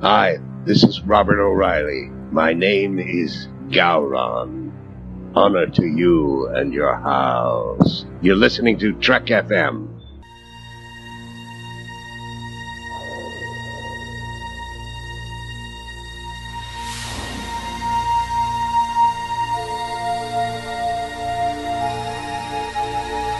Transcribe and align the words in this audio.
Hi, 0.00 0.38
this 0.64 0.84
is 0.84 1.02
Robert 1.02 1.40
O'Reilly. 1.40 2.08
My 2.30 2.52
name 2.52 3.00
is 3.00 3.48
Gowron. 3.66 4.70
Honor 5.34 5.66
to 5.66 5.86
you 5.86 6.46
and 6.50 6.72
your 6.72 6.94
house. 6.94 8.04
You're 8.22 8.36
listening 8.36 8.78
to 8.78 8.92
Trek 9.00 9.24
FM. 9.26 9.88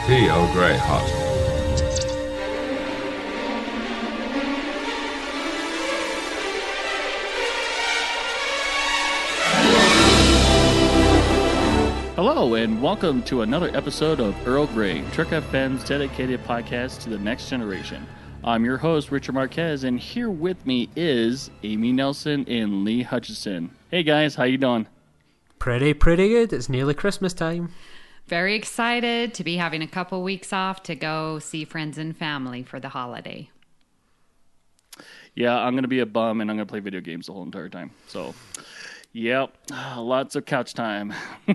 Tea 0.08 0.28
Earl 0.28 1.17
Hello, 12.38 12.54
and 12.54 12.80
welcome 12.80 13.20
to 13.24 13.42
another 13.42 13.68
episode 13.76 14.20
of 14.20 14.46
Earl 14.46 14.68
Grey, 14.68 15.02
Trek 15.10 15.30
FM's 15.30 15.82
dedicated 15.82 16.40
podcast 16.44 17.02
to 17.02 17.10
the 17.10 17.18
next 17.18 17.50
generation. 17.50 18.06
I'm 18.44 18.64
your 18.64 18.76
host, 18.76 19.10
Richard 19.10 19.32
Marquez, 19.32 19.82
and 19.82 19.98
here 19.98 20.30
with 20.30 20.64
me 20.64 20.88
is 20.94 21.50
Amy 21.64 21.90
Nelson 21.90 22.44
and 22.46 22.84
Lee 22.84 23.02
Hutchison. 23.02 23.72
Hey 23.90 24.04
guys, 24.04 24.36
how 24.36 24.44
you 24.44 24.56
doing? 24.56 24.86
Pretty, 25.58 25.92
pretty 25.94 26.28
good. 26.28 26.52
It's 26.52 26.68
nearly 26.68 26.94
Christmas 26.94 27.34
time. 27.34 27.72
Very 28.28 28.54
excited 28.54 29.34
to 29.34 29.42
be 29.42 29.56
having 29.56 29.82
a 29.82 29.88
couple 29.88 30.22
weeks 30.22 30.52
off 30.52 30.84
to 30.84 30.94
go 30.94 31.40
see 31.40 31.64
friends 31.64 31.98
and 31.98 32.16
family 32.16 32.62
for 32.62 32.78
the 32.78 32.90
holiday. 32.90 33.50
Yeah, 35.34 35.58
I'm 35.58 35.74
gonna 35.74 35.88
be 35.88 35.98
a 35.98 36.06
bum 36.06 36.40
and 36.40 36.52
I'm 36.52 36.56
gonna 36.56 36.66
play 36.66 36.78
video 36.78 37.00
games 37.00 37.26
the 37.26 37.32
whole 37.32 37.42
entire 37.42 37.68
time. 37.68 37.90
So, 38.06 38.32
yep, 39.12 39.56
lots 39.96 40.36
of 40.36 40.44
couch 40.46 40.74
time. 40.74 41.12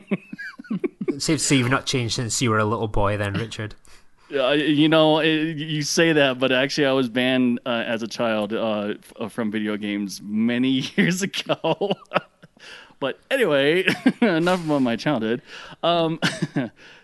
Safe 1.20 1.40
to 1.40 1.44
say 1.44 1.56
you've 1.56 1.70
not 1.70 1.86
changed 1.86 2.16
since 2.16 2.42
you 2.42 2.50
were 2.50 2.60
a 2.60 2.66
little 2.66 2.88
boy, 2.88 3.18
then, 3.18 3.34
Richard. 3.34 3.76
Uh, 4.34 4.52
you 4.52 4.90
know, 4.90 5.20
it, 5.20 5.58
you 5.58 5.84
say 5.84 6.12
that, 6.14 6.40
but 6.40 6.52
actually, 6.52 6.88
I 6.88 6.94
was 6.94 7.08
banned 7.08 7.60
uh, 7.68 7.84
as 7.86 8.02
a 8.02 8.08
child 8.08 8.52
uh, 8.52 8.96
f- 9.20 9.32
from 9.32 9.52
video 9.52 9.78
games 9.78 10.22
many 10.24 10.70
years 10.96 11.22
ago. 11.22 11.92
but 13.00 13.20
anyway, 13.30 13.86
enough 14.22 14.66
about 14.66 14.82
my 14.82 14.96
childhood. 14.96 15.44
Um, 15.84 16.20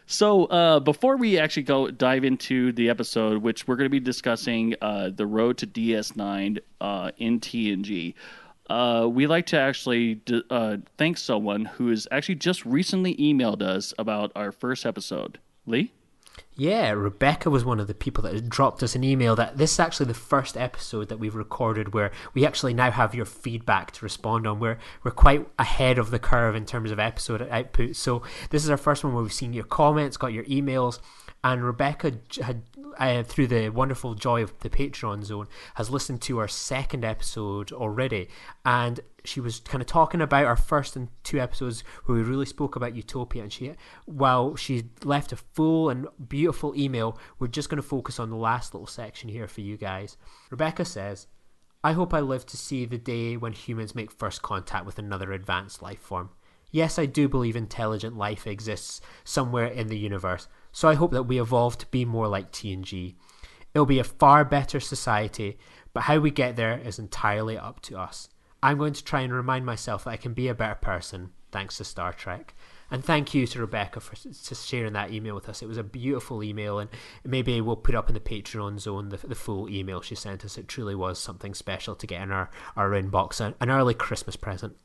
so 0.08 0.46
uh, 0.46 0.80
before 0.80 1.18
we 1.18 1.38
actually 1.38 1.64
go 1.64 1.92
dive 1.92 2.24
into 2.24 2.72
the 2.72 2.90
episode, 2.90 3.44
which 3.44 3.68
we're 3.68 3.76
going 3.76 3.86
to 3.86 3.92
be 3.92 4.00
discussing 4.00 4.74
uh, 4.82 5.12
the 5.14 5.28
road 5.28 5.60
to 5.60 5.68
DS9 5.68 6.58
uh, 6.82 7.12
in 7.20 7.40
TNG. 7.40 8.16
Uh, 8.70 9.08
we 9.12 9.26
like 9.26 9.48
to 9.48 9.60
actually 9.60 10.16
d- 10.16 10.44
uh, 10.50 10.78
thank 10.98 11.18
someone 11.18 11.66
who 11.66 11.90
has 11.90 12.08
actually 12.12 12.36
just 12.36 12.66
recently 12.66 13.16
emailed 13.16 13.62
us 13.62 13.94
about 13.98 14.32
our 14.36 14.52
first 14.52 14.86
episode. 14.86 15.40
Lee? 15.66 15.92
Yeah, 16.56 16.92
Rebecca 16.92 17.50
was 17.50 17.64
one 17.64 17.80
of 17.80 17.88
the 17.88 17.94
people 17.94 18.22
that 18.24 18.50
dropped 18.50 18.84
us 18.84 18.94
an 18.94 19.04
email 19.04 19.36
that 19.38 19.58
this 19.58 19.74
is 19.74 19.80
actually 19.80 20.08
the 20.08 20.14
first 20.14 20.58
episode 20.58 21.08
that 21.10 21.18
we've 21.18 21.36
recorded 21.36 21.94
where 21.94 22.12
we 22.34 22.46
actually 22.46 22.74
now 22.74 22.92
have 22.92 23.16
your 23.16 23.26
feedback 23.26 23.92
to 23.92 24.06
respond 24.06 24.46
on. 24.46 24.60
We're 24.60 24.78
we're 25.04 25.12
quite 25.12 25.48
ahead 25.58 25.98
of 25.98 26.12
the 26.12 26.20
curve 26.20 26.56
in 26.56 26.66
terms 26.66 26.92
of 26.92 27.00
episode 27.00 27.42
output. 27.50 27.96
So 27.96 28.24
this 28.50 28.64
is 28.64 28.70
our 28.70 28.78
first 28.78 29.04
one 29.04 29.14
where 29.14 29.24
we've 29.24 29.32
seen 29.32 29.54
your 29.54 29.64
comments, 29.64 30.18
got 30.18 30.34
your 30.34 30.44
emails, 30.46 31.00
and 31.44 31.64
Rebecca 31.64 32.14
had 32.42 32.64
uh, 32.98 33.24
through 33.24 33.48
the 33.48 33.70
wonderful 33.70 34.14
joy 34.14 34.44
of 34.44 34.58
the 34.60 34.70
Patreon 34.70 35.24
zone 35.24 35.48
has 35.76 35.90
listened 35.90 36.22
to 36.24 36.40
our 36.40 36.48
second 36.48 37.06
episode 37.06 37.72
already, 37.72 38.28
and 38.66 39.00
she 39.24 39.40
was 39.40 39.60
kind 39.60 39.82
of 39.82 39.88
talking 39.88 40.22
about 40.22 40.46
our 40.46 40.56
first 40.56 40.96
and 40.96 41.10
two 41.24 41.40
episodes 41.40 41.84
where 42.06 42.18
we 42.18 42.24
really 42.24 42.46
spoke 42.46 42.76
about 42.76 42.96
Utopia. 42.96 43.44
And 43.44 43.54
she, 43.54 43.74
while 44.06 44.56
she 44.56 44.86
left 45.04 45.32
a 45.32 45.38
full 45.38 45.90
and 45.90 46.08
beautiful 46.28 46.76
email, 46.76 47.18
we're 47.38 47.48
just 47.48 47.70
going 47.70 47.82
to 47.82 47.88
focus 47.88 48.20
on 48.20 48.30
the 48.30 48.36
last 48.36 48.74
little 48.74 48.88
section 48.88 49.30
here 49.30 49.48
for 49.48 49.62
you 49.62 49.78
guys. 49.78 50.18
Rebecca 50.50 50.86
says. 50.86 51.28
I 51.82 51.94
hope 51.94 52.14
I 52.14 52.20
live 52.20 52.46
to 52.48 52.58
see 52.58 52.84
the 52.84 52.98
day 52.98 53.38
when 53.38 53.54
humans 53.54 53.96
make 53.96 54.12
first 54.12 54.42
contact 54.42 54.86
with 54.86 55.00
another 55.00 55.32
advanced 55.32 55.82
life 55.82 56.02
form. 56.02 56.30
Yes, 56.72 57.00
I 57.00 57.06
do 57.06 57.30
believe 57.30 57.56
intelligent 57.56 58.18
life 58.18 58.46
exists 58.46 59.00
somewhere 59.24 59.68
in 59.68 59.88
the 59.88 59.98
universe, 59.98 60.50
so 60.72 60.88
I 60.88 60.96
hope 60.96 61.12
that 61.12 61.24
we 61.24 61.40
evolve 61.40 61.78
to 61.80 61.88
be 61.88 62.06
more 62.06 62.28
like 62.28 62.52
TNG. 62.52 63.16
It'll 63.74 63.86
be 63.86 64.00
a 64.00 64.04
far 64.04 64.44
better 64.46 64.80
society, 64.80 65.58
but 65.94 66.04
how 66.04 66.20
we 66.20 66.32
get 66.32 66.56
there 66.56 66.78
is 66.78 67.00
entirely 67.00 67.58
up 67.58 67.82
to 67.84 67.98
us. 67.98 68.30
I'm 68.62 68.78
going 68.78 68.94
to 68.94 69.04
try 69.04 69.22
and 69.22 69.34
remind 69.34 69.66
myself 69.66 70.04
that 70.04 70.12
I 70.12 70.18
can 70.18 70.34
be 70.34 70.48
a 70.48 70.54
better 70.54 70.76
person 70.76 71.32
thanks 71.52 71.78
to 71.78 71.84
Star 71.84 72.14
Trek. 72.14 72.54
And 72.92 73.06
thank 73.06 73.36
you 73.36 73.46
to 73.46 73.60
Rebecca 73.60 74.00
for 74.00 74.16
sharing 74.56 74.94
that 74.94 75.12
email 75.12 75.36
with 75.36 75.48
us. 75.48 75.62
It 75.62 75.68
was 75.68 75.78
a 75.78 75.84
beautiful 75.84 76.44
email, 76.44 76.80
and 76.80 76.90
maybe 77.24 77.62
we'll 77.62 77.76
put 77.76 77.94
up 77.94 78.10
in 78.10 78.16
the 78.16 78.20
Patreon 78.20 78.80
zone 78.80 79.10
the, 79.10 79.18
the 79.18 79.36
full 79.36 79.70
email 79.70 80.02
she 80.02 80.16
sent 80.16 80.44
us. 80.44 80.58
It 80.58 80.68
truly 80.68 80.96
was 80.96 81.20
something 81.20 81.54
special 81.54 81.96
to 81.96 82.08
get 82.08 82.22
in 82.22 82.32
our, 82.32 82.50
our 82.76 82.90
inbox, 82.90 83.40
an, 83.40 83.54
an 83.60 83.70
early 83.70 83.94
Christmas 83.94 84.36
present. 84.36 84.76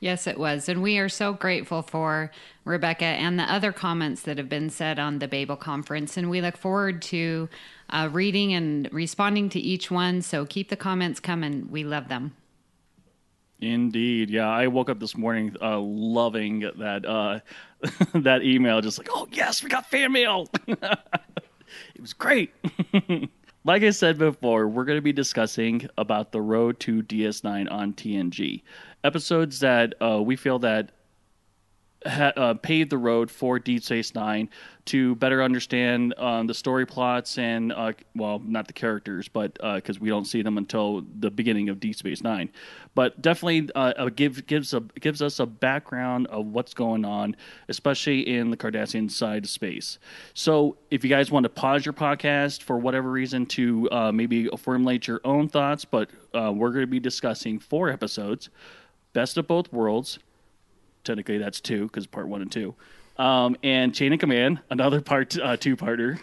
Yes, 0.00 0.26
it 0.26 0.38
was. 0.38 0.66
And 0.70 0.82
we 0.82 0.98
are 0.98 1.10
so 1.10 1.34
grateful 1.34 1.82
for 1.82 2.30
Rebecca 2.64 3.04
and 3.04 3.38
the 3.38 3.42
other 3.44 3.70
comments 3.70 4.22
that 4.22 4.38
have 4.38 4.48
been 4.48 4.70
said 4.70 4.98
on 4.98 5.18
the 5.18 5.28
Babel 5.28 5.56
conference. 5.56 6.16
And 6.16 6.30
we 6.30 6.40
look 6.40 6.56
forward 6.56 7.02
to 7.02 7.50
uh, 7.90 8.08
reading 8.10 8.54
and 8.54 8.88
responding 8.92 9.50
to 9.50 9.60
each 9.60 9.90
one. 9.90 10.22
So 10.22 10.46
keep 10.46 10.70
the 10.70 10.76
comments 10.76 11.20
coming. 11.20 11.68
We 11.70 11.84
love 11.84 12.08
them. 12.08 12.34
Indeed, 13.60 14.30
yeah. 14.30 14.48
I 14.48 14.68
woke 14.68 14.88
up 14.88 15.00
this 15.00 15.18
morning 15.18 15.54
uh, 15.60 15.78
loving 15.78 16.60
that 16.78 17.04
uh, 17.04 17.40
that 18.14 18.42
email. 18.42 18.80
Just 18.80 18.96
like, 18.96 19.08
oh 19.10 19.28
yes, 19.30 19.62
we 19.62 19.68
got 19.68 19.90
fan 19.90 20.12
mail. 20.12 20.48
it 20.66 22.00
was 22.00 22.14
great. 22.14 22.54
like 23.64 23.82
I 23.82 23.90
said 23.90 24.16
before, 24.16 24.66
we're 24.66 24.86
going 24.86 24.96
to 24.96 25.02
be 25.02 25.12
discussing 25.12 25.86
about 25.98 26.32
the 26.32 26.40
road 26.40 26.80
to 26.80 27.02
DS9 27.02 27.70
on 27.70 27.92
TNG 27.92 28.62
episodes 29.04 29.60
that 29.60 29.94
uh, 30.00 30.20
we 30.22 30.36
feel 30.36 30.58
that 30.60 30.90
ha- 32.06 32.32
uh, 32.36 32.54
paved 32.54 32.90
the 32.90 32.98
road 32.98 33.30
for 33.30 33.58
Deep 33.58 33.82
Space 33.82 34.14
Nine 34.14 34.48
to 34.86 35.14
better 35.16 35.42
understand 35.42 36.14
um, 36.18 36.46
the 36.46 36.54
story 36.54 36.86
plots 36.86 37.38
and, 37.38 37.72
uh, 37.72 37.92
well, 38.16 38.40
not 38.44 38.66
the 38.66 38.72
characters, 38.72 39.28
but 39.28 39.52
because 39.76 40.00
we 40.00 40.08
don't 40.08 40.24
see 40.24 40.42
them 40.42 40.58
until 40.58 41.04
the 41.18 41.30
beginning 41.30 41.68
of 41.68 41.78
Deep 41.78 41.94
Space 41.94 42.22
Nine. 42.22 42.50
But 42.94 43.20
definitely 43.22 43.70
uh, 43.74 43.92
uh, 43.96 44.08
give, 44.08 44.46
gives 44.46 44.74
a 44.74 44.80
gives 44.80 45.22
us 45.22 45.38
a 45.38 45.46
background 45.46 46.26
of 46.28 46.46
what's 46.46 46.74
going 46.74 47.04
on, 47.04 47.36
especially 47.68 48.28
in 48.28 48.50
the 48.50 48.56
Cardassian 48.56 49.10
side 49.10 49.44
of 49.44 49.50
space. 49.50 49.98
So 50.34 50.76
if 50.90 51.04
you 51.04 51.10
guys 51.10 51.30
want 51.30 51.44
to 51.44 51.50
pause 51.50 51.86
your 51.86 51.92
podcast 51.92 52.62
for 52.62 52.78
whatever 52.78 53.10
reason 53.10 53.46
to 53.46 53.88
uh, 53.90 54.12
maybe 54.12 54.48
formulate 54.58 55.06
your 55.06 55.20
own 55.24 55.48
thoughts, 55.48 55.84
but 55.84 56.10
uh, 56.34 56.52
we're 56.54 56.70
going 56.70 56.82
to 56.82 56.86
be 56.86 57.00
discussing 57.00 57.60
four 57.60 57.90
episodes: 57.90 58.48
Best 59.12 59.36
of 59.36 59.46
Both 59.46 59.72
Worlds, 59.72 60.18
technically 61.04 61.38
that's 61.38 61.60
two 61.60 61.84
because 61.84 62.06
part 62.06 62.28
one 62.28 62.42
and 62.42 62.52
two 62.52 62.74
um, 63.16 63.56
and 63.62 63.94
chain 63.94 64.12
of 64.12 64.18
command 64.18 64.60
another 64.70 65.00
part 65.00 65.38
uh, 65.38 65.56
two 65.56 65.76
parter 65.76 66.18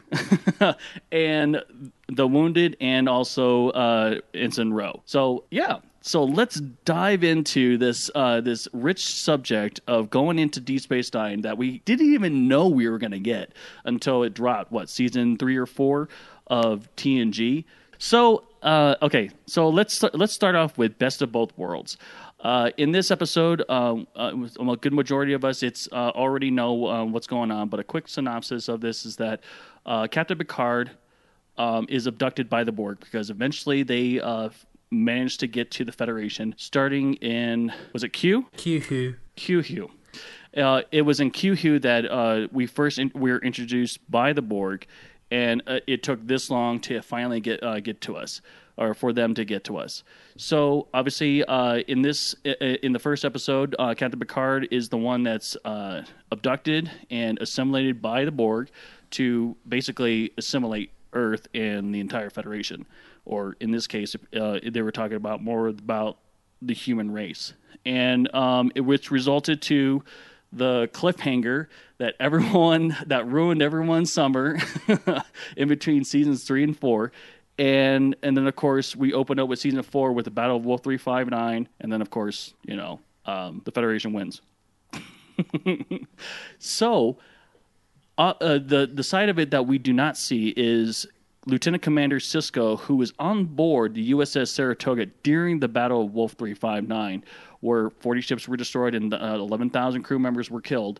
and 1.12 1.64
the 2.08 2.28
wounded 2.28 2.78
and 2.82 3.08
also 3.08 3.70
uh, 3.70 4.20
ensign 4.34 4.72
Ro 4.72 5.02
so 5.06 5.44
yeah 5.52 5.80
so 6.02 6.24
let's 6.24 6.62
dive 6.86 7.24
into 7.24 7.78
this 7.78 8.10
uh, 8.16 8.40
this 8.40 8.68
rich 8.72 9.06
subject 9.06 9.82
of 9.88 10.10
going 10.10 10.40
into 10.40 10.62
Deep 10.62 10.80
Space 10.80 11.14
Nine 11.14 11.42
that 11.42 11.58
we 11.58 11.80
didn't 11.80 12.14
even 12.14 12.48
know 12.48 12.70
we 12.70 12.88
were 12.88 12.98
going 12.98 13.12
to 13.12 13.20
get 13.20 13.52
until 13.84 14.24
it 14.24 14.34
dropped. 14.34 14.72
What 14.72 14.90
season 14.90 15.36
three 15.36 15.58
or 15.58 15.66
four 15.66 16.08
of 16.46 16.88
TNG? 16.96 17.66
So 17.98 18.46
uh, 18.64 18.96
okay, 19.02 19.30
so 19.46 19.70
let's 19.70 20.02
let's 20.14 20.34
start 20.34 20.56
off 20.56 20.78
with 20.78 20.98
best 20.98 21.22
of 21.22 21.32
both 21.32 21.58
worlds. 21.58 21.98
Uh, 22.40 22.70
in 22.78 22.92
this 22.92 23.10
episode, 23.10 23.64
uh, 23.68 23.96
uh, 24.16 24.32
a 24.60 24.78
good 24.78 24.94
majority 24.94 25.34
of 25.34 25.44
us 25.44 25.64
it's 25.64 25.88
uh, 25.92 26.12
already 26.12 26.52
know 26.52 26.88
uh, 26.88 27.04
what's 27.04 27.28
going 27.28 27.50
on, 27.50 27.68
but 27.68 27.80
a 27.80 27.84
quick 27.84 28.08
synopsis 28.08 28.68
of 28.68 28.80
this 28.80 29.06
is 29.06 29.16
that 29.16 29.42
uh, 29.86 30.08
Captain 30.08 30.38
Picard 30.38 30.92
um, 31.58 31.88
is 31.90 32.06
abducted 32.06 32.50
by 32.50 32.64
the 32.64 32.72
Borg 32.72 33.00
because 33.00 33.30
eventually 33.30 33.84
they 33.84 34.20
uh, 34.22 34.50
managed 34.92 35.40
to 35.40 35.48
get 35.48 35.72
to 35.72 35.86
the 35.86 35.92
Federation, 35.92 36.54
starting 36.58 37.16
in 37.16 37.74
was 37.94 38.04
it 38.04 38.10
Q? 38.10 38.46
Q-Hue. 39.36 39.90
Uh, 40.56 40.82
it 40.92 41.02
was 41.02 41.20
in 41.20 41.32
Q 41.32 41.56
Who 41.56 41.80
that 41.80 42.06
uh, 42.06 42.48
we 42.52 42.66
first 42.66 43.00
in, 43.00 43.12
we 43.14 43.32
were 43.32 43.40
introduced 43.40 44.00
by 44.10 44.34
the 44.34 44.42
Borg, 44.42 44.88
and 45.30 45.62
uh, 45.68 45.80
it 45.88 46.04
took 46.04 46.26
this 46.26 46.50
long 46.50 46.80
to 46.82 47.02
finally 47.02 47.40
get 47.40 47.62
uh, 47.62 47.80
get 47.80 48.02
to 48.02 48.16
us, 48.16 48.42
or 48.78 48.94
for 48.94 49.12
them 49.12 49.34
to 49.34 49.44
get 49.44 49.64
to 49.66 49.78
us. 49.78 50.04
So 50.38 50.88
obviously, 50.94 51.44
uh, 51.44 51.78
in 51.88 52.02
this 52.02 52.36
in 52.44 52.94
the 52.94 53.00
first 53.00 53.26
episode, 53.26 53.76
uh, 53.80 53.94
Captain 53.96 54.20
Picard 54.20 54.68
is 54.72 54.90
the 54.90 54.98
one 54.98 55.24
that's 55.24 55.58
uh, 55.66 56.04
abducted 56.32 56.92
and 57.10 57.40
assimilated 57.42 58.02
by 58.02 58.26
the 58.26 58.32
Borg 58.32 58.70
to 59.12 59.56
basically 59.68 60.32
assimilate 60.38 60.92
Earth 61.14 61.48
and 61.54 61.94
the 61.94 62.00
entire 62.00 62.30
Federation. 62.30 62.86
or 63.26 63.56
in 63.60 63.72
this 63.72 63.88
case, 63.88 64.16
uh, 64.40 64.60
they 64.64 64.82
were 64.82 64.92
talking 64.92 65.18
about 65.18 65.44
more 65.44 65.68
about 65.68 66.18
the 66.62 66.74
human 66.74 67.12
race, 67.12 67.54
and 67.86 68.34
um, 68.34 68.72
it, 68.76 68.82
which 68.82 69.12
resulted 69.12 69.62
to 69.64 70.04
the 70.54 70.90
cliffhanger 70.94 71.68
that 71.98 72.16
everyone 72.20 72.96
that 73.08 73.28
ruined 73.28 73.62
everyone's 73.62 74.12
summer 74.14 74.58
in 75.58 75.68
between 75.68 76.04
seasons 76.04 76.44
three 76.44 76.64
and 76.64 76.78
four. 76.78 77.12
And 77.60 78.16
and 78.22 78.38
then 78.38 78.46
of 78.48 78.56
course 78.56 78.96
we 78.96 79.14
open 79.14 79.40
up 79.40 79.48
with 79.48 79.60
season 79.60 79.82
four 79.82 80.12
with 80.14 80.26
the 80.26 80.32
Battle 80.32 80.58
of 80.58 80.66
Wolf 80.66 80.84
three 80.84 80.98
five 80.98 81.30
nine, 81.30 81.68
and 81.80 81.92
then 81.92 82.02
of 82.02 82.10
course 82.10 82.54
you 82.64 82.76
know 82.76 83.00
um, 83.26 83.62
the 83.66 83.72
Federation 83.72 84.14
wins. 84.14 84.42
so 86.60 87.18
uh, 88.18 88.34
uh, 88.42 88.60
the 88.64 88.90
the 88.92 89.04
side 89.04 89.30
of 89.30 89.40
it 89.40 89.52
that 89.52 89.66
we 89.66 89.78
do 89.78 89.94
not 89.94 90.18
see 90.18 90.54
is 90.56 91.08
Lieutenant 91.48 91.82
Commander 91.82 92.20
Sisko, 92.20 92.78
who 92.80 92.98
was 92.98 93.14
on 93.20 93.46
board 93.46 93.94
the 93.94 94.12
USS 94.12 94.50
Saratoga 94.50 95.06
during 95.24 95.60
the 95.60 95.68
Battle 95.70 96.02
of 96.02 96.14
Wolf 96.14 96.34
359, 96.34 97.24
where 97.62 97.90
40 97.90 98.22
ships 98.22 98.48
were 98.50 98.58
destroyed 98.58 98.96
and 98.96 99.14
uh, 99.14 99.38
11,000 99.40 100.04
crew 100.04 100.20
members 100.20 100.52
were 100.52 100.60
killed. 100.60 101.00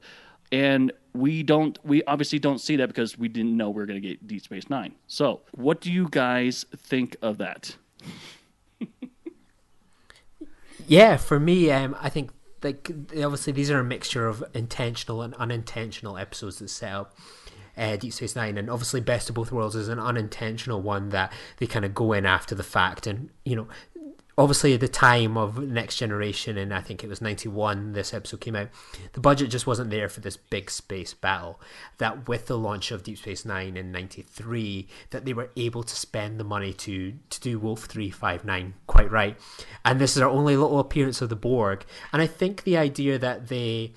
And 0.52 0.92
we 1.14 1.44
don't, 1.44 1.78
we 1.84 2.04
obviously 2.04 2.40
don't 2.40 2.60
see 2.60 2.76
that 2.78 2.88
because 2.88 3.18
we 3.18 3.28
didn't 3.28 3.56
know 3.56 3.70
we 3.70 3.82
were 3.82 3.86
going 3.86 4.02
to 4.02 4.08
get 4.08 4.26
Deep 4.28 4.42
Space 4.42 4.70
Nine. 4.70 4.96
So, 5.08 5.42
what 5.52 5.82
do 5.82 5.92
you 5.92 6.08
guys 6.10 6.66
think 6.76 7.18
of 7.22 7.38
that? 7.40 7.76
yeah, 10.88 11.18
for 11.18 11.40
me, 11.40 11.72
um, 11.72 11.96
I 12.00 12.10
think 12.10 12.32
like 12.64 12.92
obviously 13.12 13.54
these 13.54 13.70
are 13.70 13.80
a 13.80 13.84
mixture 13.84 14.28
of 14.28 14.44
intentional 14.54 15.22
and 15.22 15.34
unintentional 15.36 16.18
episodes 16.18 16.60
that 16.60 16.70
set 16.70 16.92
up 16.94 17.16
uh, 17.78 17.96
Deep 17.96 18.12
Space 18.12 18.36
Nine, 18.36 18.58
and 18.58 18.70
obviously 18.70 19.02
Best 19.02 19.30
of 19.30 19.36
Both 19.36 19.52
Worlds 19.52 19.76
is 19.76 19.88
an 19.88 20.00
unintentional 20.00 20.82
one 20.82 21.10
that 21.10 21.32
they 21.58 21.68
kind 21.68 21.86
of 21.86 21.94
go 21.94 22.14
in 22.14 22.26
after 22.26 22.56
the 22.56 22.64
fact, 22.64 23.06
and 23.06 23.30
you 23.46 23.56
know 23.56 23.68
obviously 24.38 24.74
at 24.74 24.80
the 24.80 24.88
time 24.88 25.38
of 25.38 25.58
next 25.58 25.98
generation 25.98 26.58
and 26.58 26.74
i 26.74 26.82
think 26.82 27.04
it 27.04 27.10
was 27.10 27.22
91 27.22 27.94
this 27.94 28.14
episode 28.14 28.42
came 28.42 28.56
out 28.56 28.70
the 29.14 29.20
budget 29.20 29.50
just 29.50 29.68
wasn't 29.68 29.90
there 29.90 30.10
for 30.10 30.20
this 30.20 30.38
big 30.38 30.70
space 30.70 31.14
battle. 31.14 31.60
That 31.98 32.28
with 32.28 32.48
the 32.48 32.58
launch 32.58 32.92
of 32.92 33.04
deep 33.04 33.18
space 33.18 33.46
nine 33.46 33.78
in 33.78 33.92
93 33.92 34.88
that 35.10 35.26
they 35.26 35.34
were 35.34 35.50
able 35.56 35.84
to 35.84 35.96
spend 35.96 36.40
the 36.40 36.44
money 36.44 36.74
to 36.74 37.14
to 37.30 37.42
do 37.42 37.60
wolf 37.60 37.86
359 37.86 38.74
quite 38.86 39.12
right. 39.12 39.38
And 39.84 40.00
this 40.00 40.16
is 40.16 40.22
our 40.22 40.30
only 40.30 40.56
little 40.56 40.80
appearance 40.80 41.22
of 41.22 41.30
the 41.30 41.36
borg. 41.36 41.86
And 42.14 42.22
i 42.22 42.28
think 42.28 42.64
the 42.64 42.78
idea 42.78 43.18
that 43.18 43.48
they 43.48 43.94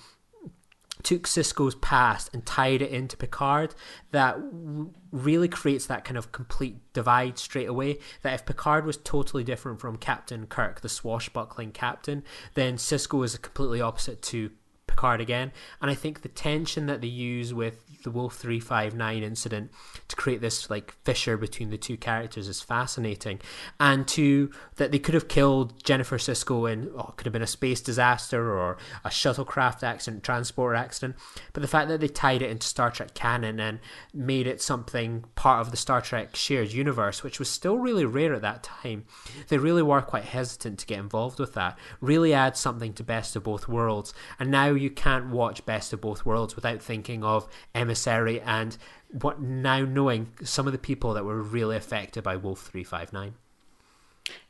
took 1.02 1.26
Sisko's 1.26 1.74
past 1.76 2.30
and 2.32 2.44
tied 2.44 2.82
it 2.82 2.90
into 2.90 3.16
Picard, 3.16 3.74
that 4.10 4.34
w- 4.34 4.90
really 5.12 5.48
creates 5.48 5.86
that 5.86 6.04
kind 6.04 6.16
of 6.16 6.32
complete 6.32 6.76
divide 6.92 7.38
straight 7.38 7.68
away. 7.68 7.98
That 8.22 8.34
if 8.34 8.46
Picard 8.46 8.86
was 8.86 8.96
totally 8.96 9.44
different 9.44 9.80
from 9.80 9.96
Captain 9.96 10.46
Kirk, 10.46 10.80
the 10.80 10.88
swashbuckling 10.88 11.72
captain, 11.72 12.22
then 12.54 12.76
Sisko 12.76 13.24
is 13.24 13.36
completely 13.38 13.80
opposite 13.80 14.22
to 14.22 14.50
Picard 14.86 15.20
again. 15.20 15.52
And 15.80 15.90
I 15.90 15.94
think 15.94 16.22
the 16.22 16.28
tension 16.28 16.86
that 16.86 17.00
they 17.00 17.08
use 17.08 17.54
with 17.54 17.84
the 18.02 18.10
Wolf 18.10 18.36
359 18.36 19.22
incident 19.22 19.70
to 20.08 20.16
create 20.16 20.40
this 20.40 20.70
like 20.70 20.94
fissure 21.04 21.36
between 21.36 21.70
the 21.70 21.78
two 21.78 21.96
characters 21.96 22.48
is 22.48 22.60
fascinating. 22.60 23.40
And 23.78 24.06
to 24.08 24.50
that 24.76 24.92
they 24.92 24.98
could 24.98 25.14
have 25.14 25.28
killed 25.28 25.82
Jennifer 25.84 26.18
Sisko 26.18 26.70
in 26.70 26.90
oh, 26.96 27.14
could 27.16 27.26
have 27.26 27.32
been 27.32 27.42
a 27.42 27.46
space 27.46 27.80
disaster 27.80 28.52
or 28.56 28.78
a 29.04 29.08
shuttlecraft 29.08 29.82
accident, 29.82 30.22
transport 30.22 30.76
accident. 30.76 31.16
But 31.52 31.62
the 31.62 31.68
fact 31.68 31.88
that 31.88 32.00
they 32.00 32.08
tied 32.08 32.42
it 32.42 32.50
into 32.50 32.66
Star 32.66 32.90
Trek 32.90 33.14
canon 33.14 33.60
and 33.60 33.80
made 34.12 34.46
it 34.46 34.60
something 34.62 35.24
part 35.34 35.60
of 35.60 35.70
the 35.70 35.76
Star 35.76 36.00
Trek 36.00 36.36
shared 36.36 36.72
universe, 36.72 37.22
which 37.22 37.38
was 37.38 37.48
still 37.48 37.78
really 37.78 38.04
rare 38.04 38.34
at 38.34 38.42
that 38.42 38.62
time, 38.62 39.04
they 39.48 39.58
really 39.58 39.82
were 39.82 40.02
quite 40.02 40.24
hesitant 40.24 40.78
to 40.78 40.86
get 40.86 40.98
involved 40.98 41.38
with 41.38 41.54
that. 41.54 41.78
Really 42.00 42.32
adds 42.32 42.60
something 42.60 42.92
to 42.94 43.04
Best 43.04 43.36
of 43.36 43.44
Both 43.44 43.68
Worlds. 43.68 44.14
And 44.38 44.50
now 44.50 44.68
you 44.68 44.90
can't 44.90 45.30
watch 45.30 45.64
Best 45.66 45.92
of 45.92 46.00
Both 46.00 46.24
Worlds 46.24 46.56
without 46.56 46.82
thinking 46.82 47.24
of 47.24 47.48
emissary 47.90 48.40
and 48.42 48.76
what 49.10 49.40
now 49.40 49.80
knowing 49.80 50.28
some 50.44 50.68
of 50.68 50.72
the 50.72 50.78
people 50.78 51.14
that 51.14 51.24
were 51.24 51.42
really 51.42 51.76
affected 51.76 52.22
by 52.22 52.36
Wolf 52.36 52.60
359. 52.60 53.34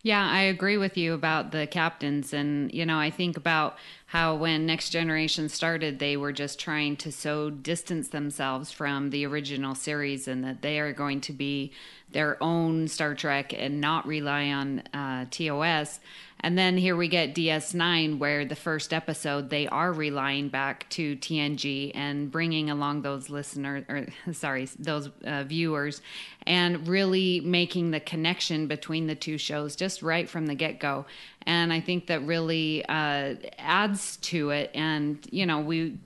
Yeah, 0.02 0.28
I 0.28 0.42
agree 0.42 0.76
with 0.76 0.98
you 0.98 1.14
about 1.14 1.52
the 1.52 1.66
captains. 1.66 2.34
And, 2.34 2.70
you 2.72 2.84
know, 2.84 2.98
I 2.98 3.08
think 3.08 3.38
about 3.38 3.78
how 4.06 4.34
when 4.34 4.66
Next 4.66 4.90
Generation 4.90 5.48
started, 5.48 5.98
they 5.98 6.18
were 6.18 6.32
just 6.32 6.58
trying 6.60 6.96
to 6.98 7.10
so 7.10 7.48
distance 7.48 8.08
themselves 8.08 8.70
from 8.72 9.08
the 9.08 9.24
original 9.24 9.74
series 9.74 10.28
and 10.28 10.44
that 10.44 10.60
they 10.60 10.80
are 10.80 10.92
going 10.92 11.22
to 11.22 11.32
be 11.32 11.72
their 12.10 12.42
own 12.42 12.88
Star 12.88 13.14
Trek 13.14 13.54
and 13.56 13.80
not 13.80 14.06
rely 14.06 14.50
on 14.50 14.80
uh, 14.92 15.24
TOS. 15.30 16.00
And 16.42 16.56
then 16.56 16.76
here 16.76 16.96
we 16.96 17.08
get 17.08 17.34
DS9, 17.34 18.18
where 18.18 18.44
the 18.44 18.56
first 18.56 18.92
episode 18.92 19.50
they 19.50 19.66
are 19.68 19.92
relying 19.92 20.48
back 20.48 20.88
to 20.90 21.16
TNG 21.16 21.92
and 21.94 22.30
bringing 22.30 22.70
along 22.70 23.02
those 23.02 23.28
listeners, 23.28 23.84
or 23.88 24.06
sorry, 24.32 24.68
those 24.78 25.10
uh, 25.24 25.44
viewers, 25.44 26.00
and 26.46 26.88
really 26.88 27.40
making 27.40 27.90
the 27.90 28.00
connection 28.00 28.66
between 28.66 29.06
the 29.06 29.14
two 29.14 29.36
shows 29.36 29.76
just 29.76 30.02
right 30.02 30.28
from 30.28 30.46
the 30.46 30.54
get 30.54 30.80
go. 30.80 31.04
And 31.42 31.72
I 31.72 31.80
think 31.80 32.06
that 32.06 32.22
really 32.22 32.84
uh, 32.86 33.34
adds 33.58 34.16
to 34.18 34.50
it. 34.50 34.70
And, 34.74 35.18
you 35.30 35.44
know, 35.44 35.60
we, 35.60 35.98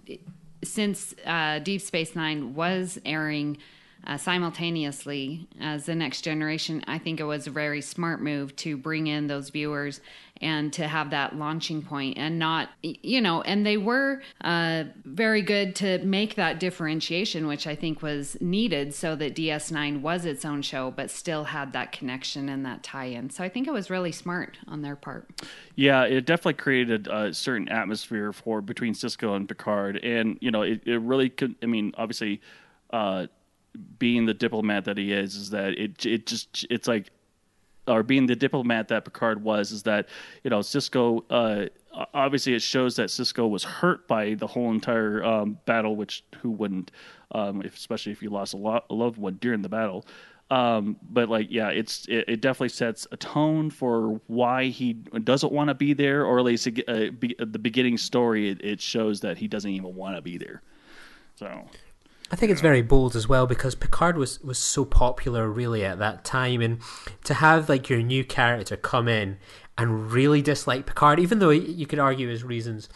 since 0.65 1.15
uh, 1.25 1.61
Deep 1.61 1.81
Space 1.81 2.17
Nine 2.17 2.55
was 2.55 2.99
airing 3.05 3.59
uh, 4.06 4.17
simultaneously 4.17 5.49
as 5.61 5.87
the 5.87 5.95
next 5.95 6.23
generation, 6.23 6.85
I 6.87 6.99
think 6.99 7.21
it 7.21 7.25
was 7.25 7.47
a 7.47 7.51
very 7.51 7.81
smart 7.81 8.21
move 8.21 8.55
to 8.56 8.77
bring 8.77 9.06
in 9.06 9.27
those 9.27 9.51
viewers 9.51 10.01
and 10.41 10.73
to 10.73 10.89
have 10.89 11.11
that 11.11 11.37
launching 11.37 11.81
point 11.81 12.19
and 12.19 12.39
not, 12.39 12.69
you 12.83 13.21
know, 13.21 13.41
and 13.43 13.65
they 13.65 13.77
were 13.77 14.21
uh, 14.43 14.85
very 15.05 15.43
good 15.43 15.77
to 15.77 15.99
make 16.05 16.35
that 16.35 16.59
differentiation, 16.59 17.47
which 17.47 17.67
I 17.67 17.77
think 17.77 18.03
was 18.03 18.37
needed 18.41 18.95
so 18.95 19.15
that 19.17 19.37
DS9 19.37 20.01
was 20.01 20.25
its 20.25 20.45
own 20.45 20.61
show, 20.61 20.91
but 20.91 21.11
still 21.11 21.45
had 21.45 21.73
that 21.73 21.93
connection 21.93 22.49
and 22.49 22.67
that 22.67 22.83
tie 22.83 23.06
in. 23.06 23.31
So 23.31 23.45
I 23.45 23.49
think 23.49 23.69
it 23.69 23.73
was 23.73 23.91
really 23.91 24.12
smart 24.12 24.59
on 24.67 24.83
their 24.83 24.97
part. 24.97 25.29
Yeah, 25.77 26.03
it 26.03 26.27
definitely 26.27 26.55
created 26.55 27.06
a 27.06 27.33
certain 27.33 27.69
atmosphere 27.69 28.33
for 28.33 28.61
between 28.61 28.93
Sisko 28.93 29.37
and 29.37 29.49
Picard. 29.49 29.97
And, 30.03 30.37
you 30.41 30.51
know, 30.51 30.62
it, 30.62 30.83
it 30.85 31.01
really 31.01 31.31
could, 31.31 31.55
I 31.62 31.67
mean, 31.67 31.95
obviously, 31.97 32.41
uh, 32.91 33.29
being 33.99 34.26
the 34.26 34.35
diplomat 34.35 34.85
that 34.85 34.99
he 34.99 35.12
is, 35.12 35.35
is 35.35 35.50
that 35.50 35.79
it 35.79 36.05
it 36.06 36.26
just 36.26 36.67
it's 36.71 36.88
like, 36.88 37.11
or 37.87 38.03
being 38.03 38.26
the 38.26 38.37
diplomat 38.37 38.88
that 38.88 39.05
Picard 39.05 39.43
was, 39.43 39.73
is 39.73 39.82
that 39.85 40.09
you 40.43 40.50
know 40.50 40.60
Sisko 40.60 41.25
Uh, 41.31 41.69
obviously, 42.13 42.55
it 42.55 42.63
shows 42.63 42.96
that 42.96 43.08
Sisko 43.08 43.49
was 43.49 43.65
hurt 43.65 44.06
by 44.08 44.34
the 44.34 44.46
whole 44.46 44.70
entire 44.70 45.25
um, 45.25 45.58
battle, 45.65 45.96
which 45.96 46.25
who 46.41 46.51
wouldn't, 46.51 46.91
um, 47.32 47.63
if, 47.63 47.77
especially 47.77 48.13
if 48.13 48.22
you 48.22 48.31
lost 48.31 48.55
a, 48.55 48.56
lot, 48.56 48.84
a 48.91 48.94
loved 48.94 49.19
one 49.19 49.39
during 49.41 49.63
the 49.63 49.69
battle. 49.69 50.05
Um, 50.51 50.96
but 51.10 51.29
like, 51.29 51.49
yeah, 51.51 51.69
it's 51.69 52.06
it, 52.06 52.25
it, 52.29 52.41
definitely 52.41 52.69
sets 52.69 53.06
a 53.13 53.17
tone 53.17 53.70
for 53.70 54.20
why 54.27 54.67
he 54.67 54.93
doesn't 54.93 55.53
want 55.53 55.69
to 55.69 55.75
be 55.75 55.94
there, 55.94 56.27
or 56.27 56.39
at 56.39 56.44
least 56.44 56.69
uh, 56.87 57.10
be, 57.19 57.34
the 57.39 57.58
beginning 57.58 57.96
story. 57.96 58.51
It, 58.51 58.63
it 58.63 58.81
shows 58.81 59.20
that 59.20 59.39
he 59.39 59.49
doesn't 59.49 59.70
even 59.70 59.94
want 59.94 60.17
to 60.17 60.22
be 60.22 60.37
there. 60.37 60.63
So 61.37 61.65
I 62.34 62.36
think 62.36 62.50
it's 62.50 62.60
very 62.60 62.82
bold 62.82 63.14
as 63.14 63.29
well 63.29 63.46
because 63.46 63.76
Picard 63.76 64.17
was, 64.17 64.41
was 64.43 64.58
so 64.58 64.84
popular 64.84 65.48
really 65.48 65.84
at 65.84 66.00
that 66.00 66.24
time, 66.24 66.60
and 66.62 66.81
to 67.22 67.34
have 67.34 67.69
like 67.69 67.88
your 67.88 68.03
new 68.03 68.24
character 68.24 68.76
come 68.76 69.06
in 69.06 69.38
and 69.79 70.10
really 70.10 70.43
dislike 70.43 70.84
Picard, 70.84 71.20
even 71.20 71.38
though 71.38 71.50
you 71.50 71.86
could 71.86 72.00
argue 72.00 72.29
his 72.29 72.43
reasons 72.43 72.88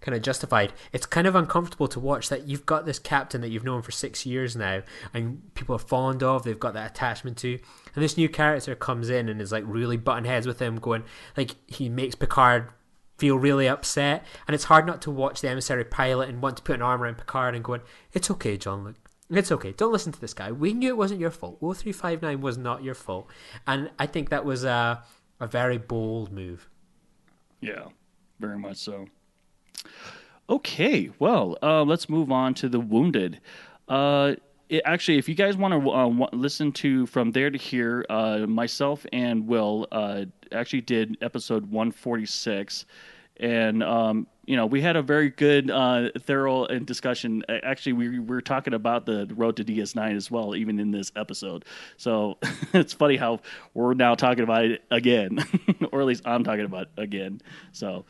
kind 0.00 0.16
of 0.16 0.22
justified, 0.22 0.72
it's 0.94 1.04
kind 1.04 1.26
of 1.26 1.34
uncomfortable 1.34 1.88
to 1.88 2.00
watch 2.00 2.30
that 2.30 2.48
you've 2.48 2.64
got 2.64 2.86
this 2.86 2.98
captain 2.98 3.42
that 3.42 3.50
you've 3.50 3.64
known 3.64 3.82
for 3.82 3.90
six 3.90 4.24
years 4.24 4.56
now, 4.56 4.80
and 5.12 5.42
people 5.54 5.76
are 5.76 5.78
fond 5.78 6.22
of, 6.22 6.44
they've 6.44 6.58
got 6.58 6.72
that 6.72 6.92
attachment 6.92 7.36
to, 7.36 7.58
and 7.94 8.02
this 8.02 8.16
new 8.16 8.30
character 8.30 8.74
comes 8.74 9.10
in 9.10 9.28
and 9.28 9.42
is 9.42 9.52
like 9.52 9.64
really 9.66 9.98
button 9.98 10.24
heads 10.24 10.46
with 10.46 10.58
him, 10.58 10.76
going 10.76 11.04
like 11.36 11.54
he 11.66 11.90
makes 11.90 12.14
Picard 12.14 12.70
feel 13.16 13.38
really 13.38 13.68
upset, 13.68 14.24
and 14.46 14.54
it's 14.54 14.64
hard 14.64 14.86
not 14.86 15.02
to 15.02 15.10
watch 15.10 15.40
the 15.40 15.48
emissary 15.48 15.84
pilot 15.84 16.28
and 16.28 16.42
want 16.42 16.56
to 16.58 16.62
put 16.62 16.76
an 16.76 16.82
arm 16.82 17.02
around 17.02 17.18
Picard 17.18 17.54
and 17.54 17.64
going, 17.64 17.82
"It's 18.12 18.30
okay, 18.30 18.56
John. 18.56 18.84
Look, 18.84 18.96
it's 19.30 19.52
okay. 19.52 19.72
Don't 19.72 19.92
listen 19.92 20.12
to 20.12 20.20
this 20.20 20.34
guy. 20.34 20.52
We 20.52 20.72
knew 20.72 20.88
it 20.88 20.96
wasn't 20.96 21.20
your 21.20 21.30
fault. 21.30 21.58
O 21.60 21.72
three 21.72 21.92
five 21.92 22.22
nine 22.22 22.40
was 22.40 22.58
not 22.58 22.84
your 22.84 22.94
fault." 22.94 23.28
And 23.66 23.90
I 23.98 24.06
think 24.06 24.28
that 24.30 24.44
was 24.44 24.64
a 24.64 25.02
a 25.40 25.46
very 25.46 25.78
bold 25.78 26.32
move. 26.32 26.68
Yeah, 27.60 27.86
very 28.38 28.58
much 28.58 28.76
so. 28.76 29.06
Okay, 30.48 31.10
well, 31.18 31.58
uh, 31.62 31.82
let's 31.82 32.08
move 32.08 32.30
on 32.30 32.54
to 32.54 32.68
the 32.68 32.78
wounded. 32.78 33.40
Uh, 33.88 34.34
it, 34.68 34.82
actually, 34.84 35.18
if 35.18 35.28
you 35.28 35.34
guys 35.34 35.56
want 35.56 35.74
to 35.74 35.90
uh, 35.90 36.28
listen 36.32 36.72
to 36.72 37.06
from 37.06 37.30
there 37.32 37.50
to 37.50 37.58
here, 37.58 38.04
uh, 38.10 38.38
myself 38.38 39.06
and 39.12 39.46
Will 39.46 39.86
uh, 39.92 40.24
actually 40.52 40.80
did 40.80 41.16
episode 41.20 41.70
146, 41.70 42.86
and 43.38 43.82
um, 43.82 44.26
you 44.46 44.56
know, 44.56 44.66
we 44.66 44.80
had 44.80 44.96
a 44.96 45.02
very 45.02 45.30
good, 45.30 45.70
uh, 45.70 46.10
thorough 46.20 46.66
discussion. 46.78 47.42
Actually, 47.48 47.94
we, 47.94 48.08
we 48.08 48.18
were 48.20 48.40
talking 48.40 48.74
about 48.74 49.04
the 49.06 49.26
road 49.36 49.56
to 49.56 49.64
DS9 49.64 50.16
as 50.16 50.30
well, 50.30 50.54
even 50.54 50.78
in 50.78 50.90
this 50.90 51.12
episode. 51.16 51.64
So 51.96 52.38
it's 52.72 52.92
funny 52.92 53.16
how 53.16 53.40
we're 53.74 53.94
now 53.94 54.14
talking 54.14 54.44
about 54.44 54.64
it 54.64 54.82
again, 54.90 55.44
or 55.92 56.00
at 56.00 56.06
least 56.06 56.22
I'm 56.24 56.44
talking 56.44 56.64
about 56.64 56.88
it 56.96 57.02
again. 57.02 57.40
So, 57.72 58.04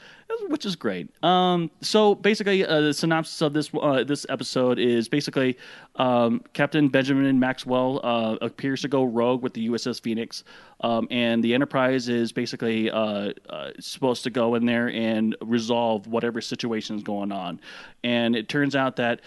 which 0.48 0.66
is 0.66 0.76
great. 0.76 1.08
Um, 1.24 1.70
so 1.80 2.14
basically, 2.14 2.66
uh, 2.66 2.80
the 2.80 2.94
synopsis 2.94 3.40
of 3.42 3.52
this 3.52 3.70
uh, 3.74 4.04
this 4.04 4.26
episode 4.28 4.78
is 4.78 5.08
basically 5.08 5.56
um, 5.96 6.42
Captain 6.52 6.88
Benjamin 6.88 7.38
Maxwell 7.38 8.00
uh, 8.04 8.36
appears 8.42 8.82
to 8.82 8.88
go 8.88 9.04
rogue 9.04 9.42
with 9.42 9.54
the 9.54 9.68
USS 9.68 10.00
Phoenix, 10.00 10.44
um, 10.80 11.06
and 11.10 11.42
the 11.42 11.54
Enterprise 11.54 12.08
is 12.08 12.32
basically 12.32 12.90
uh, 12.90 13.32
uh, 13.48 13.70
supposed 13.78 14.24
to 14.24 14.30
go 14.30 14.54
in 14.56 14.66
there 14.66 14.90
and 14.90 15.36
resolve 15.40 16.06
whatever 16.06 16.25
whatever 16.26 16.40
situation 16.40 16.96
is 16.96 17.02
going 17.04 17.30
on. 17.30 17.60
And 18.02 18.34
it 18.34 18.48
turns 18.48 18.74
out 18.74 18.96
that 18.96 19.20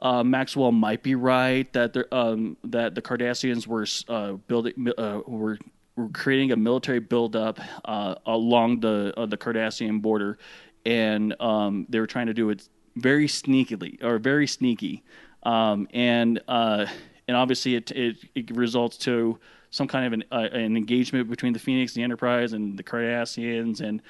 uh, 0.00 0.24
Maxwell 0.24 0.72
might 0.72 1.02
be 1.02 1.14
right 1.14 1.70
that 1.72 1.94
um, 2.12 2.56
that 2.64 2.94
the 2.94 3.02
Cardassians 3.02 3.66
were 3.66 3.86
uh, 4.08 4.32
building 4.46 4.88
uh, 4.96 5.20
were 5.26 5.58
were 5.96 6.08
creating 6.10 6.52
a 6.52 6.56
military 6.56 7.00
buildup 7.00 7.60
uh, 7.84 8.14
along 8.24 8.80
the 8.80 9.12
uh, 9.16 9.26
the 9.26 9.36
Cardassian 9.36 10.00
border, 10.00 10.38
and 10.86 11.34
um, 11.40 11.84
they 11.88 12.00
were 12.00 12.06
trying 12.06 12.28
to 12.28 12.34
do 12.34 12.48
it 12.50 12.66
very 12.96 13.26
sneakily 13.26 14.02
or 14.02 14.18
very 14.18 14.46
sneaky, 14.46 15.02
um, 15.42 15.86
and 15.92 16.40
uh, 16.48 16.86
and 17.26 17.36
obviously 17.36 17.74
it, 17.74 17.90
it, 17.90 18.16
it 18.34 18.56
results 18.56 18.96
to 18.98 19.38
some 19.70 19.88
kind 19.88 20.06
of 20.06 20.12
an, 20.14 20.24
an 20.30 20.76
engagement 20.76 21.28
between 21.28 21.52
the 21.52 21.58
Phoenix, 21.58 21.92
the 21.92 22.02
Enterprise, 22.02 22.52
and 22.52 22.78
the 22.78 22.84
Cardassians, 22.84 23.80
and 23.80 24.00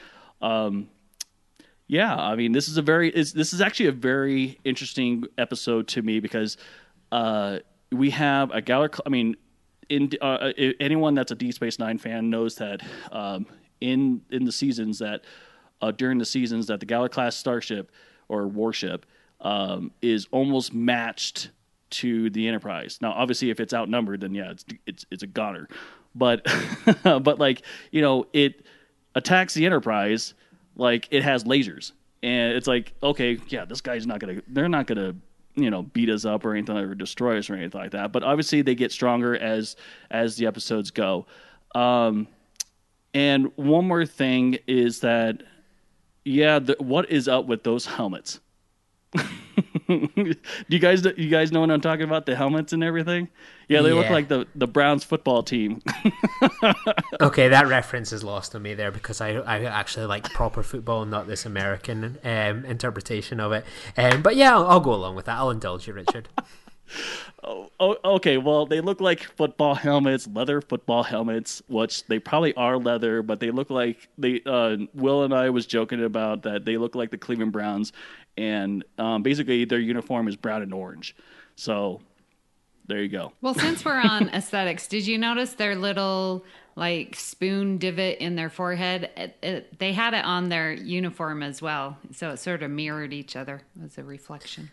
um, 0.43 0.89
yeah, 1.89 2.15
I 2.15 2.37
mean, 2.37 2.53
this 2.53 2.69
is 2.69 2.77
a 2.77 2.83
very 2.83 3.11
this 3.11 3.35
is 3.35 3.61
actually 3.63 3.87
a 3.87 3.93
very 3.93 4.59
interesting 4.63 5.25
episode 5.39 5.89
to 5.89 6.03
me 6.03 6.21
because 6.21 6.59
uh, 7.11 7.59
we 7.91 8.11
have 8.11 8.51
a 8.51 8.61
Galor. 8.61 9.01
I 9.07 9.09
mean, 9.09 9.37
in 9.89 10.11
uh, 10.21 10.25
uh 10.25 10.53
anyone 10.81 11.15
that's 11.15 11.33
a 11.33 11.35
D 11.35 11.51
Space 11.51 11.79
Nine 11.79 11.97
fan 11.97 12.29
knows 12.29 12.57
that 12.57 12.83
um, 13.11 13.47
in 13.81 14.21
in 14.31 14.45
the 14.45 14.53
seasons 14.53 14.99
that 14.99 15.25
uh, 15.81 15.91
during 15.91 16.19
the 16.19 16.27
seasons 16.27 16.67
that 16.67 16.81
the 16.81 16.87
Galor 16.87 17.11
class 17.11 17.37
starship 17.37 17.91
or 18.29 18.47
warship 18.47 19.07
um, 19.41 19.91
is 20.03 20.29
almost 20.31 20.75
matched 20.75 21.51
to 21.91 22.29
the 22.29 22.47
Enterprise. 22.47 22.99
Now, 23.01 23.13
obviously, 23.13 23.49
if 23.49 23.61
it's 23.61 23.73
outnumbered, 23.73 24.21
then 24.21 24.35
yeah, 24.35 24.51
it's 24.51 24.65
it's 24.87 25.07
it's 25.11 25.23
a 25.23 25.27
goner. 25.27 25.69
But 26.15 26.47
but 27.03 27.39
like 27.39 27.63
you 27.93 28.03
know, 28.03 28.27
it 28.35 28.67
attacks 29.15 29.55
the 29.55 29.65
Enterprise 29.65 30.35
like 30.79 31.09
it 31.11 31.23
has 31.23 31.45
lasers, 31.45 31.93
and 32.23 32.55
it's 32.55 32.67
like 32.67 32.95
okay, 33.03 33.39
yeah, 33.49 33.67
this 33.67 33.83
guy's 33.83 34.07
not 34.07 34.21
gonna. 34.21 34.41
They're 34.49 34.69
not 34.69 34.87
gonna 34.87 35.15
you 35.55 35.71
know 35.71 35.83
beat 35.83 36.09
us 36.09 36.25
up 36.25 36.45
or 36.45 36.55
anything 36.55 36.77
or 36.77 36.95
destroy 36.95 37.37
us 37.39 37.51
or 37.51 37.55
anything 37.55 37.81
like 37.81 37.91
that. 37.91 38.13
But 38.13 38.23
obviously 38.23 38.63
they 38.63 38.75
get 38.75 38.93
stronger 38.93 39.37
as 39.37 39.77
as 40.11 40.37
the 40.37 40.47
episodes 40.47 40.91
go. 40.91 41.27
Um, 41.75 42.29
and 43.13 43.53
one 43.57 43.87
more 43.87 44.07
thing 44.07 44.59
is 44.67 45.01
that 45.01 45.43
yeah, 46.25 46.59
the, 46.59 46.77
what 46.79 47.11
is 47.11 47.27
up 47.29 47.47
with 47.47 47.65
those 47.65 47.87
helmets? 47.87 48.41
do 49.89 50.35
you 50.69 50.79
guys 50.79 51.05
you 51.17 51.29
guys 51.29 51.53
know 51.53 51.61
what 51.61 51.71
I'm 51.71 51.81
talking 51.81 52.05
about? 52.05 52.27
The 52.27 52.37
helmets 52.37 52.73
and 52.73 52.85
everything. 52.85 53.29
Yeah, 53.69 53.83
they 53.83 53.91
yeah. 53.91 53.95
look 53.95 54.11
like 54.11 54.29
the 54.29 54.47
the 54.55 54.67
Browns 54.67 55.05
football 55.05 55.43
team. 55.43 55.83
okay, 57.21 57.49
that 57.49 57.67
reference 57.67 58.13
is 58.13 58.25
lost 58.25 58.55
on 58.55 58.63
me 58.63 58.75
there 58.75 58.91
because 58.91 59.21
I 59.21 59.31
I 59.31 59.65
actually 59.65 60.07
like 60.07 60.25
proper 60.33 60.63
football, 60.63 61.05
not 61.05 61.27
this 61.27 61.45
American 61.47 62.19
um, 62.25 62.65
interpretation 62.65 63.41
of 63.41 63.53
it. 63.53 63.65
Um, 63.97 64.23
but 64.23 64.37
yeah, 64.37 64.55
I'll, 64.55 64.67
I'll 64.67 64.81
go 64.81 64.95
along 64.95 65.17
with 65.17 65.27
that. 65.27 65.39
I'll 65.39 65.51
indulge 65.51 65.87
you, 65.87 65.93
Richard. 65.93 66.29
Oh, 67.45 67.71
oh, 67.79 67.97
okay. 68.17 68.37
Well, 68.39 68.67
they 68.67 68.81
look 68.81 69.01
like 69.01 69.23
football 69.23 69.75
helmets, 69.75 70.27
leather 70.27 70.61
football 70.61 71.03
helmets, 71.03 71.63
which 71.69 72.07
they 72.07 72.19
probably 72.19 72.55
are 72.55 72.79
leather, 72.79 73.23
but 73.23 73.41
they 73.41 73.51
look 73.51 73.71
like 73.71 74.09
they. 74.19 74.41
Uh, 74.45 74.77
Will 74.95 75.23
and 75.23 75.35
I 75.35 75.51
was 75.51 75.67
joking 75.67 76.03
about 76.05 76.43
that. 76.43 76.65
They 76.65 76.77
look 76.77 76.95
like 76.95 77.11
the 77.11 77.19
Cleveland 77.19 77.53
Browns, 77.53 77.93
and 78.37 78.85
um, 78.99 79.23
basically 79.23 79.65
their 79.65 79.79
uniform 79.79 80.29
is 80.29 80.37
brown 80.37 80.63
and 80.63 80.75
orange. 80.75 81.15
So 81.57 82.01
there 82.89 83.03
you 83.03 83.09
go. 83.09 83.33
Well, 83.43 83.55
since 83.55 83.85
we're 83.85 84.01
on 84.01 84.29
aesthetics, 84.35 84.89
did 84.89 85.07
you 85.07 85.19
notice 85.19 85.55
their 85.55 85.77
little 85.77 86.45
like 86.75 87.15
spoon 87.17 87.79
divot 87.79 88.19
in 88.19 88.35
their 88.35 88.49
forehead? 88.49 89.11
It, 89.17 89.37
it, 89.43 89.79
they 89.79 89.93
had 89.93 90.15
it 90.15 90.25
on 90.25 90.49
their 90.49 90.73
uniform 90.73 91.43
as 91.43 91.61
well, 91.61 91.99
so 92.13 92.31
it 92.31 92.39
sort 92.39 92.63
of 92.63 92.71
mirrored 92.71 93.13
each 93.13 93.37
other 93.37 93.63
as 93.85 93.99
a 93.99 94.05
reflection. 94.05 94.71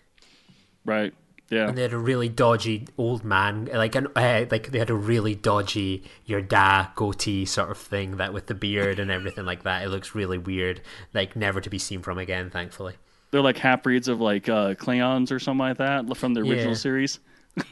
Right. 0.85 1.13
Yeah. 1.49 1.67
And 1.67 1.77
they 1.77 1.83
had 1.83 1.93
a 1.93 1.97
really 1.97 2.27
dodgy 2.27 2.87
old 2.97 3.23
man, 3.23 3.69
like 3.71 3.95
an 3.95 4.07
uh, 4.15 4.45
like 4.49 4.71
they 4.71 4.79
had 4.79 4.89
a 4.89 4.95
really 4.95 5.35
dodgy 5.35 6.03
your 6.25 6.41
dad 6.41 6.89
goatee 6.95 7.45
sort 7.45 7.69
of 7.69 7.77
thing 7.77 8.17
that 8.17 8.33
with 8.33 8.47
the 8.47 8.55
beard 8.55 8.99
and 8.99 9.11
everything 9.11 9.45
like 9.45 9.63
that. 9.63 9.83
It 9.83 9.89
looks 9.89 10.15
really 10.15 10.39
weird, 10.39 10.81
like 11.13 11.35
never 11.35 11.61
to 11.61 11.69
be 11.69 11.77
seen 11.77 12.01
from 12.01 12.17
again. 12.17 12.49
Thankfully 12.49 12.95
they're 13.35 13.41
like 13.41 13.57
half 13.57 13.83
breeds 13.83 14.07
of 14.07 14.21
like 14.21 14.47
uh, 14.47 14.75
Klingons 14.75 15.29
or 15.29 15.39
something 15.39 15.59
like 15.59 15.77
that 15.77 16.15
from 16.15 16.33
the 16.33 16.39
original 16.39 16.69
yeah. 16.69 16.73
series. 16.73 17.19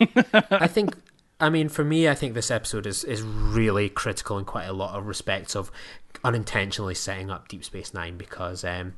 I 0.52 0.68
think. 0.68 0.94
I 1.40 1.50
mean, 1.50 1.68
for 1.68 1.84
me, 1.84 2.08
I 2.08 2.16
think 2.16 2.34
this 2.34 2.52
episode 2.52 2.86
is, 2.86 3.04
is 3.04 3.22
really 3.22 3.90
critical 3.90 4.38
in 4.38 4.46
quite 4.46 4.66
a 4.66 4.74
lot 4.74 4.98
of 4.98 5.08
respects 5.08 5.56
of 5.56 5.72
unintentionally 6.24 6.96
setting 6.96 7.30
up 7.30 7.48
Deep 7.48 7.64
Space 7.64 7.94
Nine 7.94 8.18
because 8.18 8.64
um, 8.64 8.94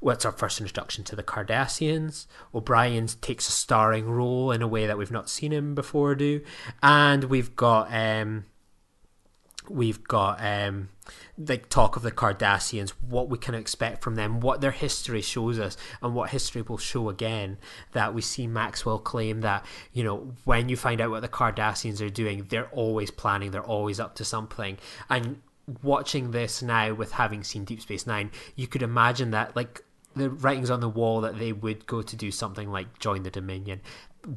well, 0.00 0.16
our 0.24 0.32
first 0.32 0.60
introduction 0.60 1.04
to 1.04 1.16
the 1.16 1.22
Cardassians. 1.22 2.26
O'Brien 2.54 3.06
takes 3.20 3.48
a 3.48 3.52
starring 3.52 4.08
role 4.08 4.50
in 4.50 4.62
a 4.62 4.68
way 4.68 4.86
that 4.86 4.96
we've 4.96 5.10
not 5.10 5.28
seen 5.28 5.52
him 5.52 5.74
before 5.74 6.14
do, 6.14 6.40
and 6.82 7.24
we've 7.24 7.54
got 7.56 7.92
um, 7.92 8.46
we've 9.70 10.02
got 10.04 10.38
um, 10.42 10.88
like 11.38 11.68
talk 11.68 11.96
of 11.96 12.02
the 12.02 12.10
Cardassians, 12.10 12.90
what 13.08 13.28
we 13.28 13.38
can 13.38 13.54
expect 13.54 14.02
from 14.02 14.16
them, 14.16 14.40
what 14.40 14.60
their 14.60 14.70
history 14.70 15.22
shows 15.22 15.58
us, 15.58 15.76
and 16.02 16.14
what 16.14 16.30
history 16.30 16.62
will 16.62 16.78
show 16.78 17.08
again. 17.08 17.58
That 17.92 18.14
we 18.14 18.20
see 18.20 18.46
Maxwell 18.46 18.98
claim 18.98 19.40
that 19.42 19.64
you 19.92 20.04
know 20.04 20.32
when 20.44 20.68
you 20.68 20.76
find 20.76 21.00
out 21.00 21.10
what 21.10 21.22
the 21.22 21.28
Cardassians 21.28 22.04
are 22.04 22.10
doing, 22.10 22.46
they're 22.48 22.68
always 22.68 23.10
planning, 23.10 23.50
they're 23.50 23.62
always 23.62 24.00
up 24.00 24.14
to 24.16 24.24
something, 24.24 24.78
and 25.08 25.40
watching 25.82 26.32
this 26.32 26.62
now 26.62 26.92
with 26.94 27.12
having 27.12 27.44
seen 27.44 27.64
Deep 27.64 27.80
Space 27.80 28.06
Nine, 28.06 28.30
you 28.56 28.66
could 28.66 28.82
imagine 28.82 29.30
that 29.30 29.54
like 29.54 29.84
the 30.16 30.30
writings 30.30 30.70
on 30.70 30.80
the 30.80 30.88
wall 30.88 31.20
that 31.20 31.38
they 31.38 31.52
would 31.52 31.86
go 31.86 32.02
to 32.02 32.16
do 32.16 32.32
something 32.32 32.70
like 32.70 32.98
join 32.98 33.22
the 33.22 33.30
Dominion 33.30 33.80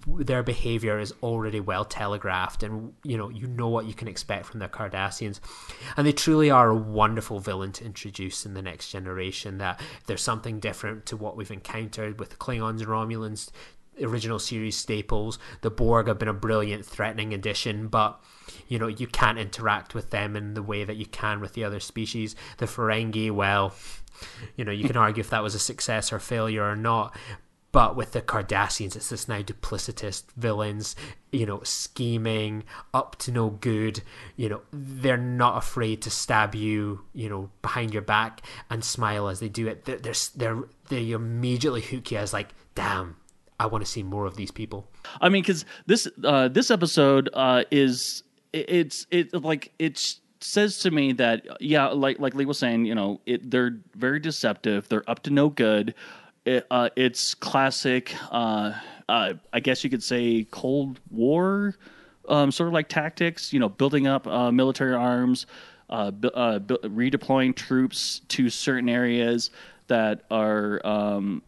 their 0.07 0.43
behavior 0.43 0.99
is 0.99 1.13
already 1.21 1.59
well 1.59 1.83
telegraphed 1.83 2.63
and 2.63 2.93
you 3.03 3.17
know 3.17 3.29
you 3.29 3.47
know 3.47 3.67
what 3.67 3.85
you 3.85 3.93
can 3.93 4.07
expect 4.07 4.45
from 4.45 4.59
the 4.59 4.67
Cardassians. 4.67 5.39
And 5.97 6.07
they 6.07 6.11
truly 6.11 6.49
are 6.49 6.69
a 6.69 6.75
wonderful 6.75 7.39
villain 7.39 7.71
to 7.73 7.85
introduce 7.85 8.45
in 8.45 8.53
the 8.53 8.61
next 8.61 8.91
generation 8.91 9.57
that 9.57 9.81
there's 10.05 10.21
something 10.21 10.59
different 10.59 11.05
to 11.07 11.17
what 11.17 11.35
we've 11.35 11.51
encountered 11.51 12.19
with 12.19 12.29
the 12.29 12.37
Klingons 12.37 12.79
and 12.79 12.87
Romulans 12.87 13.49
original 14.01 14.39
series 14.39 14.75
staples. 14.77 15.37
The 15.61 15.69
Borg 15.69 16.07
have 16.07 16.17
been 16.17 16.27
a 16.27 16.33
brilliant 16.33 16.85
threatening 16.85 17.33
addition 17.33 17.87
but 17.87 18.21
you 18.67 18.79
know 18.79 18.87
you 18.87 19.07
can't 19.07 19.37
interact 19.37 19.93
with 19.93 20.11
them 20.11 20.35
in 20.35 20.53
the 20.53 20.63
way 20.63 20.83
that 20.83 20.95
you 20.95 21.05
can 21.05 21.41
with 21.41 21.53
the 21.53 21.65
other 21.65 21.81
species. 21.81 22.35
The 22.57 22.67
Ferengi 22.67 23.31
well 23.31 23.75
you 24.55 24.63
know 24.63 24.71
you 24.71 24.87
can 24.87 24.95
argue 24.95 25.21
if 25.21 25.29
that 25.31 25.43
was 25.43 25.55
a 25.55 25.59
success 25.59 26.13
or 26.13 26.19
failure 26.19 26.63
or 26.63 26.77
not 26.77 27.17
but 27.73 27.95
with 27.95 28.11
the 28.11 28.21
Cardassians, 28.21 28.95
it's 28.95 29.09
this 29.09 29.27
now 29.27 29.41
duplicitous 29.41 30.23
villains, 30.37 30.95
you 31.31 31.47
know, 31.47 31.59
scheming, 31.63 32.63
up 32.93 33.17
to 33.17 33.31
no 33.31 33.49
good. 33.49 34.03
You 34.37 34.47
know, 34.47 34.61
they're 34.71 35.17
not 35.17 35.57
afraid 35.57 36.03
to 36.03 36.11
stab 36.11 36.53
you, 36.53 37.01
you 37.13 37.27
know, 37.27 37.49
behind 37.63 37.91
your 37.91 38.03
back 38.03 38.43
and 38.69 38.85
smile 38.85 39.27
as 39.27 39.39
they 39.39 39.49
do 39.49 39.67
it. 39.67 39.85
They're, 39.85 39.97
they're, 39.97 40.13
they're 40.35 40.63
they 40.89 41.11
immediately 41.11 41.81
hook 41.81 42.11
you 42.11 42.19
as 42.19 42.31
like, 42.31 42.49
damn, 42.75 43.15
I 43.59 43.65
want 43.65 43.83
to 43.83 43.89
see 43.89 44.03
more 44.03 44.27
of 44.27 44.35
these 44.35 44.51
people. 44.51 44.87
I 45.19 45.29
mean, 45.29 45.41
because 45.41 45.65
this 45.87 46.07
uh, 46.23 46.49
this 46.49 46.69
episode 46.69 47.29
uh, 47.33 47.63
is 47.71 48.21
it's 48.53 49.07
it 49.09 49.33
like 49.33 49.73
it's 49.79 50.21
says 50.41 50.77
to 50.79 50.91
me 50.91 51.13
that 51.13 51.47
yeah, 51.59 51.87
like 51.87 52.19
like 52.19 52.35
Lee 52.35 52.45
was 52.45 52.59
saying, 52.59 52.85
you 52.85 52.93
know, 52.93 53.19
it 53.25 53.49
they're 53.49 53.79
very 53.95 54.19
deceptive. 54.19 54.89
They're 54.89 55.09
up 55.09 55.23
to 55.23 55.31
no 55.31 55.49
good. 55.49 55.95
It, 56.45 56.67
uh, 56.69 56.89
it's 56.95 57.33
classic. 57.35 58.15
Uh, 58.31 58.73
uh, 59.07 59.33
I 59.53 59.59
guess 59.59 59.83
you 59.83 59.89
could 59.89 60.03
say 60.03 60.45
Cold 60.51 61.00
War, 61.09 61.75
um, 62.27 62.51
sort 62.51 62.67
of 62.67 62.73
like 62.73 62.89
tactics. 62.89 63.53
You 63.53 63.59
know, 63.59 63.69
building 63.69 64.07
up 64.07 64.27
uh, 64.27 64.51
military 64.51 64.93
arms, 64.93 65.45
uh, 65.89 66.12
uh, 66.33 66.59
redeploying 66.59 67.55
troops 67.55 68.21
to 68.29 68.50
certain 68.50 68.89
areas 68.89 69.51
that 69.88 70.23
are 70.29 70.85
um, 70.85 71.41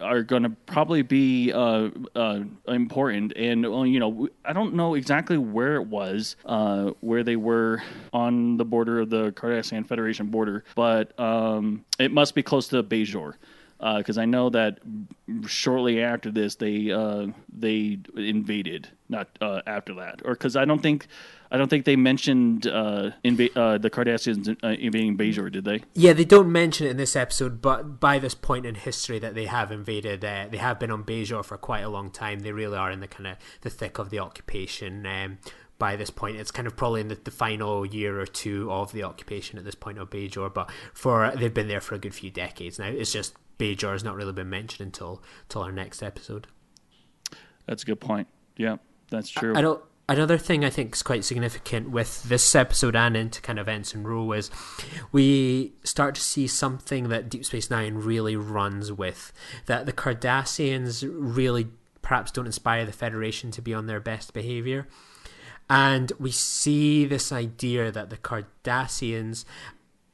are 0.00 0.22
going 0.22 0.44
to 0.44 0.50
probably 0.66 1.02
be 1.02 1.52
uh, 1.52 1.88
uh, 2.14 2.40
important. 2.68 3.32
And 3.34 3.68
well, 3.68 3.84
you 3.84 3.98
know, 3.98 4.28
I 4.44 4.52
don't 4.52 4.74
know 4.74 4.94
exactly 4.94 5.38
where 5.38 5.74
it 5.74 5.86
was, 5.86 6.36
uh, 6.46 6.92
where 7.00 7.24
they 7.24 7.36
were 7.36 7.82
on 8.12 8.56
the 8.56 8.64
border 8.64 9.00
of 9.00 9.10
the 9.10 9.32
Cardassian 9.32 9.84
Federation 9.84 10.26
border, 10.26 10.64
but 10.76 11.18
um, 11.18 11.84
it 11.98 12.12
must 12.12 12.36
be 12.36 12.44
close 12.44 12.68
to 12.68 12.82
Bajor 12.84 13.34
because 13.80 14.18
I 14.18 14.26
know 14.26 14.50
that 14.50 14.78
shortly 15.46 16.02
after 16.02 16.30
this 16.30 16.56
they 16.56 16.90
uh, 16.90 17.28
they 17.52 17.98
invaded. 18.16 18.88
Not 19.08 19.28
uh, 19.40 19.60
after 19.66 19.94
that, 19.94 20.22
or 20.24 20.34
because 20.34 20.54
I 20.54 20.64
don't 20.64 20.80
think 20.80 21.08
I 21.50 21.56
don't 21.56 21.68
think 21.68 21.84
they 21.84 21.96
mentioned 21.96 22.66
uh, 22.66 23.10
inva- 23.24 23.56
uh, 23.56 23.78
the 23.78 23.90
Cardassians 23.90 24.56
uh, 24.62 24.68
invading 24.68 25.18
Bajor, 25.18 25.50
did 25.50 25.64
they? 25.64 25.82
Yeah, 25.94 26.12
they 26.12 26.24
don't 26.24 26.52
mention 26.52 26.86
it 26.86 26.90
in 26.90 26.96
this 26.96 27.16
episode, 27.16 27.60
but 27.60 27.98
by 27.98 28.20
this 28.20 28.34
point 28.34 28.66
in 28.66 28.76
history 28.76 29.18
that 29.18 29.34
they 29.34 29.46
have 29.46 29.72
invaded, 29.72 30.24
uh, 30.24 30.46
they 30.48 30.58
have 30.58 30.78
been 30.78 30.92
on 30.92 31.02
Bajor 31.02 31.44
for 31.44 31.58
quite 31.58 31.80
a 31.80 31.88
long 31.88 32.10
time. 32.10 32.40
They 32.40 32.52
really 32.52 32.76
are 32.76 32.90
in 32.90 33.00
the 33.00 33.08
kind 33.08 33.26
of 33.26 33.36
the 33.62 33.70
thick 33.70 33.98
of 33.98 34.10
the 34.10 34.20
occupation. 34.20 35.04
Um, 35.06 35.38
by 35.80 35.96
this 35.96 36.10
point, 36.10 36.36
it's 36.36 36.52
kind 36.52 36.68
of 36.68 36.76
probably 36.76 37.00
in 37.00 37.08
the, 37.08 37.16
the, 37.16 37.30
final 37.30 37.86
year 37.86 38.20
or 38.20 38.26
two 38.26 38.70
of 38.70 38.92
the 38.92 39.02
occupation 39.02 39.58
at 39.58 39.64
this 39.64 39.74
point 39.74 39.98
of 39.98 40.10
Bajor, 40.10 40.52
but 40.52 40.70
for 40.92 41.32
they've 41.34 41.54
been 41.54 41.68
there 41.68 41.80
for 41.80 41.94
a 41.94 41.98
good 41.98 42.14
few 42.14 42.30
decades 42.30 42.78
now. 42.78 42.86
It's 42.86 43.12
just 43.12 43.34
Bajor 43.60 43.92
has 43.92 44.02
not 44.02 44.16
really 44.16 44.32
been 44.32 44.50
mentioned 44.50 44.86
until 44.86 45.22
until 45.42 45.62
our 45.62 45.72
next 45.72 46.02
episode. 46.02 46.46
That's 47.66 47.82
a 47.82 47.86
good 47.86 48.00
point. 48.00 48.26
Yeah, 48.56 48.76
that's 49.10 49.30
true. 49.30 49.54
I, 49.54 49.58
I 49.58 49.62
don't 49.62 49.82
another 50.10 50.36
thing 50.36 50.64
I 50.64 50.70
think 50.70 50.94
is 50.94 51.02
quite 51.02 51.24
significant 51.24 51.90
with 51.90 52.24
this 52.24 52.54
episode 52.54 52.96
and 52.96 53.16
into 53.16 53.40
kind 53.40 53.58
of 53.58 53.68
Ensign 53.68 54.02
Ro 54.02 54.32
is 54.32 54.50
we 55.12 55.74
start 55.84 56.16
to 56.16 56.20
see 56.20 56.48
something 56.48 57.08
that 57.08 57.28
Deep 57.28 57.44
Space 57.44 57.70
Nine 57.70 57.94
really 57.94 58.34
runs 58.36 58.92
with. 58.92 59.32
That 59.66 59.86
the 59.86 59.92
Cardassians 59.92 61.08
really 61.08 61.68
perhaps 62.02 62.32
don't 62.32 62.46
inspire 62.46 62.84
the 62.84 62.92
Federation 62.92 63.52
to 63.52 63.62
be 63.62 63.72
on 63.72 63.86
their 63.86 64.00
best 64.00 64.34
behavior. 64.34 64.88
And 65.68 66.10
we 66.18 66.32
see 66.32 67.04
this 67.04 67.30
idea 67.30 67.92
that 67.92 68.10
the 68.10 68.16
Cardassians 68.16 69.44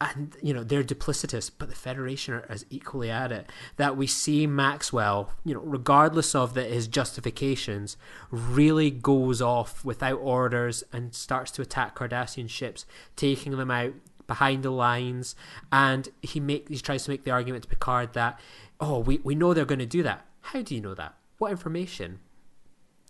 and 0.01 0.37
you 0.43 0.53
know 0.53 0.63
they're 0.63 0.85
duplicitous, 0.85 1.51
but 1.57 1.69
the 1.69 1.75
Federation 1.75 2.35
are 2.35 2.47
as 2.49 2.67
equally 2.71 3.11
at 3.11 3.33
it. 3.33 3.51
That 3.77 3.97
we 3.97 4.07
see 4.07 4.47
Maxwell, 4.47 5.33
you 5.45 5.55
know, 5.55 5.61
regardless 5.61 6.35
of 6.35 6.55
the, 6.55 6.65
his 6.65 6.87
justifications, 6.87 7.97
really 8.31 8.91
goes 8.91 9.41
off 9.41 9.85
without 9.85 10.19
orders 10.19 10.85
and 10.93 11.15
starts 11.15 11.51
to 11.53 11.63
attack 11.63 11.97
Cardassian 11.97 12.49
ships, 12.49 12.85
taking 13.17 13.57
them 13.57 13.71
out 13.71 13.95
behind 14.27 14.63
the 14.63 14.71
lines. 14.71 15.35
And 15.73 16.09
he 16.23 16.41
make 16.41 16.69
he 16.69 16.79
tries 16.79 17.05
to 17.05 17.11
make 17.11 17.25
the 17.25 17.31
argument 17.31 17.65
to 17.65 17.69
Picard 17.69 18.13
that, 18.13 18.39
oh, 18.81 18.99
we 18.99 19.19
we 19.19 19.35
know 19.35 19.55
they're 19.55 19.65
going 19.65 19.79
to 19.79 19.87
do 19.87 20.03
that. 20.03 20.27
How 20.41 20.63
do 20.63 20.75
you 20.75 20.81
know 20.81 20.95
that? 20.95 21.15
What 21.39 21.51
information? 21.51 22.21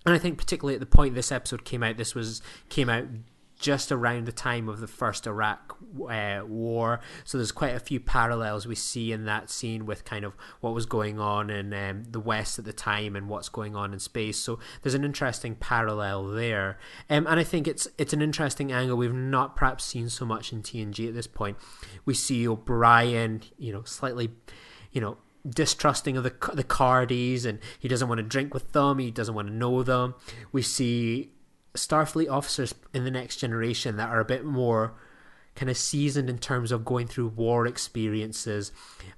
And 0.05 0.15
I 0.15 0.19
think 0.19 0.39
particularly 0.39 0.75
at 0.75 0.81
the 0.81 0.87
point 0.87 1.17
this 1.17 1.33
episode 1.33 1.65
came 1.65 1.83
out, 1.83 1.97
this 1.97 2.15
was 2.15 2.41
came 2.69 2.89
out 2.89 3.07
just 3.59 3.91
around 3.91 4.27
the 4.27 4.33
time 4.33 4.69
of 4.69 4.81
the 4.81 4.87
first 4.87 5.27
Iraq 5.27 5.77
uh, 6.09 6.43
war. 6.47 7.01
So 7.25 7.39
there's 7.39 7.53
quite 7.53 7.75
a 7.75 7.81
few 7.81 8.01
parallels 8.01 8.67
we 8.67 8.75
see 8.75 9.13
in 9.13 9.25
that 9.25 9.51
scene 9.51 9.87
with 9.87 10.05
kind 10.05 10.25
of 10.25 10.35
what 10.61 10.75
was 10.75 10.87
going 10.87 11.19
on 11.19 11.51
in 11.51 11.73
um, 11.73 12.05
the 12.11 12.21
West 12.21 12.59
at 12.59 12.65
the 12.65 12.73
time 12.73 13.17
and 13.17 13.29
what's 13.29 13.49
going 13.49 13.75
on 13.75 13.93
in 13.93 13.99
space. 13.99 14.39
So 14.39 14.59
there's 14.83 14.95
an 14.95 15.05
interesting 15.05 15.55
parallel 15.55 16.29
there, 16.29 16.79
um, 17.09 17.27
and 17.27 17.41
I 17.41 17.45
think 17.45 17.67
it's 17.67 17.89
it's 17.99 18.13
an 18.13 18.23
interesting 18.23 18.73
angle 18.73 18.97
we've 18.97 19.13
not 19.13 19.57
perhaps 19.57 19.85
seen 19.85 20.09
so 20.09 20.25
much 20.25 20.53
in 20.53 20.63
TNG 20.63 21.09
at 21.09 21.15
this 21.15 21.27
point. 21.27 21.57
We 22.05 22.15
see 22.15 22.47
O'Brien, 22.47 23.43
you 23.59 23.73
know, 23.73 23.85
slightly, 23.85 24.31
you 24.93 25.01
know 25.01 25.19
distrusting 25.49 26.17
of 26.17 26.25
the 26.25 26.33
the 26.55 26.65
Cardis 26.65 27.45
and 27.45 27.61
he 27.79 27.87
doesn't 27.87 28.09
want 28.09 28.19
to 28.19 28.25
drink 28.25 28.53
with 28.53 28.73
them 28.73 28.99
he 28.99 29.13
doesn't 29.13 29.35
want 29.35 29.47
to 29.47 29.55
know 29.55 29.85
them 29.85 30.15
we 30.51 30.61
see 30.61 31.31
Starfleet 31.77 32.31
officers 32.31 32.75
in 32.93 33.05
the 33.05 33.11
next 33.11 33.37
generation 33.37 33.97
that 33.97 34.09
are 34.09 34.21
a 34.21 34.25
bit 34.25 34.45
more 34.45 34.95
kind 35.57 35.71
of 35.71 35.77
seasoned 35.77 36.31
in 36.31 36.39
terms 36.39 36.71
of 36.71 36.85
going 36.85 37.07
through 37.07 37.29
war 37.29 37.67
experiences 37.67 38.71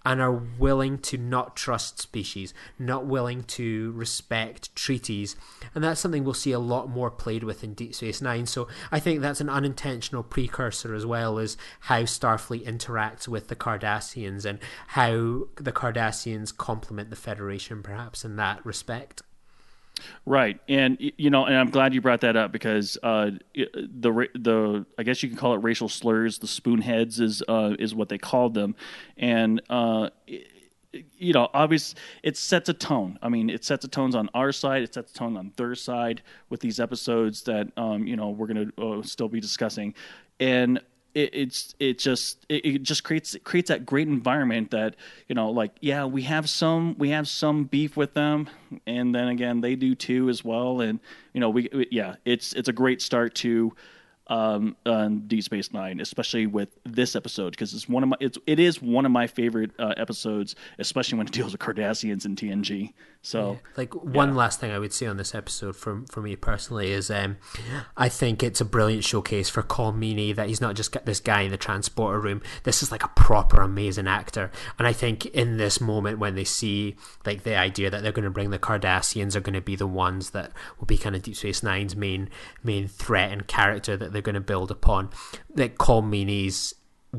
and 0.04 0.20
are 0.20 0.32
willing 0.32 0.96
to 0.96 1.18
not 1.18 1.56
trust 1.56 2.00
species, 2.00 2.54
not 2.78 3.04
willing 3.04 3.42
to 3.42 3.92
respect 3.92 4.74
treaties. 4.74 5.36
And 5.74 5.82
that's 5.82 6.00
something 6.00 6.24
we'll 6.24 6.34
see 6.34 6.52
a 6.52 6.58
lot 6.60 6.88
more 6.88 7.10
played 7.10 7.42
with 7.42 7.64
in 7.64 7.74
Deep 7.74 7.94
Space 7.94 8.22
Nine. 8.22 8.46
So 8.46 8.68
I 8.90 9.00
think 9.00 9.20
that's 9.20 9.40
an 9.40 9.50
unintentional 9.50 10.22
precursor 10.22 10.94
as 10.94 11.04
well 11.04 11.38
as 11.38 11.56
how 11.80 12.02
Starfleet 12.02 12.64
interacts 12.64 13.26
with 13.26 13.48
the 13.48 13.56
Cardassians 13.56 14.44
and 14.44 14.60
how 14.88 15.48
the 15.56 15.72
Cardassians 15.72 16.56
complement 16.56 17.10
the 17.10 17.16
Federation 17.16 17.82
perhaps 17.82 18.24
in 18.24 18.36
that 18.36 18.64
respect. 18.64 19.22
Right, 20.26 20.60
and 20.68 20.96
you 20.98 21.30
know, 21.30 21.44
and 21.46 21.56
I'm 21.56 21.70
glad 21.70 21.94
you 21.94 22.00
brought 22.00 22.20
that 22.22 22.36
up 22.36 22.52
because 22.52 22.98
uh, 23.02 23.30
the 23.54 24.28
the 24.34 24.86
I 24.98 25.02
guess 25.02 25.22
you 25.22 25.28
can 25.28 25.38
call 25.38 25.54
it 25.54 25.58
racial 25.58 25.88
slurs. 25.88 26.38
The 26.38 26.46
spoonheads 26.46 27.20
is 27.20 27.42
uh, 27.48 27.74
is 27.78 27.94
what 27.94 28.08
they 28.08 28.18
called 28.18 28.54
them, 28.54 28.76
and 29.16 29.62
uh, 29.70 30.10
you 30.92 31.32
know, 31.32 31.48
obviously, 31.52 32.00
it 32.22 32.36
sets 32.36 32.68
a 32.68 32.74
tone. 32.74 33.18
I 33.22 33.28
mean, 33.28 33.50
it 33.50 33.64
sets 33.64 33.84
a 33.84 33.88
tones 33.88 34.14
on 34.14 34.30
our 34.34 34.52
side. 34.52 34.82
It 34.82 34.94
sets 34.94 35.12
a 35.12 35.14
tone 35.14 35.36
on 35.36 35.52
their 35.56 35.74
side 35.74 36.22
with 36.48 36.60
these 36.60 36.80
episodes 36.80 37.42
that 37.42 37.68
um, 37.76 38.06
you 38.06 38.16
know 38.16 38.30
we're 38.30 38.46
going 38.46 38.72
to 38.72 38.82
uh, 38.82 39.02
still 39.02 39.28
be 39.28 39.40
discussing, 39.40 39.94
and 40.40 40.80
it, 41.14 41.30
it's 41.32 41.74
it 41.78 41.98
just 41.98 42.44
it, 42.48 42.64
it, 42.64 42.82
just 42.82 43.04
creates 43.04 43.34
it 43.34 43.44
creates 43.44 43.68
that 43.68 43.86
great 43.86 44.08
environment 44.08 44.70
that 44.70 44.96
you 45.26 45.34
know 45.34 45.50
like 45.50 45.72
yeah 45.80 46.04
we 46.04 46.22
have 46.22 46.48
some 46.48 46.96
we 46.98 47.10
have 47.10 47.26
some 47.26 47.64
beef 47.64 47.96
with 47.96 48.14
them 48.14 48.48
and 48.86 49.14
then 49.14 49.28
again 49.28 49.60
they 49.60 49.74
do 49.74 49.94
too 49.94 50.28
as 50.28 50.44
well 50.44 50.80
and 50.80 51.00
you 51.32 51.40
know 51.40 51.50
we, 51.50 51.68
we 51.72 51.88
yeah 51.90 52.16
it's 52.24 52.52
it's 52.52 52.68
a 52.68 52.72
great 52.72 53.00
start 53.00 53.34
to 53.34 53.72
um, 54.28 54.76
on 54.84 55.26
Deep 55.26 55.42
Space 55.42 55.72
Nine, 55.72 56.00
especially 56.00 56.46
with 56.46 56.68
this 56.84 57.16
episode 57.16 57.50
because 57.50 57.72
it's 57.72 57.88
one 57.88 58.02
of 58.02 58.08
my 58.10 58.16
it's 58.20 58.38
it 58.46 58.58
is 58.58 58.82
one 58.82 59.06
of 59.06 59.12
my 59.12 59.26
favorite 59.26 59.70
uh, 59.78 59.94
episodes, 59.96 60.54
especially 60.78 61.18
when 61.18 61.26
it 61.26 61.32
deals 61.32 61.52
with 61.52 61.60
Cardassians 61.60 62.24
and 62.24 62.36
TNG. 62.36 62.92
So, 63.20 63.52
yeah. 63.52 63.58
like 63.76 63.94
one 63.94 64.30
yeah. 64.30 64.34
last 64.36 64.60
thing 64.60 64.70
I 64.70 64.78
would 64.78 64.92
say 64.92 65.06
on 65.06 65.16
this 65.16 65.34
episode 65.34 65.76
from 65.76 66.06
for 66.06 66.20
me 66.20 66.36
personally 66.36 66.92
is, 66.92 67.10
um, 67.10 67.36
I 67.96 68.08
think 68.08 68.42
it's 68.42 68.60
a 68.60 68.64
brilliant 68.64 69.04
showcase 69.04 69.48
for 69.48 69.62
Colm 69.62 69.98
Meaney 69.98 70.34
that 70.34 70.48
he's 70.48 70.60
not 70.60 70.76
just 70.76 70.96
this 71.04 71.20
guy 71.20 71.42
in 71.42 71.50
the 71.50 71.56
transporter 71.56 72.20
room. 72.20 72.42
This 72.62 72.82
is 72.82 72.92
like 72.92 73.02
a 73.02 73.08
proper 73.08 73.60
amazing 73.60 74.06
actor, 74.06 74.52
and 74.78 74.86
I 74.86 74.92
think 74.92 75.26
in 75.26 75.56
this 75.56 75.80
moment 75.80 76.18
when 76.18 76.36
they 76.36 76.44
see 76.44 76.96
like 77.26 77.42
the 77.42 77.56
idea 77.56 77.90
that 77.90 78.02
they're 78.02 78.12
going 78.12 78.24
to 78.24 78.30
bring 78.30 78.50
the 78.50 78.58
Cardassians 78.58 79.34
are 79.34 79.40
going 79.40 79.54
to 79.54 79.60
be 79.60 79.76
the 79.76 79.86
ones 79.86 80.30
that 80.30 80.52
will 80.78 80.86
be 80.86 80.98
kind 80.98 81.16
of 81.16 81.22
Deep 81.22 81.36
Space 81.36 81.62
Nine's 81.62 81.96
main 81.96 82.30
main 82.62 82.86
threat 82.86 83.32
and 83.32 83.46
character 83.46 83.96
that 83.96 84.12
they're 84.18 84.22
going 84.22 84.34
to 84.34 84.40
build 84.40 84.72
upon. 84.72 85.10
Like 85.54 85.78
Colm 85.78 86.10
Meaney's 86.10 86.74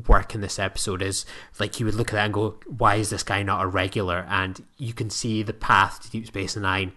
work 0.06 0.34
in 0.34 0.42
this 0.42 0.58
episode 0.58 1.00
is 1.00 1.24
like 1.58 1.80
you 1.80 1.86
would 1.86 1.94
look 1.94 2.08
at 2.08 2.14
that 2.14 2.26
and 2.26 2.34
go, 2.34 2.60
why 2.66 2.96
is 2.96 3.08
this 3.08 3.22
guy 3.22 3.42
not 3.42 3.64
a 3.64 3.66
regular? 3.66 4.26
And 4.28 4.62
you 4.76 4.92
can 4.92 5.08
see 5.08 5.42
the 5.42 5.54
path 5.54 6.02
to 6.02 6.10
Deep 6.10 6.26
Space 6.26 6.56
Nine 6.56 6.92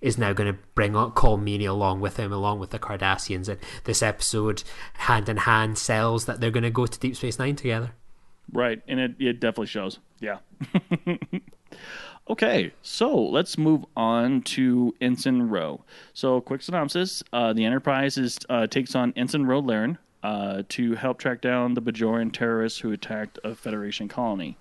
is 0.00 0.18
now 0.18 0.32
going 0.32 0.52
to 0.52 0.60
bring 0.74 0.94
on 0.94 1.12
Colm 1.12 1.66
along 1.66 2.00
with 2.00 2.18
him, 2.18 2.32
along 2.32 2.60
with 2.60 2.70
the 2.70 2.78
Cardassians. 2.78 3.48
And 3.48 3.58
this 3.84 4.02
episode, 4.02 4.62
hand 4.94 5.28
in 5.28 5.38
hand, 5.38 5.78
sells 5.78 6.26
that 6.26 6.40
they're 6.40 6.50
going 6.50 6.62
to 6.62 6.70
go 6.70 6.86
to 6.86 7.00
Deep 7.00 7.16
Space 7.16 7.38
Nine 7.38 7.56
together. 7.56 7.92
Right, 8.52 8.80
and 8.86 9.00
it 9.00 9.14
it 9.18 9.40
definitely 9.40 9.66
shows. 9.66 9.98
Yeah. 10.20 10.38
Okay, 12.28 12.72
so 12.82 13.16
let's 13.16 13.56
move 13.56 13.86
on 13.96 14.42
to 14.42 14.94
Ensign 15.00 15.48
Ro. 15.48 15.82
So, 16.12 16.42
quick 16.42 16.60
synopsis: 16.60 17.22
uh, 17.32 17.54
the 17.54 17.64
Enterprise 17.64 18.18
is, 18.18 18.38
uh, 18.50 18.66
takes 18.66 18.94
on 18.94 19.14
Ensign 19.16 19.46
Ro 19.46 19.60
Laren 19.60 19.96
uh, 20.22 20.62
to 20.68 20.94
help 20.94 21.18
track 21.18 21.40
down 21.40 21.72
the 21.72 21.80
Bajoran 21.80 22.30
terrorists 22.30 22.80
who 22.80 22.92
attacked 22.92 23.38
a 23.44 23.54
Federation 23.54 24.08
colony. 24.08 24.58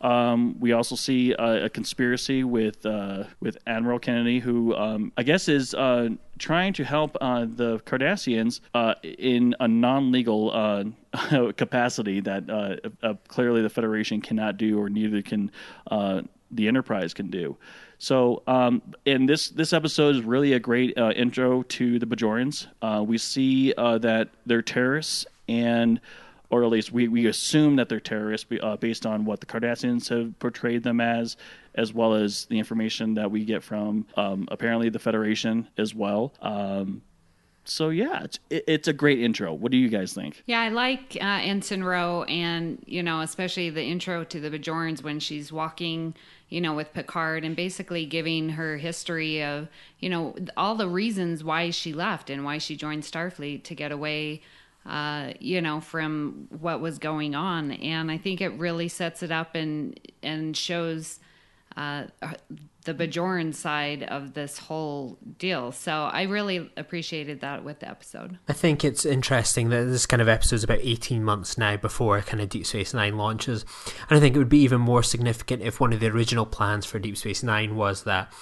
Um, 0.00 0.60
we 0.60 0.70
also 0.70 0.94
see 0.94 1.32
a, 1.32 1.64
a 1.64 1.68
conspiracy 1.68 2.44
with 2.44 2.86
uh, 2.86 3.24
with 3.40 3.58
Admiral 3.66 3.98
Kennedy, 3.98 4.38
who 4.38 4.76
um, 4.76 5.12
I 5.16 5.24
guess 5.24 5.48
is 5.48 5.74
uh, 5.74 6.10
trying 6.38 6.72
to 6.74 6.84
help 6.84 7.16
uh, 7.20 7.46
the 7.48 7.80
Cardassians 7.80 8.60
uh, 8.74 8.94
in 9.02 9.56
a 9.58 9.66
non-legal 9.66 10.52
uh, 10.54 11.50
capacity 11.56 12.20
that 12.20 12.48
uh, 13.02 13.14
clearly 13.26 13.62
the 13.62 13.70
Federation 13.70 14.20
cannot 14.20 14.56
do, 14.56 14.78
or 14.78 14.88
neither 14.88 15.20
can 15.20 15.50
the 16.50 16.68
Enterprise 16.68 17.14
can 17.14 17.28
do. 17.28 17.56
So, 17.98 18.42
um, 18.46 18.82
and 19.06 19.28
this 19.28 19.48
this 19.48 19.72
episode 19.72 20.16
is 20.16 20.22
really 20.22 20.52
a 20.52 20.60
great 20.60 20.96
uh, 20.96 21.10
intro 21.10 21.62
to 21.64 21.98
the 21.98 22.06
Bajorans. 22.06 22.66
Uh, 22.80 23.02
we 23.06 23.18
see 23.18 23.74
uh, 23.76 23.98
that 23.98 24.28
they're 24.46 24.62
terrorists, 24.62 25.26
and 25.48 26.00
or 26.50 26.64
at 26.64 26.70
least 26.70 26.92
we, 26.92 27.08
we 27.08 27.26
assume 27.26 27.76
that 27.76 27.88
they're 27.88 28.00
terrorists 28.00 28.46
uh, 28.62 28.76
based 28.76 29.04
on 29.04 29.24
what 29.24 29.40
the 29.40 29.46
Cardassians 29.46 30.08
have 30.08 30.38
portrayed 30.38 30.82
them 30.82 31.00
as, 31.00 31.36
as 31.74 31.92
well 31.92 32.14
as 32.14 32.46
the 32.46 32.58
information 32.58 33.14
that 33.14 33.30
we 33.30 33.44
get 33.44 33.62
from 33.62 34.06
um, 34.16 34.48
apparently 34.50 34.88
the 34.88 34.98
Federation 34.98 35.68
as 35.76 35.94
well. 35.94 36.32
Um, 36.40 37.02
so 37.68 37.90
yeah, 37.90 38.24
it's 38.24 38.38
it's 38.50 38.88
a 38.88 38.92
great 38.92 39.20
intro. 39.20 39.52
What 39.52 39.70
do 39.72 39.78
you 39.78 39.88
guys 39.88 40.12
think? 40.12 40.42
Yeah, 40.46 40.60
I 40.60 40.70
like 40.70 41.16
uh, 41.20 41.24
Ensign 41.24 41.84
Ro, 41.84 42.22
and 42.24 42.82
you 42.86 43.02
know, 43.02 43.20
especially 43.20 43.70
the 43.70 43.82
intro 43.82 44.24
to 44.24 44.40
the 44.40 44.50
Bajorans 44.50 45.02
when 45.02 45.20
she's 45.20 45.52
walking, 45.52 46.14
you 46.48 46.60
know, 46.60 46.74
with 46.74 46.92
Picard, 46.92 47.44
and 47.44 47.54
basically 47.54 48.06
giving 48.06 48.50
her 48.50 48.78
history 48.78 49.42
of, 49.42 49.68
you 50.00 50.08
know, 50.08 50.34
all 50.56 50.74
the 50.74 50.88
reasons 50.88 51.44
why 51.44 51.70
she 51.70 51.92
left 51.92 52.30
and 52.30 52.44
why 52.44 52.58
she 52.58 52.74
joined 52.74 53.02
Starfleet 53.02 53.64
to 53.64 53.74
get 53.74 53.92
away, 53.92 54.42
uh, 54.86 55.32
you 55.38 55.60
know, 55.60 55.80
from 55.80 56.48
what 56.60 56.80
was 56.80 56.98
going 56.98 57.34
on. 57.34 57.72
And 57.72 58.10
I 58.10 58.18
think 58.18 58.40
it 58.40 58.50
really 58.50 58.88
sets 58.88 59.22
it 59.22 59.30
up 59.30 59.54
and 59.54 59.98
and 60.22 60.56
shows 60.56 61.20
uh, 61.78 62.04
the 62.84 62.92
Bajoran 62.92 63.54
side 63.54 64.02
of 64.02 64.34
this 64.34 64.58
whole 64.58 65.16
deal. 65.38 65.70
So 65.70 65.92
I 65.92 66.22
really 66.22 66.72
appreciated 66.76 67.40
that 67.42 67.62
with 67.62 67.78
the 67.78 67.88
episode. 67.88 68.36
I 68.48 68.52
think 68.52 68.84
it's 68.84 69.06
interesting 69.06 69.68
that 69.68 69.84
this 69.84 70.04
kind 70.04 70.20
of 70.20 70.28
episode 70.28 70.56
is 70.56 70.64
about 70.64 70.80
18 70.82 71.22
months 71.22 71.56
now 71.56 71.76
before 71.76 72.20
kind 72.22 72.40
of 72.40 72.48
Deep 72.48 72.66
Space 72.66 72.92
Nine 72.92 73.16
launches. 73.16 73.64
And 74.10 74.16
I 74.16 74.20
think 74.20 74.34
it 74.34 74.38
would 74.40 74.48
be 74.48 74.62
even 74.62 74.80
more 74.80 75.04
significant 75.04 75.62
if 75.62 75.78
one 75.78 75.92
of 75.92 76.00
the 76.00 76.08
original 76.08 76.46
plans 76.46 76.84
for 76.84 76.98
Deep 76.98 77.16
Space 77.16 77.44
Nine 77.44 77.76
was 77.76 78.02
that 78.04 78.32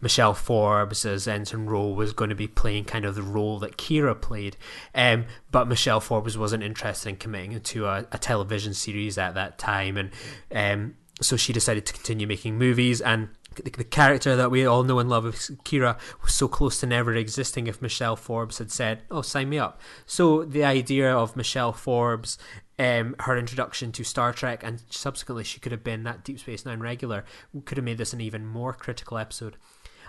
Michelle 0.00 0.34
Forbes 0.34 1.04
as 1.04 1.26
Ensign 1.26 1.66
Ro 1.66 1.88
was 1.88 2.12
going 2.12 2.30
to 2.30 2.36
be 2.36 2.46
playing 2.46 2.84
kind 2.84 3.04
of 3.04 3.16
the 3.16 3.22
role 3.22 3.58
that 3.58 3.76
Kira 3.76 4.20
played. 4.20 4.56
Um, 4.94 5.24
but 5.50 5.66
Michelle 5.66 6.00
Forbes 6.00 6.38
wasn't 6.38 6.62
interested 6.62 7.08
in 7.08 7.16
committing 7.16 7.58
to 7.58 7.86
a, 7.86 8.06
a 8.12 8.18
television 8.18 8.72
series 8.72 9.18
at 9.18 9.34
that 9.34 9.58
time. 9.58 9.96
And 9.96 10.10
um, 10.54 10.94
so 11.20 11.36
she 11.36 11.52
decided 11.52 11.86
to 11.86 11.92
continue 11.92 12.26
making 12.26 12.58
movies 12.58 13.00
and 13.00 13.28
the, 13.56 13.70
the 13.70 13.84
character 13.84 14.36
that 14.36 14.50
we 14.50 14.66
all 14.66 14.82
know 14.82 14.98
and 14.98 15.08
love 15.08 15.24
of 15.24 15.34
Kira 15.34 15.98
was 16.22 16.34
so 16.34 16.48
close 16.48 16.80
to 16.80 16.86
never 16.86 17.14
existing 17.14 17.66
if 17.66 17.80
Michelle 17.80 18.16
Forbes 18.16 18.58
had 18.58 18.70
said, 18.70 19.02
"Oh, 19.10 19.22
sign 19.22 19.48
me 19.48 19.58
up." 19.58 19.80
So 20.06 20.44
the 20.44 20.64
idea 20.64 21.14
of 21.14 21.36
Michelle 21.36 21.72
Forbes, 21.72 22.38
um, 22.78 23.14
her 23.20 23.36
introduction 23.36 23.92
to 23.92 24.04
Star 24.04 24.32
Trek, 24.32 24.62
and 24.64 24.82
subsequently 24.90 25.44
she 25.44 25.60
could 25.60 25.72
have 25.72 25.84
been 25.84 26.02
that 26.04 26.24
Deep 26.24 26.40
Space 26.40 26.64
Nine 26.64 26.80
regular, 26.80 27.24
could 27.64 27.78
have 27.78 27.84
made 27.84 27.98
this 27.98 28.12
an 28.12 28.20
even 28.20 28.46
more 28.46 28.72
critical 28.72 29.18
episode. 29.18 29.56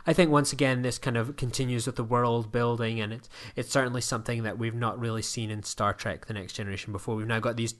I 0.07 0.13
think 0.13 0.31
once 0.31 0.53
again 0.53 0.81
this 0.81 0.97
kind 0.97 1.17
of 1.17 1.35
continues 1.35 1.87
with 1.87 1.95
the 1.95 2.03
world 2.03 2.51
building, 2.51 2.99
and 2.99 3.11
it's 3.11 3.29
it's 3.55 3.71
certainly 3.71 4.01
something 4.01 4.43
that 4.43 4.57
we've 4.57 4.75
not 4.75 4.99
really 4.99 5.21
seen 5.21 5.49
in 5.49 5.63
Star 5.63 5.93
Trek: 5.93 6.25
The 6.27 6.33
Next 6.33 6.53
Generation 6.53 6.91
before. 6.91 7.15
We've 7.15 7.27
now 7.27 7.39
got 7.39 7.57
these 7.57 7.75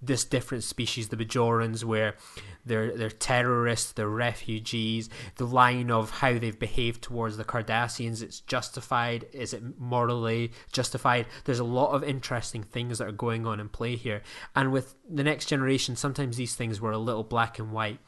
this 0.00 0.24
different 0.24 0.64
species, 0.64 1.08
the 1.08 1.16
Bajorans, 1.16 1.84
where 1.84 2.16
they're 2.64 2.96
they're 2.96 3.10
terrorists, 3.10 3.92
they're 3.92 4.08
refugees. 4.08 5.08
The 5.36 5.46
line 5.46 5.90
of 5.90 6.10
how 6.10 6.38
they've 6.38 6.58
behaved 6.58 7.02
towards 7.02 7.36
the 7.36 7.44
Cardassians, 7.44 8.22
it's 8.22 8.40
justified. 8.40 9.26
Is 9.32 9.52
it 9.52 9.78
morally 9.78 10.52
justified? 10.72 11.26
There's 11.44 11.60
a 11.60 11.64
lot 11.64 11.92
of 11.92 12.02
interesting 12.02 12.62
things 12.62 12.98
that 12.98 13.08
are 13.08 13.12
going 13.12 13.46
on 13.46 13.60
in 13.60 13.68
play 13.68 13.96
here, 13.96 14.22
and 14.56 14.72
with 14.72 14.94
the 15.08 15.24
Next 15.24 15.46
Generation, 15.46 15.96
sometimes 15.96 16.36
these 16.36 16.54
things 16.54 16.80
were 16.80 16.92
a 16.92 16.98
little 16.98 17.24
black 17.24 17.58
and 17.58 17.72
white 17.72 18.00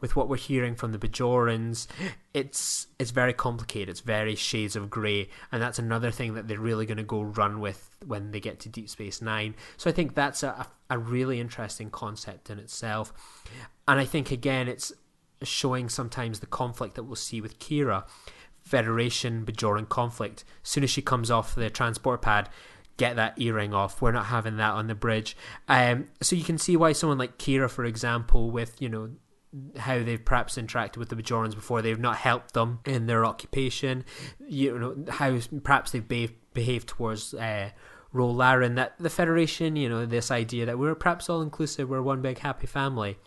with 0.00 0.16
what 0.16 0.28
we're 0.28 0.36
hearing 0.36 0.74
from 0.74 0.92
the 0.92 0.98
Bajorans, 0.98 1.86
it's 2.34 2.86
it's 2.98 3.10
very 3.10 3.32
complicated. 3.32 3.88
It's 3.88 4.00
very 4.00 4.34
shades 4.34 4.76
of 4.76 4.90
grey, 4.90 5.28
and 5.52 5.62
that's 5.62 5.78
another 5.78 6.10
thing 6.10 6.34
that 6.34 6.48
they're 6.48 6.58
really 6.58 6.86
going 6.86 6.96
to 6.96 7.02
go 7.02 7.22
run 7.22 7.60
with 7.60 7.90
when 8.06 8.30
they 8.30 8.40
get 8.40 8.60
to 8.60 8.68
Deep 8.68 8.88
Space 8.88 9.22
Nine. 9.22 9.54
So 9.76 9.90
I 9.90 9.92
think 9.92 10.14
that's 10.14 10.42
a 10.42 10.66
a 10.90 10.98
really 10.98 11.40
interesting 11.40 11.90
concept 11.90 12.50
in 12.50 12.58
itself, 12.58 13.12
and 13.88 13.98
I 13.98 14.04
think 14.04 14.30
again 14.30 14.68
it's 14.68 14.92
showing 15.42 15.88
sometimes 15.88 16.40
the 16.40 16.46
conflict 16.46 16.94
that 16.94 17.04
we'll 17.04 17.16
see 17.16 17.40
with 17.40 17.58
Kira. 17.58 18.04
Federation 18.62 19.46
Bajoran 19.46 19.88
conflict. 19.88 20.42
As 20.64 20.70
soon 20.70 20.82
as 20.82 20.90
she 20.90 21.00
comes 21.00 21.30
off 21.30 21.54
the 21.54 21.70
transport 21.70 22.20
pad, 22.20 22.48
get 22.96 23.16
that 23.16 23.40
earring 23.40 23.74
off. 23.74 24.00
We're 24.00 24.12
not 24.12 24.26
having 24.26 24.56
that 24.56 24.72
on 24.72 24.86
the 24.86 24.94
bridge. 24.94 25.36
Um, 25.68 26.08
so 26.20 26.36
you 26.36 26.44
can 26.44 26.58
see 26.58 26.76
why 26.76 26.92
someone 26.92 27.18
like 27.18 27.38
Kira, 27.38 27.70
for 27.70 27.84
example, 27.84 28.50
with 28.50 28.80
you 28.80 28.88
know 28.88 29.10
how 29.76 30.02
they've 30.02 30.24
perhaps 30.24 30.56
interacted 30.56 30.96
with 30.96 31.08
the 31.08 31.16
Bajorans 31.16 31.54
before. 31.54 31.82
They've 31.82 31.98
not 31.98 32.16
helped 32.16 32.54
them 32.54 32.80
in 32.84 33.06
their 33.06 33.24
occupation. 33.24 34.04
You 34.46 34.78
know 34.78 35.04
how 35.08 35.38
perhaps 35.62 35.90
they've 35.90 36.06
be- 36.06 36.36
behaved 36.54 36.88
towards 36.88 37.34
uh, 37.34 37.70
Ro 38.12 38.30
Laren. 38.30 38.74
That 38.74 38.94
the 38.98 39.10
Federation, 39.10 39.76
you 39.76 39.88
know, 39.88 40.06
this 40.06 40.30
idea 40.30 40.66
that 40.66 40.78
we're 40.78 40.94
perhaps 40.94 41.28
all 41.28 41.42
inclusive, 41.42 41.88
we're 41.88 42.02
one 42.02 42.22
big 42.22 42.38
happy 42.38 42.66
family 42.66 43.18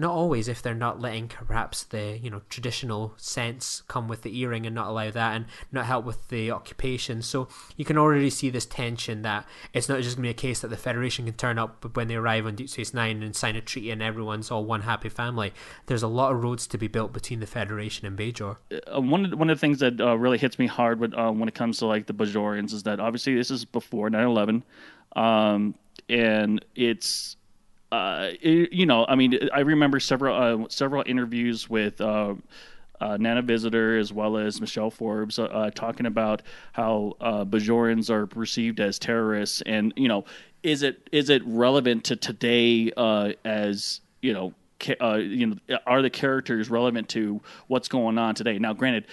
not 0.00 0.12
always 0.12 0.48
if 0.48 0.62
they're 0.62 0.74
not 0.74 1.00
letting 1.00 1.28
perhaps 1.28 1.84
the 1.84 2.18
you 2.20 2.30
know 2.30 2.40
traditional 2.48 3.12
sense 3.16 3.82
come 3.86 4.08
with 4.08 4.22
the 4.22 4.36
earring 4.38 4.66
and 4.66 4.74
not 4.74 4.88
allow 4.88 5.10
that 5.10 5.36
and 5.36 5.44
not 5.70 5.86
help 5.86 6.04
with 6.04 6.28
the 6.28 6.50
occupation. 6.50 7.22
So 7.22 7.48
you 7.76 7.84
can 7.84 7.98
already 7.98 8.30
see 8.30 8.50
this 8.50 8.66
tension 8.66 9.22
that 9.22 9.46
it's 9.72 9.88
not 9.88 10.00
just 10.00 10.16
going 10.16 10.24
to 10.24 10.26
be 10.26 10.30
a 10.30 10.34
case 10.34 10.60
that 10.60 10.68
the 10.68 10.76
federation 10.76 11.26
can 11.26 11.34
turn 11.34 11.58
up 11.58 11.94
when 11.94 12.08
they 12.08 12.16
arrive 12.16 12.46
on 12.46 12.56
deep 12.56 12.70
space 12.70 12.94
nine 12.94 13.22
and 13.22 13.36
sign 13.36 13.56
a 13.56 13.60
treaty 13.60 13.90
and 13.90 14.02
everyone's 14.02 14.50
all 14.50 14.64
one 14.64 14.82
happy 14.82 15.08
family. 15.08 15.52
There's 15.86 16.02
a 16.02 16.08
lot 16.08 16.32
of 16.32 16.42
roads 16.42 16.66
to 16.68 16.78
be 16.78 16.88
built 16.88 17.12
between 17.12 17.40
the 17.40 17.46
federation 17.46 18.06
and 18.06 18.18
bajor. 18.18 18.56
Uh, 18.72 19.00
one, 19.00 19.26
of, 19.26 19.38
one 19.38 19.50
of 19.50 19.56
the 19.56 19.60
things 19.60 19.80
that 19.80 20.00
uh, 20.00 20.16
really 20.16 20.38
hits 20.38 20.58
me 20.58 20.66
hard 20.66 20.98
with, 20.98 21.14
uh, 21.14 21.30
when 21.30 21.48
it 21.48 21.54
comes 21.54 21.78
to 21.78 21.86
like 21.86 22.06
the 22.06 22.14
bajorians 22.14 22.72
is 22.72 22.84
that 22.84 23.00
obviously 23.00 23.34
this 23.34 23.50
is 23.50 23.64
before 23.64 24.08
9-11 24.08 24.62
um, 25.16 25.74
and 26.08 26.64
it's 26.74 27.36
uh, 27.92 28.30
it, 28.40 28.72
you 28.72 28.86
know, 28.86 29.04
I 29.08 29.16
mean, 29.16 29.38
I 29.52 29.60
remember 29.60 29.98
several 29.98 30.64
uh, 30.64 30.68
several 30.68 31.02
interviews 31.06 31.68
with 31.68 32.00
uh, 32.00 32.34
uh 33.00 33.16
Nana 33.16 33.42
Visitor 33.42 33.98
as 33.98 34.12
well 34.12 34.36
as 34.36 34.60
Michelle 34.60 34.90
Forbes 34.90 35.38
uh, 35.38 35.44
uh, 35.44 35.70
talking 35.70 36.06
about 36.06 36.42
how 36.72 37.16
Bajorans 37.20 38.08
are 38.10 38.26
perceived 38.26 38.78
as 38.78 38.98
terrorists, 38.98 39.62
and 39.66 39.92
you 39.96 40.08
know, 40.08 40.24
is 40.62 40.82
it 40.82 41.08
is 41.10 41.30
it 41.30 41.42
relevant 41.44 42.04
to 42.04 42.16
today 42.16 42.92
as 43.44 44.00
you 44.22 44.32
know, 44.32 44.54
you 45.18 45.46
know, 45.46 45.78
are 45.86 46.02
the 46.02 46.10
characters 46.10 46.70
relevant 46.70 47.08
to 47.08 47.40
what's 47.66 47.88
going 47.88 48.18
on 48.18 48.36
today? 48.36 48.58
Now, 48.58 48.72
granted, 48.72 49.06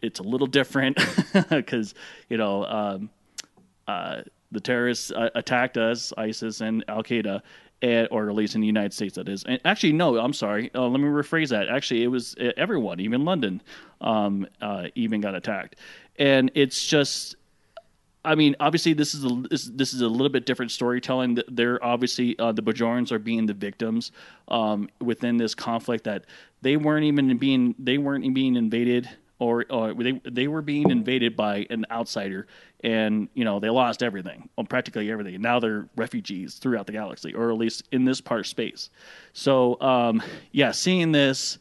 it's 0.00 0.20
a 0.20 0.24
little 0.24 0.46
different 0.46 0.98
because 1.50 1.94
you 2.28 2.38
know. 2.38 2.64
Um, 2.64 3.10
the 4.52 4.60
terrorists 4.60 5.10
attacked 5.34 5.78
us, 5.78 6.12
ISIS 6.18 6.60
and 6.60 6.84
Al 6.86 7.02
Qaeda, 7.02 7.40
or 7.82 8.28
at 8.28 8.34
least 8.34 8.54
in 8.54 8.60
the 8.60 8.66
United 8.66 8.92
States, 8.92 9.16
that 9.16 9.28
is. 9.28 9.44
And 9.44 9.60
actually, 9.64 9.92
no, 9.92 10.18
I'm 10.18 10.32
sorry. 10.32 10.70
Uh, 10.74 10.86
let 10.86 11.00
me 11.00 11.08
rephrase 11.08 11.48
that. 11.48 11.68
Actually, 11.68 12.04
it 12.04 12.08
was 12.08 12.36
everyone, 12.56 13.00
even 13.00 13.24
London, 13.24 13.60
um, 14.00 14.46
uh, 14.60 14.86
even 14.94 15.20
got 15.20 15.34
attacked. 15.34 15.76
And 16.18 16.50
it's 16.54 16.84
just, 16.86 17.36
I 18.24 18.34
mean, 18.34 18.54
obviously, 18.60 18.92
this 18.92 19.14
is 19.14 19.24
a 19.24 19.42
this, 19.50 19.64
this 19.64 19.94
is 19.94 20.00
a 20.00 20.08
little 20.08 20.28
bit 20.28 20.46
different 20.46 20.70
storytelling. 20.70 21.38
They're 21.48 21.82
obviously 21.84 22.38
uh, 22.38 22.52
the 22.52 22.62
Bajorans 22.62 23.10
are 23.10 23.18
being 23.18 23.46
the 23.46 23.54
victims 23.54 24.12
um, 24.48 24.88
within 25.00 25.36
this 25.36 25.54
conflict 25.54 26.04
that 26.04 26.26
they 26.60 26.76
weren't 26.76 27.04
even 27.04 27.36
being 27.38 27.74
they 27.78 27.98
weren't 27.98 28.32
being 28.34 28.56
invaded 28.56 29.08
or, 29.42 29.64
or 29.70 29.94
they 29.94 30.20
they 30.24 30.46
were 30.46 30.62
being 30.62 30.90
invaded 30.90 31.34
by 31.34 31.66
an 31.68 31.84
outsider, 31.90 32.46
and 32.82 33.28
you 33.34 33.44
know 33.44 33.60
they 33.60 33.70
lost 33.70 34.02
everything, 34.02 34.48
well, 34.56 34.66
practically 34.66 35.10
everything. 35.10 35.40
Now 35.40 35.60
they're 35.60 35.88
refugees 35.96 36.54
throughout 36.54 36.86
the 36.86 36.92
galaxy, 36.92 37.34
or 37.34 37.50
at 37.50 37.58
least 37.58 37.84
in 37.92 38.04
this 38.04 38.20
part 38.20 38.40
of 38.40 38.46
space. 38.46 38.90
So 39.32 39.80
um, 39.80 40.22
yeah, 40.52 40.72
seeing 40.72 41.12
this, 41.12 41.58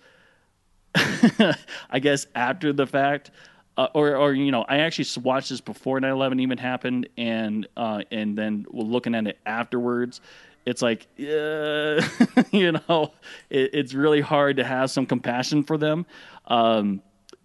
I 0.96 2.00
guess 2.00 2.28
after 2.36 2.74
the 2.74 2.88
fact. 2.88 3.32
Uh, 3.78 3.88
or, 3.94 4.18
or 4.18 4.34
you 4.34 4.52
know, 4.52 4.64
I 4.64 4.80
actually 4.80 5.08
watched 5.24 5.48
this 5.48 5.62
before 5.62 6.02
9/11 6.02 6.42
even 6.42 6.58
happened, 6.58 7.08
and 7.18 7.66
uh, 7.78 8.02
and 8.12 8.38
then 8.38 8.66
looking 8.70 9.16
at 9.16 9.26
it 9.28 9.40
afterwards, 9.46 10.20
it's 10.66 10.82
like, 10.82 11.08
uh, 11.20 11.22
you 12.52 12.74
know, 12.74 13.14
it, 13.50 13.70
it's 13.74 13.94
really 13.94 14.22
hard 14.22 14.58
to 14.58 14.64
have 14.64 14.92
some 14.92 15.06
compassion 15.06 15.64
for 15.64 15.78
them. 15.78 16.06
Um, 16.48 17.02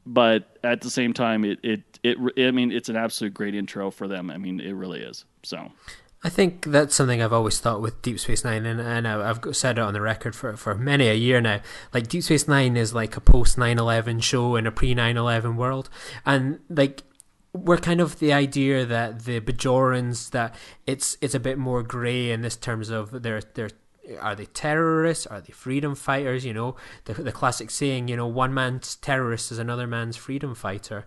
but 0.07 0.59
at 0.62 0.81
the 0.81 0.90
same 0.90 1.12
time, 1.12 1.45
it, 1.45 1.59
it 1.62 1.99
it 2.03 2.16
I 2.38 2.51
mean, 2.53 2.71
it's 2.71 2.88
an 2.88 2.97
absolute 2.97 3.35
great 3.35 3.55
intro 3.55 3.90
for 3.90 4.07
them. 4.07 4.31
I 4.31 4.38
mean, 4.38 4.61
it 4.61 4.73
really 4.73 5.01
is. 5.01 5.25
So. 5.42 5.71
I 6.25 6.29
think 6.29 6.64
that's 6.64 6.95
something 6.95 7.23
I've 7.23 7.33
always 7.33 7.61
thought 7.61 7.81
with 7.81 8.03
Deep 8.03 8.19
Space 8.19 8.42
Nine, 8.42 8.66
and, 8.66 8.81
and 8.81 9.07
I've 9.07 9.38
said 9.53 9.79
it 9.79 9.83
on 9.83 9.92
the 9.92 10.01
record 10.01 10.35
for, 10.35 10.57
for 10.57 10.75
many 10.75 11.09
a 11.09 11.14
year 11.14 11.40
now. 11.40 11.61
Like, 11.92 12.09
Deep 12.09 12.25
Space 12.25 12.49
Nine 12.49 12.77
is 12.77 12.92
like 12.95 13.16
a 13.16 13.21
post 13.21 13.59
9 13.59 13.79
11 13.79 14.21
show 14.21 14.57
in 14.57 14.66
a 14.66 14.73
pre 14.73 14.95
9 14.95 15.16
11 15.16 15.57
world. 15.57 15.88
And, 16.25 16.59
like, 16.69 17.03
we're 17.53 17.77
kind 17.77 18.01
of 18.01 18.19
the 18.19 18.33
idea 18.33 18.85
that 18.85 19.25
the 19.25 19.40
Bajorans, 19.40 20.31
that 20.31 20.55
it's 20.87 21.16
it's 21.21 21.35
a 21.35 21.40
bit 21.40 21.59
more 21.59 21.83
grey 21.83 22.31
in 22.31 22.42
this 22.42 22.57
terms 22.57 22.90
of 22.90 23.23
their 23.23 23.40
their 23.55 23.71
are 24.21 24.35
they 24.35 24.47
terrorists? 24.47 25.27
Are 25.27 25.40
they 25.40 25.53
freedom 25.53 25.95
fighters? 25.95 26.45
You 26.45 26.55
know, 26.55 26.77
the 27.05 27.14
the 27.14 27.33
classic 27.33 27.71
saying, 27.71 28.09
you 28.09 28.16
know, 28.16 28.27
one 28.27 28.55
man's 28.55 28.97
terrorist 28.97 29.53
is 29.53 29.59
another 29.59 29.87
man's 29.87 30.16
freedom 30.16 30.55
fighter. 30.55 31.07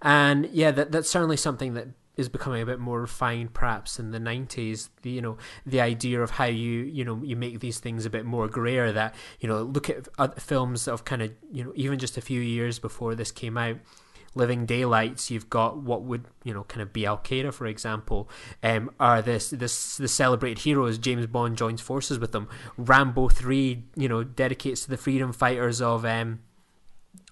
And 0.00 0.48
yeah, 0.52 0.70
that 0.72 0.92
that's 0.92 1.10
certainly 1.10 1.36
something 1.36 1.74
that 1.74 1.88
is 2.16 2.28
becoming 2.28 2.62
a 2.62 2.66
bit 2.66 2.78
more 2.78 3.00
refined 3.00 3.54
perhaps 3.54 3.98
in 3.98 4.10
the 4.10 4.18
90s 4.18 4.90
the, 5.00 5.10
you 5.10 5.22
know 5.22 5.38
the 5.64 5.80
idea 5.80 6.20
of 6.20 6.32
how 6.32 6.44
you 6.44 6.82
you 6.82 7.04
know 7.04 7.20
you 7.22 7.34
make 7.36 7.60
these 7.60 7.78
things 7.78 8.04
a 8.04 8.10
bit 8.10 8.24
more 8.24 8.48
grayer 8.48 8.92
that 8.92 9.14
you 9.40 9.48
know 9.48 9.62
look 9.62 9.88
at 9.88 10.08
other 10.18 10.38
films 10.38 10.86
of 10.86 11.04
kind 11.04 11.22
of 11.22 11.32
you 11.50 11.64
know 11.64 11.72
even 11.74 11.98
just 11.98 12.18
a 12.18 12.20
few 12.20 12.40
years 12.40 12.78
before 12.78 13.14
this 13.14 13.30
came 13.30 13.56
out 13.56 13.76
Living 14.34 14.64
Daylights, 14.66 15.30
you've 15.30 15.50
got 15.50 15.78
what 15.78 16.02
would 16.02 16.24
you 16.42 16.54
know 16.54 16.64
kind 16.64 16.82
of 16.82 16.92
be 16.92 17.04
Al 17.04 17.18
Qaeda, 17.18 17.52
for 17.52 17.66
example, 17.66 18.28
um, 18.62 18.90
are 18.98 19.20
this 19.20 19.50
this 19.50 19.96
the 19.96 20.08
celebrated 20.08 20.60
heroes. 20.60 20.98
James 20.98 21.26
Bond 21.26 21.56
joins 21.56 21.80
forces 21.80 22.18
with 22.18 22.32
them. 22.32 22.48
Rambo 22.76 23.28
three, 23.28 23.84
you 23.94 24.08
know, 24.08 24.24
dedicates 24.24 24.82
to 24.84 24.90
the 24.90 24.96
freedom 24.96 25.32
fighters 25.32 25.82
of 25.82 26.04
um, 26.04 26.40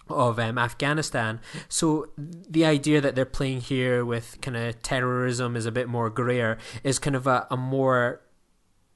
of 0.09 0.39
um, 0.39 0.57
Afghanistan. 0.57 1.39
So 1.69 2.09
the 2.17 2.65
idea 2.65 3.01
that 3.01 3.15
they're 3.15 3.25
playing 3.25 3.61
here 3.61 4.05
with 4.05 4.37
kind 4.41 4.57
of 4.57 4.81
terrorism 4.81 5.55
is 5.55 5.65
a 5.65 5.71
bit 5.71 5.87
more 5.87 6.09
grayer 6.09 6.57
is 6.83 6.99
kind 6.99 7.15
of 7.15 7.27
a, 7.27 7.47
a 7.49 7.57
more 7.57 8.21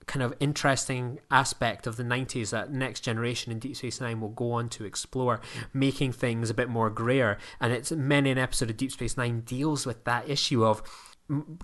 kind 0.07 0.23
of 0.23 0.33
interesting 0.39 1.19
aspect 1.31 1.87
of 1.87 1.97
the 1.97 2.03
90s 2.03 2.51
that 2.51 2.71
next 2.71 3.01
generation 3.01 3.51
in 3.51 3.59
Deep 3.59 3.75
Space 3.75 3.99
Nine 3.99 4.21
will 4.21 4.29
go 4.29 4.51
on 4.51 4.69
to 4.69 4.85
explore, 4.85 5.41
making 5.73 6.11
things 6.11 6.49
a 6.49 6.53
bit 6.53 6.69
more 6.69 6.89
grayer. 6.89 7.37
And 7.59 7.73
it's 7.73 7.91
many 7.91 8.31
an 8.31 8.37
episode 8.37 8.69
of 8.69 8.77
Deep 8.77 8.91
Space 8.91 9.17
Nine 9.17 9.41
deals 9.41 9.85
with 9.85 10.03
that 10.05 10.29
issue 10.29 10.63
of 10.63 10.83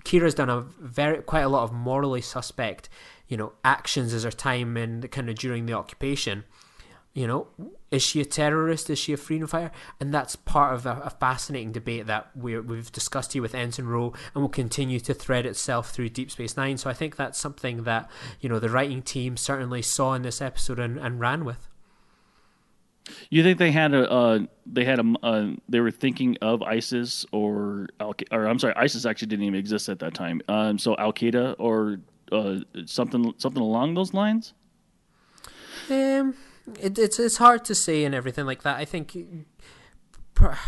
Kira's 0.04 0.34
done 0.34 0.50
a 0.50 0.60
very 0.60 1.22
quite 1.22 1.42
a 1.42 1.48
lot 1.48 1.62
of 1.62 1.72
morally 1.72 2.20
suspect, 2.20 2.88
you 3.28 3.36
know, 3.36 3.52
actions 3.64 4.12
as 4.12 4.24
her 4.24 4.30
time 4.30 4.76
in 4.76 5.02
kind 5.08 5.30
of 5.30 5.36
during 5.36 5.66
the 5.66 5.72
occupation. 5.72 6.44
You 7.14 7.26
know, 7.26 7.46
is 7.92 8.02
she 8.02 8.20
a 8.20 8.24
terrorist? 8.24 8.88
Is 8.90 8.98
she 8.98 9.12
a 9.12 9.16
freedom 9.16 9.46
fighter? 9.46 9.70
And 10.00 10.12
that's 10.12 10.34
part 10.34 10.74
of 10.74 10.86
a, 10.86 11.02
a 11.04 11.10
fascinating 11.10 11.72
debate 11.72 12.06
that 12.06 12.34
we 12.34 12.58
we've 12.58 12.90
discussed 12.90 13.34
here 13.34 13.42
with 13.42 13.54
Ensign 13.54 13.86
Ro 13.86 14.14
and 14.34 14.42
will 14.42 14.48
continue 14.48 14.98
to 15.00 15.14
thread 15.14 15.44
itself 15.44 15.90
through 15.90 16.08
Deep 16.08 16.30
Space 16.30 16.56
Nine. 16.56 16.78
So 16.78 16.88
I 16.88 16.94
think 16.94 17.16
that's 17.16 17.38
something 17.38 17.84
that, 17.84 18.10
you 18.40 18.48
know, 18.48 18.58
the 18.58 18.70
writing 18.70 19.02
team 19.02 19.36
certainly 19.36 19.82
saw 19.82 20.14
in 20.14 20.22
this 20.22 20.40
episode 20.40 20.78
and, 20.78 20.98
and 20.98 21.20
ran 21.20 21.44
with. 21.44 21.68
You 23.30 23.42
think 23.42 23.58
they 23.58 23.72
had 23.72 23.92
a 23.92 24.10
uh, 24.10 24.38
they 24.64 24.84
had 24.84 24.98
a 24.98 25.14
uh, 25.22 25.48
they 25.68 25.80
were 25.80 25.90
thinking 25.90 26.38
of 26.40 26.62
ISIS 26.62 27.26
or 27.30 27.88
Al 28.00 28.14
or 28.30 28.46
I'm 28.46 28.58
sorry 28.58 28.74
ISIS 28.76 29.04
actually 29.04 29.28
didn't 29.28 29.44
even 29.44 29.58
exist 29.58 29.88
at 29.88 29.98
that 29.98 30.14
time. 30.14 30.40
Um, 30.48 30.78
so 30.78 30.96
Al 30.96 31.12
Qaeda 31.12 31.56
or 31.58 31.98
uh, 32.30 32.60
something 32.86 33.34
something 33.36 33.62
along 33.62 33.94
those 33.94 34.14
lines. 34.14 34.54
Um, 35.90 36.34
it, 36.80 36.98
it's 36.98 37.18
it's 37.18 37.36
hard 37.36 37.64
to 37.66 37.74
say 37.74 38.04
and 38.04 38.14
everything 38.14 38.46
like 38.46 38.62
that. 38.62 38.76
I 38.76 38.84
think 38.84 39.16
I 40.38 40.58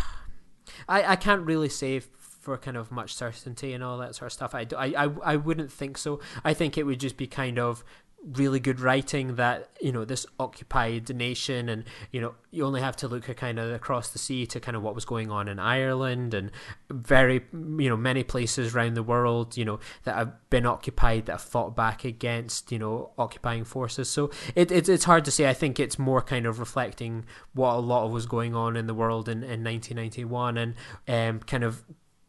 I 0.87 1.15
can't 1.15 1.45
really 1.45 1.69
say 1.69 2.01
for 2.45 2.57
kind 2.57 2.77
of 2.77 2.91
much 2.91 3.15
certainty 3.15 3.73
and 3.73 3.83
all 3.83 3.97
that 3.97 4.13
sort 4.15 4.27
of 4.27 4.33
stuff. 4.33 4.53
I, 4.53 4.67
I, 4.77 5.05
I, 5.05 5.09
I 5.23 5.35
wouldn't 5.35 5.71
think 5.71 5.97
so. 5.97 6.19
I 6.43 6.53
think 6.53 6.77
it 6.77 6.83
would 6.83 6.99
just 6.99 7.17
be 7.17 7.25
kind 7.25 7.57
of 7.57 7.83
really 8.33 8.59
good 8.59 8.79
writing 8.79 9.35
that 9.35 9.69
you 9.79 9.91
know 9.91 10.03
this 10.03 10.25
occupied 10.39 11.15
nation 11.15 11.69
and 11.69 11.83
you 12.11 12.19
know 12.19 12.33
you 12.49 12.65
only 12.65 12.81
have 12.81 12.95
to 12.95 13.07
look 13.07 13.23
kind 13.35 13.59
of 13.59 13.71
across 13.71 14.09
the 14.09 14.17
sea 14.17 14.47
to 14.47 14.59
kind 14.59 14.75
of 14.75 14.81
what 14.81 14.95
was 14.95 15.05
going 15.05 15.29
on 15.29 15.47
in 15.47 15.59
Ireland 15.59 16.33
and 16.33 16.51
very 16.89 17.45
you 17.53 17.89
know 17.89 17.97
many 17.97 18.23
places 18.23 18.73
around 18.73 18.95
the 18.95 19.03
world 19.03 19.55
you 19.57 19.65
know 19.65 19.79
that 20.03 20.15
have 20.15 20.49
been 20.49 20.65
occupied 20.65 21.27
that 21.27 21.33
have 21.33 21.41
fought 21.41 21.75
back 21.75 22.03
against 22.03 22.71
you 22.71 22.79
know 22.79 23.11
occupying 23.17 23.63
forces. 23.63 24.09
So 24.09 24.31
it, 24.55 24.71
it 24.71 24.89
it's 24.89 25.03
hard 25.05 25.23
to 25.25 25.31
say. 25.31 25.47
I 25.47 25.53
think 25.53 25.79
it's 25.79 25.99
more 25.99 26.21
kind 26.21 26.45
of 26.45 26.59
reflecting 26.59 27.25
what 27.53 27.75
a 27.75 27.79
lot 27.79 28.05
of 28.05 28.11
was 28.11 28.25
going 28.25 28.55
on 28.55 28.75
in 28.75 28.87
the 28.87 28.93
world 28.93 29.29
in, 29.29 29.43
in 29.43 29.63
1991 29.63 30.57
and 30.57 30.75
um, 31.07 31.39
kind 31.41 31.63
of 31.63 31.83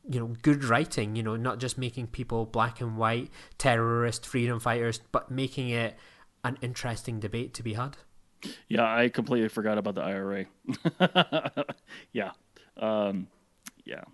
you 0.09 0.21
know 0.21 0.35
good 0.42 0.64
writing 0.64 1.16
you 1.16 1.23
know 1.23 1.37
not 1.37 1.59
just 1.59 1.77
making 1.79 2.07
people 2.07 2.47
black 2.47 2.81
and 2.81 2.97
white 2.97 3.31
terrorist 3.59 4.27
freedom 4.27 4.61
fighters 4.61 5.01
but 5.12 5.31
making 5.31 5.69
it 5.71 5.97
an 6.45 6.57
interesting 6.62 7.19
debate 7.19 7.53
to 7.55 7.62
be 7.62 7.75
had. 7.75 7.97
Yeah 8.69 8.85
i 8.85 9.09
completely 9.09 9.49
forgot 9.49 9.79
about 9.79 9.97
the 9.97 10.03
ira 10.03 10.47
yeah 12.12 12.31
um, 12.77 13.27
yeah 13.85 14.05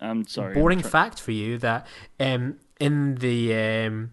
i'm 0.00 0.26
sorry. 0.26 0.54
Boring 0.54 0.78
I'm 0.78 0.90
fact 0.90 1.20
for 1.20 1.32
you 1.32 1.58
that 1.58 1.86
um, 2.18 2.58
in 2.80 3.16
the 3.16 3.54
um, 3.54 4.12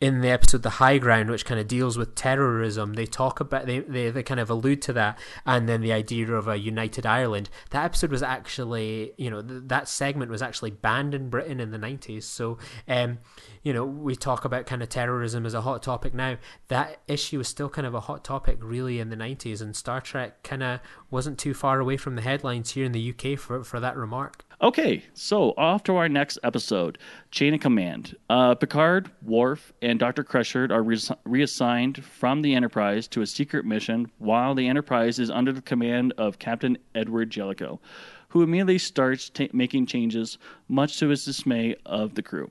in 0.00 0.22
the 0.22 0.30
episode 0.30 0.62
The 0.62 0.70
High 0.70 0.96
Ground, 0.96 1.28
which 1.30 1.44
kind 1.44 1.60
of 1.60 1.68
deals 1.68 1.98
with 1.98 2.14
terrorism, 2.14 2.94
they 2.94 3.04
talk 3.04 3.38
about 3.38 3.66
they, 3.66 3.80
they, 3.80 4.10
they 4.10 4.22
kind 4.22 4.40
of 4.40 4.48
allude 4.48 4.80
to 4.82 4.94
that, 4.94 5.18
and 5.44 5.68
then 5.68 5.82
the 5.82 5.92
idea 5.92 6.32
of 6.32 6.48
a 6.48 6.58
united 6.58 7.04
Ireland. 7.04 7.50
That 7.68 7.84
episode 7.84 8.10
was 8.10 8.22
actually, 8.22 9.12
you 9.18 9.28
know, 9.28 9.42
th- 9.42 9.64
that 9.66 9.88
segment 9.88 10.30
was 10.30 10.40
actually 10.40 10.70
banned 10.70 11.14
in 11.14 11.28
Britain 11.28 11.60
in 11.60 11.70
the 11.70 11.78
nineties. 11.78 12.24
So, 12.24 12.56
um, 12.88 13.18
you 13.62 13.74
know, 13.74 13.84
we 13.84 14.16
talk 14.16 14.46
about 14.46 14.64
kind 14.64 14.82
of 14.82 14.88
terrorism 14.88 15.44
as 15.44 15.52
a 15.52 15.60
hot 15.60 15.82
topic 15.82 16.14
now. 16.14 16.38
That 16.68 17.00
issue 17.06 17.36
was 17.36 17.48
still 17.48 17.68
kind 17.68 17.86
of 17.86 17.94
a 17.94 18.00
hot 18.00 18.24
topic 18.24 18.56
really 18.62 19.00
in 19.00 19.10
the 19.10 19.16
nineties, 19.16 19.60
and 19.60 19.76
Star 19.76 20.00
Trek 20.00 20.42
kind 20.42 20.62
of 20.62 20.80
wasn't 21.10 21.38
too 21.38 21.52
far 21.52 21.78
away 21.78 21.98
from 21.98 22.16
the 22.16 22.22
headlines 22.22 22.70
here 22.70 22.86
in 22.86 22.92
the 22.92 23.10
UK 23.10 23.38
for 23.38 23.62
for 23.62 23.78
that 23.80 23.96
remark. 23.96 24.46
Okay, 24.62 25.04
so 25.14 25.54
off 25.56 25.84
to 25.84 25.96
our 25.96 26.08
next 26.08 26.38
episode 26.42 26.98
Chain 27.30 27.54
of 27.54 27.60
Command. 27.60 28.14
Uh, 28.28 28.54
Picard, 28.54 29.10
Worf, 29.22 29.72
and 29.80 29.98
Dr. 29.98 30.22
Crusher 30.22 30.68
are 30.70 30.82
re- 30.82 30.98
reassigned 31.24 32.04
from 32.04 32.42
the 32.42 32.54
Enterprise 32.54 33.08
to 33.08 33.22
a 33.22 33.26
secret 33.26 33.64
mission 33.64 34.10
while 34.18 34.54
the 34.54 34.68
Enterprise 34.68 35.18
is 35.18 35.30
under 35.30 35.50
the 35.50 35.62
command 35.62 36.12
of 36.18 36.38
Captain 36.38 36.76
Edward 36.94 37.30
Jellico, 37.30 37.80
who 38.28 38.42
immediately 38.42 38.76
starts 38.76 39.30
t- 39.30 39.48
making 39.54 39.86
changes, 39.86 40.36
much 40.68 40.98
to 40.98 41.08
his 41.08 41.24
dismay 41.24 41.74
of 41.86 42.14
the 42.14 42.22
crew. 42.22 42.50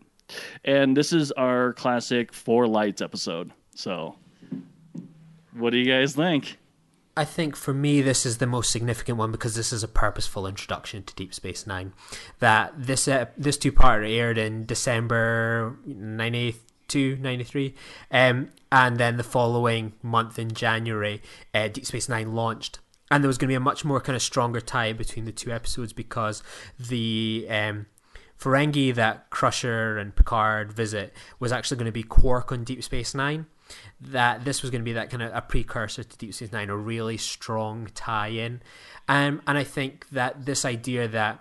And 0.66 0.98
this 0.98 1.14
is 1.14 1.32
our 1.34 1.74
classic 1.74 2.34
Four 2.34 2.66
Lights 2.66 3.04
episode. 3.04 3.52
So, 3.76 4.16
what 5.54 5.70
do 5.70 5.78
you 5.78 5.86
guys 5.86 6.16
think? 6.16 6.58
I 7.20 7.26
think 7.26 7.58
for 7.58 7.74
me, 7.74 8.02
this 8.02 8.26
is 8.26 8.38
the 8.38 8.48
most 8.48 8.72
significant 8.72 9.18
one 9.18 9.30
because 9.30 9.54
this 9.54 9.74
is 9.74 9.84
a 9.84 9.90
purposeful 9.90 10.48
introduction 10.48 11.04
to 11.04 11.14
Deep 11.16 11.34
Space 11.34 11.68
Nine. 11.68 11.92
That 12.40 12.72
this 12.78 13.10
uh, 13.10 13.26
this 13.38 13.58
two 13.58 13.74
part 13.74 14.06
aired 14.06 14.38
in 14.38 14.66
December 14.66 15.78
92, 15.86 17.18
93, 17.18 17.76
um, 18.10 18.52
and 18.72 18.98
then 18.98 19.18
the 19.18 19.24
following 19.24 19.92
month 20.02 20.40
in 20.40 20.54
January, 20.54 21.22
uh, 21.54 21.68
Deep 21.68 21.86
Space 21.86 22.08
Nine 22.08 22.36
launched. 22.36 22.80
And 23.12 23.22
there 23.22 23.28
was 23.28 23.38
going 23.38 23.50
to 23.50 23.52
be 23.52 23.56
a 23.56 23.60
much 23.60 23.84
more 23.84 24.00
kind 24.00 24.16
of 24.16 24.22
stronger 24.22 24.62
tie 24.62 24.94
between 24.94 25.26
the 25.26 25.34
two 25.34 25.52
episodes 25.52 25.92
because 25.92 26.42
the 26.80 27.46
um, 27.50 27.88
Ferengi 28.40 28.96
that 28.96 29.30
Crusher 29.30 29.98
and 29.98 30.16
Picard 30.16 30.72
visit 30.72 31.14
was 31.38 31.52
actually 31.52 31.76
going 31.80 31.86
to 31.88 31.92
be 31.92 32.04
Quark 32.04 32.54
on 32.54 32.64
Deep 32.64 32.82
Space 32.82 33.14
Nine 33.14 33.48
that 34.02 34.46
this 34.46 34.62
was 34.62 34.72
going 34.72 34.82
to 34.82 34.86
be 34.86 34.94
that 34.94 35.10
kind 35.10 35.24
of 35.24 35.32
a 35.34 35.42
precursor 35.42 36.04
to 36.04 36.18
Deep 36.18 36.34
Space 36.34 36.52
Nine, 36.52 36.70
a 36.70 36.78
really 36.78 37.18
strong 37.18 37.90
tie-in, 37.94 38.62
um, 39.08 39.42
and 39.48 39.58
I 39.58 39.64
think 39.64 40.08
that 40.10 40.46
this 40.46 40.66
idea 40.66 41.08
that 41.08 41.40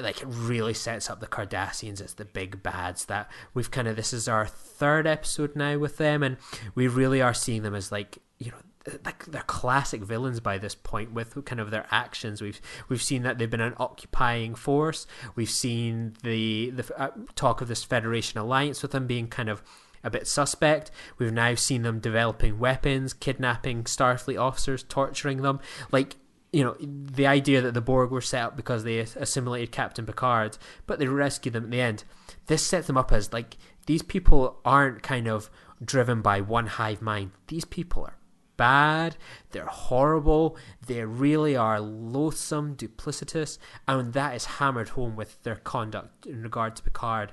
like 0.00 0.20
it 0.20 0.26
really 0.26 0.74
sets 0.74 1.08
up 1.08 1.20
the 1.20 1.26
Cardassians 1.26 2.02
as 2.02 2.14
the 2.14 2.24
big 2.24 2.62
bads 2.62 3.04
that 3.04 3.30
we've 3.54 3.70
kind 3.70 3.86
of 3.86 3.94
this 3.94 4.12
is 4.12 4.26
our 4.28 4.46
third 4.46 5.06
episode 5.06 5.54
now 5.54 5.78
with 5.78 5.96
them, 5.98 6.22
and 6.22 6.36
we 6.74 6.88
really 6.88 7.22
are 7.22 7.34
seeing 7.34 7.62
them 7.62 7.74
as 7.74 7.92
like 7.92 8.18
you 8.38 8.50
know 8.50 8.58
like 9.04 9.24
they're 9.26 9.42
classic 9.42 10.02
villains 10.02 10.40
by 10.40 10.58
this 10.58 10.74
point 10.74 11.12
with 11.12 11.44
kind 11.44 11.60
of 11.60 11.70
their 11.70 11.86
actions. 11.90 12.40
We've 12.40 12.60
we've 12.88 13.02
seen 13.02 13.22
that 13.22 13.38
they've 13.38 13.50
been 13.50 13.60
an 13.60 13.74
occupying 13.78 14.54
force. 14.54 15.06
We've 15.34 15.50
seen 15.50 16.14
the 16.22 16.70
the 16.70 17.00
uh, 17.00 17.10
talk 17.34 17.60
of 17.60 17.68
this 17.68 17.84
Federation 17.84 18.38
alliance 18.38 18.82
with 18.82 18.92
them 18.92 19.06
being 19.06 19.28
kind 19.28 19.48
of 19.48 19.62
a 20.02 20.10
bit 20.10 20.26
suspect. 20.26 20.90
We've 21.18 21.32
now 21.32 21.54
seen 21.54 21.82
them 21.82 22.00
developing 22.00 22.58
weapons, 22.58 23.12
kidnapping 23.12 23.84
Starfleet 23.84 24.40
officers, 24.40 24.82
torturing 24.82 25.42
them. 25.42 25.60
Like, 25.90 26.16
you 26.52 26.64
know, 26.64 26.76
the 26.80 27.26
idea 27.26 27.60
that 27.60 27.74
the 27.74 27.80
Borg 27.80 28.10
were 28.10 28.20
set 28.20 28.42
up 28.42 28.56
because 28.56 28.84
they 28.84 28.98
assimilated 28.98 29.70
Captain 29.72 30.06
Picard, 30.06 30.56
but 30.86 30.98
they 30.98 31.06
rescued 31.06 31.54
them 31.54 31.64
at 31.64 31.70
the 31.70 31.80
end. 31.80 32.04
This 32.46 32.64
sets 32.64 32.86
them 32.86 32.96
up 32.96 33.12
as 33.12 33.32
like 33.32 33.56
these 33.86 34.02
people 34.02 34.60
aren't 34.64 35.02
kind 35.02 35.28
of 35.28 35.50
driven 35.84 36.22
by 36.22 36.40
one 36.40 36.66
hive 36.66 37.02
mind. 37.02 37.32
These 37.48 37.64
people 37.66 38.04
are 38.04 38.16
bad, 38.56 39.16
they're 39.52 39.66
horrible, 39.66 40.58
they 40.86 41.04
really 41.04 41.56
are 41.56 41.80
loathsome, 41.80 42.74
duplicitous, 42.74 43.56
and 43.86 44.12
that 44.12 44.34
is 44.34 44.44
hammered 44.44 44.90
home 44.90 45.16
with 45.16 45.42
their 45.44 45.56
conduct 45.56 46.26
in 46.26 46.42
regard 46.42 46.76
to 46.76 46.82
Picard 46.82 47.32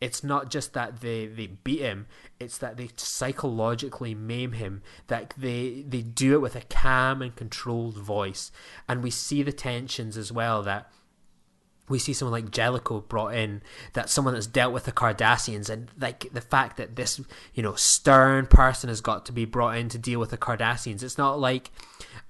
it's 0.00 0.22
not 0.22 0.50
just 0.50 0.74
that 0.74 1.00
they, 1.00 1.26
they 1.26 1.46
beat 1.46 1.80
him, 1.80 2.06
it's 2.38 2.58
that 2.58 2.76
they 2.76 2.90
psychologically 2.96 4.14
maim 4.14 4.52
him, 4.52 4.82
that 5.06 5.32
they, 5.36 5.84
they 5.88 6.02
do 6.02 6.34
it 6.34 6.40
with 6.42 6.56
a 6.56 6.62
calm 6.68 7.22
and 7.22 7.34
controlled 7.34 7.96
voice. 7.98 8.52
And 8.88 9.02
we 9.02 9.10
see 9.10 9.42
the 9.42 9.52
tensions 9.52 10.16
as 10.16 10.30
well 10.30 10.62
that 10.62 10.90
we 11.88 11.98
see 11.98 12.12
someone 12.12 12.32
like 12.32 12.50
Jellico 12.50 13.00
brought 13.00 13.34
in, 13.34 13.62
that 13.92 14.10
someone 14.10 14.34
that's 14.34 14.46
dealt 14.46 14.72
with 14.72 14.84
the 14.84 14.92
Cardassians, 14.92 15.70
and 15.70 15.90
like 15.98 16.32
the 16.32 16.40
fact 16.40 16.76
that 16.76 16.96
this, 16.96 17.20
you 17.54 17.62
know, 17.62 17.74
stern 17.74 18.46
person 18.46 18.88
has 18.88 19.00
got 19.00 19.26
to 19.26 19.32
be 19.32 19.44
brought 19.44 19.76
in 19.76 19.88
to 19.90 19.98
deal 19.98 20.20
with 20.20 20.30
the 20.30 20.38
Cardassians. 20.38 21.02
It's 21.02 21.18
not 21.18 21.38
like 21.38 21.70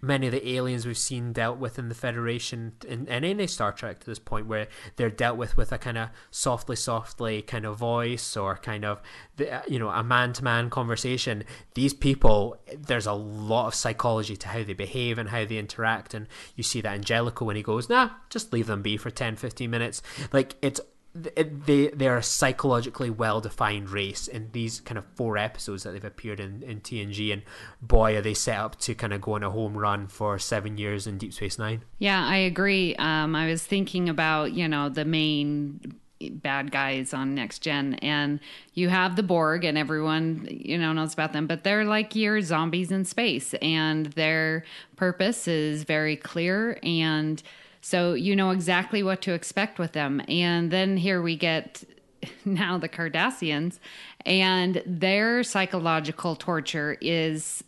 many 0.02 0.26
of 0.26 0.32
the 0.32 0.48
aliens 0.48 0.86
we've 0.86 0.96
seen 0.96 1.32
dealt 1.32 1.58
with 1.58 1.78
in 1.78 1.88
the 1.88 1.94
Federation 1.94 2.72
in, 2.86 3.06
in 3.08 3.24
any 3.24 3.46
Star 3.46 3.72
Trek 3.72 4.00
to 4.00 4.06
this 4.06 4.18
point, 4.18 4.46
where 4.46 4.68
they're 4.96 5.10
dealt 5.10 5.36
with 5.36 5.56
with 5.56 5.72
a 5.72 5.78
kind 5.78 5.98
of 5.98 6.10
softly, 6.30 6.76
softly 6.76 7.42
kind 7.42 7.64
of 7.64 7.76
voice 7.76 8.36
or 8.36 8.56
kind 8.56 8.84
of 8.84 9.00
the, 9.36 9.52
uh, 9.52 9.62
you 9.66 9.78
know 9.78 9.88
a 9.88 10.02
man 10.02 10.32
to 10.34 10.44
man 10.44 10.70
conversation. 10.70 11.44
These 11.74 11.94
people, 11.94 12.56
there's 12.76 13.06
a 13.06 13.12
lot 13.12 13.68
of 13.68 13.74
psychology 13.74 14.36
to 14.36 14.48
how 14.48 14.62
they 14.62 14.74
behave 14.74 15.18
and 15.18 15.30
how 15.30 15.44
they 15.44 15.58
interact, 15.58 16.14
and 16.14 16.26
you 16.54 16.62
see 16.62 16.80
that 16.82 16.94
in 16.94 17.02
Jellico 17.02 17.44
when 17.44 17.56
he 17.56 17.62
goes, 17.62 17.88
"Nah, 17.88 18.10
just 18.30 18.52
leave 18.52 18.66
them 18.66 18.82
be 18.82 18.96
for 18.96 19.10
10, 19.10 19.36
15 19.36 19.45
minutes." 19.68 20.02
Like 20.32 20.56
it's 20.62 20.80
they 21.16 21.88
they 21.88 22.08
are 22.08 22.18
a 22.18 22.22
psychologically 22.22 23.10
well 23.10 23.40
defined 23.40 23.90
race 23.90 24.28
in 24.28 24.50
these 24.52 24.80
kind 24.80 24.98
of 24.98 25.04
four 25.14 25.38
episodes 25.38 25.82
that 25.82 25.92
they've 25.92 26.04
appeared 26.04 26.40
in 26.40 26.62
in 26.62 26.80
TNG, 26.80 27.32
and 27.32 27.42
boy, 27.80 28.16
are 28.16 28.20
they 28.20 28.34
set 28.34 28.58
up 28.58 28.78
to 28.80 28.94
kind 28.94 29.12
of 29.12 29.20
go 29.20 29.32
on 29.32 29.42
a 29.42 29.50
home 29.50 29.76
run 29.76 30.06
for 30.08 30.38
seven 30.38 30.78
years 30.78 31.06
in 31.06 31.18
Deep 31.18 31.32
Space 31.32 31.58
Nine. 31.58 31.82
Yeah, 31.98 32.24
I 32.26 32.36
agree. 32.36 32.94
Um, 32.96 33.34
I 33.34 33.46
was 33.46 33.64
thinking 33.64 34.08
about 34.08 34.52
you 34.52 34.68
know 34.68 34.88
the 34.88 35.04
main 35.04 35.98
bad 36.30 36.70
guys 36.70 37.12
on 37.12 37.34
next 37.34 37.58
gen 37.58 37.92
and 37.96 38.40
you 38.72 38.88
have 38.88 39.16
the 39.16 39.22
borg 39.22 39.64
and 39.64 39.76
everyone 39.76 40.48
you 40.50 40.78
know 40.78 40.90
knows 40.94 41.12
about 41.12 41.34
them 41.34 41.46
but 41.46 41.62
they're 41.62 41.84
like 41.84 42.16
your 42.16 42.40
zombies 42.40 42.90
in 42.90 43.04
space 43.04 43.52
and 43.60 44.06
their 44.06 44.64
purpose 44.96 45.46
is 45.46 45.82
very 45.82 46.16
clear 46.16 46.78
and 46.82 47.42
so 47.86 48.14
you 48.14 48.34
know 48.34 48.50
exactly 48.50 49.02
what 49.02 49.22
to 49.22 49.32
expect 49.32 49.78
with 49.78 49.92
them 49.92 50.20
and 50.28 50.72
then 50.72 50.96
here 50.96 51.22
we 51.22 51.36
get 51.36 51.84
now 52.44 52.76
the 52.76 52.88
cardassians 52.88 53.78
and 54.24 54.82
their 54.84 55.44
psychological 55.44 56.34
torture 56.34 56.96
is 57.00 57.62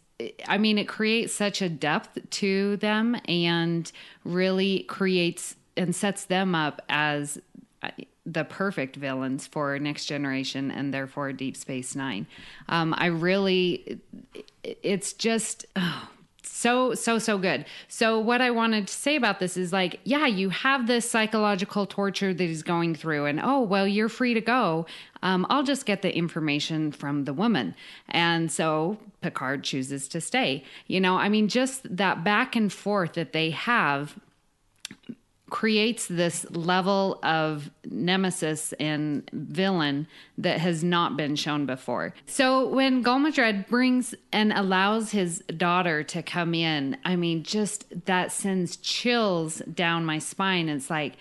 I 0.49 0.59
mean, 0.59 0.79
it 0.79 0.89
creates 0.89 1.33
such 1.33 1.63
a 1.63 1.69
depth 1.69 2.19
to 2.29 2.77
them 2.79 3.17
and 3.29 3.91
really 4.25 4.81
creates 4.85 5.55
and 5.77 5.95
sets 5.95 6.25
them 6.25 6.57
up 6.57 6.83
as 6.89 7.39
uh, 7.85 7.91
the 8.27 8.45
perfect 8.45 8.97
villains 8.97 9.47
for 9.47 9.79
Next 9.79 10.07
Generation 10.07 10.73
and 10.73 10.93
therefore 10.93 11.33
Deep 11.33 11.57
Space 11.57 11.95
Nine. 11.95 12.27
Um, 12.69 12.95
I 12.99 13.07
really, 13.07 14.01
it's 14.65 15.13
just. 15.13 15.67
Oh, 15.77 16.09
so 16.59 16.93
so 16.95 17.19
so 17.21 17.39
good. 17.39 17.65
So 17.87 18.19
what 18.19 18.41
i 18.41 18.51
wanted 18.51 18.89
to 18.89 18.93
say 18.93 19.15
about 19.15 19.39
this 19.39 19.57
is 19.57 19.73
like 19.73 20.01
yeah 20.03 20.27
you 20.27 20.51
have 20.51 20.89
this 20.89 21.09
psychological 21.09 21.87
torture 21.87 22.35
that 22.35 22.45
he's 22.45 22.65
going 22.65 22.97
through 22.97 23.27
and 23.27 23.41
oh 23.43 23.61
well 23.61 23.87
you're 23.87 24.09
free 24.09 24.35
to 24.35 24.41
go. 24.41 24.87
Um, 25.23 25.47
i'll 25.51 25.63
just 25.63 25.87
get 25.87 26.03
the 26.03 26.15
information 26.15 26.91
from 26.91 27.25
the 27.25 27.33
woman. 27.33 27.77
And 28.09 28.51
so 28.51 28.99
picard 29.21 29.63
chooses 29.63 30.09
to 30.09 30.21
stay. 30.21 30.65
You 30.89 31.01
know 31.01 31.17
i 31.17 31.29
mean 31.29 31.47
just 31.47 31.97
that 31.97 32.25
back 32.25 32.57
and 32.57 32.73
forth 32.73 33.13
that 33.13 33.33
they 33.33 33.51
have 33.51 34.17
creates 35.51 36.07
this 36.07 36.49
level 36.51 37.19
of 37.23 37.71
nemesis 37.85 38.73
and 38.75 39.29
villain 39.33 40.07
that 40.37 40.61
has 40.61 40.85
not 40.85 41.17
been 41.17 41.37
shown 41.37 41.67
before. 41.67 42.15
So 42.27 42.69
when 42.69 43.03
Gul 43.03 43.19
Madred 43.19 43.67
brings 43.67 44.15
and 44.33 44.53
allows 44.53 45.11
his 45.13 45.41
daughter 45.57 46.03
to 46.05 46.23
come 46.23 46.55
in, 46.55 46.97
I 47.05 47.17
mean, 47.17 47.43
just 47.43 48.07
that 48.07 48.33
sends 48.33 48.77
chills 48.77 49.59
down 49.61 50.05
my 50.05 50.19
spine. 50.19 50.69
It's 50.69 50.91
like, 50.91 51.15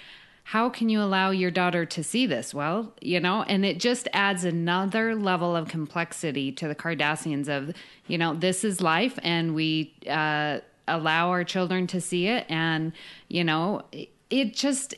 how 0.44 0.70
can 0.70 0.88
you 0.88 1.02
allow 1.02 1.32
your 1.32 1.52
daughter 1.52 1.86
to 1.86 2.04
see 2.04 2.26
this? 2.26 2.54
Well, 2.54 2.94
you 3.02 3.20
know, 3.20 3.44
and 3.44 3.66
it 3.66 3.80
just 3.80 4.08
adds 4.14 4.46
another 4.46 5.14
level 5.14 5.56
of 5.56 5.68
complexity 5.68 6.54
to 6.54 6.70
the 6.70 6.76
Cardassians 6.76 7.50
of, 7.50 7.76
you 8.08 8.18
know, 8.18 8.34
this 8.34 8.64
is 8.64 8.80
life 8.80 9.20
and 9.24 9.54
we 9.54 9.94
uh, 10.10 10.60
allow 10.88 11.30
our 11.32 11.44
children 11.44 11.86
to 11.88 12.00
see 12.00 12.28
it. 12.28 12.46
And, 12.48 12.94
you 13.28 13.44
know, 13.44 13.82
it 14.30 14.54
just 14.54 14.96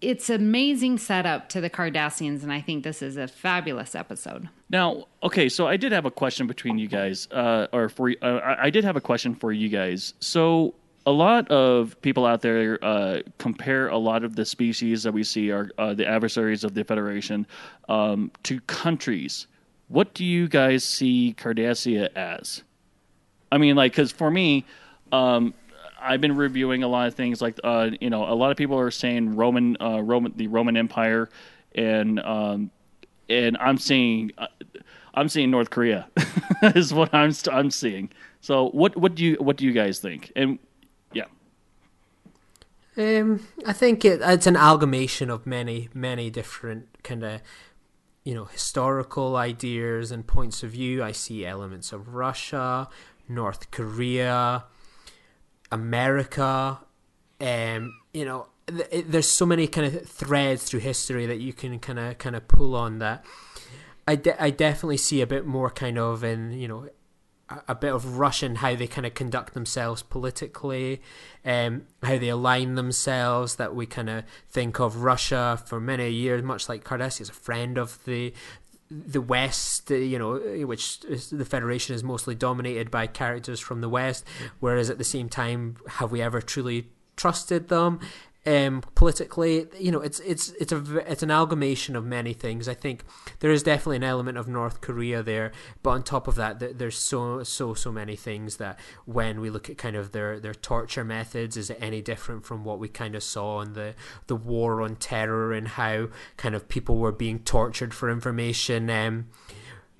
it's 0.00 0.28
amazing 0.28 0.98
setup 0.98 1.48
to 1.48 1.60
the 1.60 1.70
Cardassians, 1.70 2.42
and 2.42 2.52
I 2.52 2.60
think 2.60 2.84
this 2.84 3.00
is 3.00 3.16
a 3.16 3.26
fabulous 3.26 3.94
episode. 3.94 4.48
Now, 4.68 5.06
okay, 5.22 5.48
so 5.48 5.66
I 5.66 5.76
did 5.76 5.92
have 5.92 6.04
a 6.04 6.10
question 6.10 6.46
between 6.46 6.78
you 6.78 6.86
guys, 6.86 7.28
uh, 7.30 7.68
or 7.72 7.88
for 7.88 8.12
uh, 8.22 8.56
I 8.58 8.70
did 8.70 8.84
have 8.84 8.96
a 8.96 9.00
question 9.00 9.34
for 9.34 9.52
you 9.52 9.68
guys. 9.68 10.14
So, 10.20 10.74
a 11.06 11.12
lot 11.12 11.48
of 11.50 12.00
people 12.02 12.26
out 12.26 12.42
there 12.42 12.78
uh, 12.84 13.20
compare 13.38 13.88
a 13.88 13.96
lot 13.96 14.22
of 14.22 14.36
the 14.36 14.44
species 14.44 15.02
that 15.04 15.12
we 15.12 15.24
see 15.24 15.50
are 15.50 15.70
uh, 15.78 15.94
the 15.94 16.06
adversaries 16.06 16.62
of 16.62 16.74
the 16.74 16.84
Federation 16.84 17.46
um, 17.88 18.30
to 18.42 18.60
countries. 18.62 19.46
What 19.88 20.14
do 20.14 20.24
you 20.24 20.48
guys 20.48 20.84
see 20.84 21.34
Cardassia 21.38 22.14
as? 22.16 22.62
I 23.52 23.58
mean, 23.58 23.76
like, 23.76 23.92
because 23.92 24.10
for 24.10 24.30
me, 24.30 24.64
um, 25.12 25.54
I've 26.06 26.20
been 26.20 26.36
reviewing 26.36 26.82
a 26.82 26.88
lot 26.88 27.08
of 27.08 27.14
things 27.14 27.42
like 27.42 27.58
uh, 27.64 27.90
you 28.00 28.10
know 28.10 28.24
a 28.24 28.34
lot 28.34 28.50
of 28.50 28.56
people 28.56 28.78
are 28.78 28.90
saying 28.90 29.36
Roman 29.36 29.76
uh, 29.80 30.00
Roman 30.00 30.32
the 30.36 30.46
Roman 30.46 30.76
Empire 30.76 31.28
and 31.74 32.20
um, 32.20 32.70
and 33.28 33.56
I'm 33.58 33.78
seeing 33.78 34.32
uh, 34.38 34.46
I'm 35.14 35.28
seeing 35.28 35.50
North 35.50 35.70
Korea 35.70 36.08
is 36.62 36.92
what 36.92 37.12
I'm 37.14 37.32
I'm 37.50 37.70
seeing. 37.70 38.10
So 38.40 38.68
what 38.70 38.96
what 38.96 39.14
do 39.14 39.24
you 39.24 39.36
what 39.36 39.56
do 39.56 39.64
you 39.64 39.72
guys 39.72 39.98
think? 39.98 40.32
And 40.36 40.58
yeah. 41.12 41.24
Um, 42.96 43.46
I 43.66 43.72
think 43.72 44.04
it, 44.04 44.20
it's 44.22 44.46
an 44.46 44.56
amalgamation 44.56 45.30
of 45.30 45.46
many 45.46 45.88
many 45.94 46.30
different 46.30 46.88
kind 47.02 47.24
of 47.24 47.40
you 48.24 48.34
know 48.34 48.44
historical 48.44 49.36
ideas 49.36 50.10
and 50.10 50.26
points 50.26 50.62
of 50.62 50.70
view. 50.70 51.02
I 51.02 51.12
see 51.12 51.46
elements 51.46 51.92
of 51.92 52.14
Russia, 52.14 52.88
North 53.28 53.70
Korea, 53.70 54.64
America. 55.70 56.80
Um, 57.40 58.00
you 58.12 58.24
know, 58.24 58.46
th- 58.66 59.04
there's 59.06 59.28
so 59.28 59.46
many 59.46 59.66
kind 59.66 59.86
of 59.86 60.06
threads 60.06 60.64
through 60.64 60.80
history 60.80 61.26
that 61.26 61.38
you 61.38 61.52
can 61.52 61.78
kind 61.78 61.98
of 61.98 62.18
kind 62.18 62.36
of 62.36 62.48
pull 62.48 62.74
on 62.74 62.98
that. 62.98 63.24
I, 64.08 64.16
de- 64.16 64.42
I 64.42 64.50
definitely 64.50 64.98
see 64.98 65.20
a 65.20 65.26
bit 65.26 65.46
more 65.46 65.70
kind 65.70 65.98
of 65.98 66.22
in 66.22 66.52
you 66.52 66.68
know 66.68 66.88
a, 67.48 67.62
a 67.68 67.74
bit 67.74 67.92
of 67.92 68.18
Russian 68.18 68.56
how 68.56 68.74
they 68.74 68.86
kind 68.86 69.06
of 69.06 69.14
conduct 69.14 69.54
themselves 69.54 70.02
politically, 70.02 71.02
um, 71.44 71.86
how 72.02 72.18
they 72.18 72.28
align 72.28 72.74
themselves. 72.74 73.56
That 73.56 73.74
we 73.74 73.86
kind 73.86 74.10
of 74.10 74.24
think 74.48 74.78
of 74.78 75.02
Russia 75.02 75.60
for 75.66 75.80
many 75.80 76.10
years, 76.10 76.42
much 76.42 76.68
like 76.68 76.84
Cardassia 76.84 77.22
is 77.22 77.28
a 77.28 77.34
friend 77.34 77.78
of 77.78 78.04
the 78.04 78.32
the 78.90 79.20
West, 79.20 79.90
uh, 79.90 79.94
you 79.94 80.18
know, 80.18 80.36
which 80.66 81.04
is, 81.08 81.30
the 81.30 81.44
Federation 81.44 81.94
is 81.94 82.04
mostly 82.04 82.34
dominated 82.34 82.90
by 82.90 83.06
characters 83.06 83.60
from 83.60 83.80
the 83.80 83.88
West, 83.88 84.24
whereas 84.60 84.90
at 84.90 84.98
the 84.98 85.04
same 85.04 85.28
time, 85.28 85.76
have 85.88 86.12
we 86.12 86.22
ever 86.22 86.40
truly 86.40 86.88
trusted 87.16 87.68
them? 87.68 88.00
Um, 88.46 88.82
politically, 88.94 89.66
you 89.76 89.90
know, 89.90 90.00
it's 90.00 90.20
it's 90.20 90.50
it's 90.60 90.70
a 90.70 90.98
it's 91.10 91.24
an 91.24 91.30
amalgamation 91.30 91.96
of 91.96 92.04
many 92.04 92.32
things. 92.32 92.68
I 92.68 92.74
think 92.74 93.02
there 93.40 93.50
is 93.50 93.64
definitely 93.64 93.96
an 93.96 94.04
element 94.04 94.38
of 94.38 94.46
North 94.46 94.80
Korea 94.80 95.20
there, 95.20 95.50
but 95.82 95.90
on 95.90 96.04
top 96.04 96.28
of 96.28 96.36
that, 96.36 96.78
there's 96.78 96.96
so 96.96 97.42
so 97.42 97.74
so 97.74 97.90
many 97.90 98.14
things 98.14 98.58
that 98.58 98.78
when 99.04 99.40
we 99.40 99.50
look 99.50 99.68
at 99.68 99.78
kind 99.78 99.96
of 99.96 100.12
their 100.12 100.38
their 100.38 100.54
torture 100.54 101.02
methods, 101.02 101.56
is 101.56 101.70
it 101.70 101.78
any 101.80 102.00
different 102.00 102.46
from 102.46 102.62
what 102.62 102.78
we 102.78 102.86
kind 102.86 103.16
of 103.16 103.24
saw 103.24 103.62
in 103.62 103.72
the 103.72 103.94
the 104.28 104.36
war 104.36 104.80
on 104.80 104.94
terror 104.94 105.52
and 105.52 105.66
how 105.66 106.06
kind 106.36 106.54
of 106.54 106.68
people 106.68 106.98
were 106.98 107.10
being 107.10 107.40
tortured 107.40 107.92
for 107.92 108.08
information? 108.08 108.88
Um, 108.88 109.26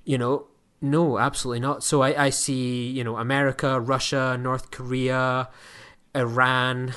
you 0.05 0.17
know, 0.17 0.47
no, 0.79 1.19
absolutely 1.19 1.59
not. 1.59 1.83
So 1.83 2.01
I 2.01 2.27
I 2.27 2.29
see 2.29 2.87
you 2.87 3.03
know 3.03 3.17
America, 3.17 3.77
Russia, 3.77 4.37
North 4.39 4.71
Korea, 4.71 5.49
Iran, 6.15 6.93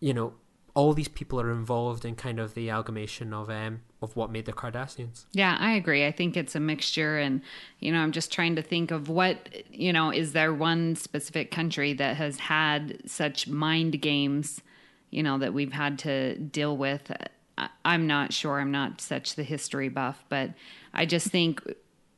you 0.00 0.14
know 0.14 0.32
all 0.74 0.92
these 0.92 1.08
people 1.08 1.40
are 1.40 1.52
involved 1.52 2.04
in 2.04 2.16
kind 2.16 2.40
of 2.40 2.54
the 2.54 2.68
amalgamation 2.68 3.32
of 3.32 3.48
um 3.48 3.80
of 4.02 4.16
what 4.16 4.30
made 4.30 4.44
the 4.44 4.52
Cardassians. 4.52 5.24
Yeah, 5.32 5.56
I 5.58 5.72
agree. 5.72 6.04
I 6.04 6.12
think 6.12 6.36
it's 6.36 6.54
a 6.54 6.60
mixture 6.60 7.18
and 7.18 7.40
you 7.80 7.90
know, 7.92 8.00
I'm 8.00 8.12
just 8.12 8.32
trying 8.32 8.56
to 8.56 8.62
think 8.62 8.90
of 8.90 9.08
what, 9.08 9.48
you 9.70 9.92
know, 9.92 10.10
is 10.10 10.32
there 10.32 10.52
one 10.52 10.94
specific 10.96 11.50
country 11.50 11.94
that 11.94 12.16
has 12.16 12.38
had 12.38 12.98
such 13.06 13.48
mind 13.48 14.02
games, 14.02 14.60
you 15.10 15.22
know, 15.22 15.38
that 15.38 15.54
we've 15.54 15.72
had 15.72 15.98
to 16.00 16.36
deal 16.36 16.76
with. 16.76 17.10
I'm 17.84 18.06
not 18.06 18.32
sure. 18.32 18.58
I'm 18.60 18.72
not 18.72 19.00
such 19.00 19.36
the 19.36 19.44
history 19.44 19.88
buff, 19.88 20.24
but 20.28 20.50
I 20.92 21.06
just 21.06 21.28
think 21.28 21.62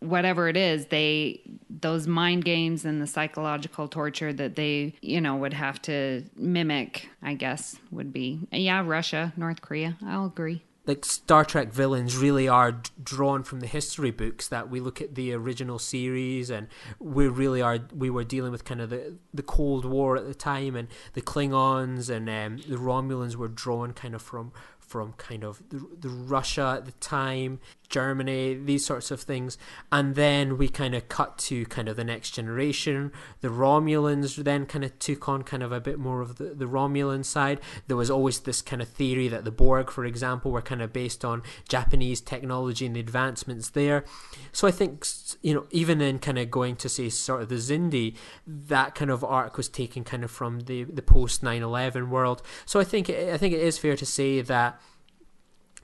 whatever 0.00 0.48
it 0.48 0.56
is 0.56 0.86
they 0.86 1.40
those 1.70 2.06
mind 2.06 2.44
games 2.44 2.84
and 2.84 3.00
the 3.00 3.06
psychological 3.06 3.88
torture 3.88 4.32
that 4.32 4.54
they 4.56 4.94
you 5.00 5.20
know 5.20 5.36
would 5.36 5.54
have 5.54 5.80
to 5.80 6.22
mimic 6.36 7.08
i 7.22 7.34
guess 7.34 7.76
would 7.90 8.12
be 8.12 8.40
yeah 8.52 8.82
russia 8.84 9.32
north 9.36 9.62
korea. 9.62 9.96
I'll 10.06 10.26
agree. 10.26 10.62
Like 10.86 11.04
Star 11.04 11.44
Trek 11.44 11.72
villains 11.72 12.16
really 12.16 12.46
are 12.46 12.80
drawn 13.02 13.42
from 13.42 13.58
the 13.58 13.66
history 13.66 14.12
books 14.12 14.46
that 14.48 14.70
we 14.70 14.78
look 14.78 15.00
at 15.00 15.16
the 15.16 15.32
original 15.32 15.80
series 15.80 16.48
and 16.48 16.68
we 17.00 17.26
really 17.26 17.60
are 17.60 17.80
we 17.92 18.08
were 18.08 18.22
dealing 18.22 18.52
with 18.52 18.64
kind 18.64 18.80
of 18.80 18.90
the 18.90 19.14
the 19.34 19.42
Cold 19.42 19.84
War 19.84 20.16
at 20.16 20.26
the 20.26 20.34
time 20.34 20.76
and 20.76 20.86
the 21.14 21.22
Klingons 21.22 22.08
and 22.08 22.28
um, 22.28 22.58
the 22.68 22.76
Romulans 22.76 23.34
were 23.34 23.48
drawn 23.48 23.92
kind 23.94 24.14
of 24.14 24.22
from 24.22 24.52
from 24.86 25.12
kind 25.14 25.44
of 25.44 25.62
the, 25.70 25.84
the 25.98 26.08
Russia 26.08 26.76
at 26.78 26.86
the 26.86 26.92
time, 26.92 27.58
Germany, 27.88 28.54
these 28.54 28.84
sorts 28.84 29.10
of 29.10 29.20
things. 29.20 29.58
And 29.90 30.14
then 30.14 30.58
we 30.58 30.68
kind 30.68 30.94
of 30.94 31.08
cut 31.08 31.38
to 31.38 31.66
kind 31.66 31.88
of 31.88 31.96
the 31.96 32.04
next 32.04 32.30
generation. 32.32 33.12
The 33.40 33.48
Romulans 33.48 34.36
then 34.42 34.66
kind 34.66 34.84
of 34.84 34.98
took 34.98 35.28
on 35.28 35.42
kind 35.42 35.62
of 35.62 35.72
a 35.72 35.80
bit 35.80 35.98
more 35.98 36.20
of 36.20 36.36
the, 36.36 36.54
the 36.54 36.66
Romulan 36.66 37.24
side. 37.24 37.60
There 37.88 37.96
was 37.96 38.10
always 38.10 38.40
this 38.40 38.62
kind 38.62 38.80
of 38.80 38.88
theory 38.88 39.28
that 39.28 39.44
the 39.44 39.50
Borg, 39.50 39.90
for 39.90 40.04
example, 40.04 40.50
were 40.50 40.62
kind 40.62 40.82
of 40.82 40.92
based 40.92 41.24
on 41.24 41.42
Japanese 41.68 42.20
technology 42.20 42.86
and 42.86 42.94
the 42.94 43.00
advancements 43.00 43.70
there. 43.70 44.04
So 44.52 44.68
I 44.68 44.70
think, 44.70 45.04
you 45.42 45.54
know, 45.54 45.66
even 45.70 46.00
in 46.00 46.18
kind 46.18 46.38
of 46.38 46.50
going 46.50 46.76
to 46.76 46.88
say 46.88 47.08
sort 47.08 47.42
of 47.42 47.48
the 47.48 47.56
Xindi, 47.56 48.16
that 48.46 48.94
kind 48.94 49.10
of 49.10 49.24
arc 49.24 49.56
was 49.56 49.68
taken 49.68 50.04
kind 50.04 50.24
of 50.24 50.30
from 50.30 50.60
the, 50.60 50.84
the 50.84 51.02
post 51.02 51.42
9 51.42 51.62
11 51.62 52.10
world. 52.10 52.42
So 52.64 52.80
I 52.80 52.84
think, 52.84 53.10
I 53.10 53.36
think 53.36 53.52
it 53.54 53.60
is 53.60 53.78
fair 53.78 53.96
to 53.96 54.06
say 54.06 54.40
that 54.40 54.75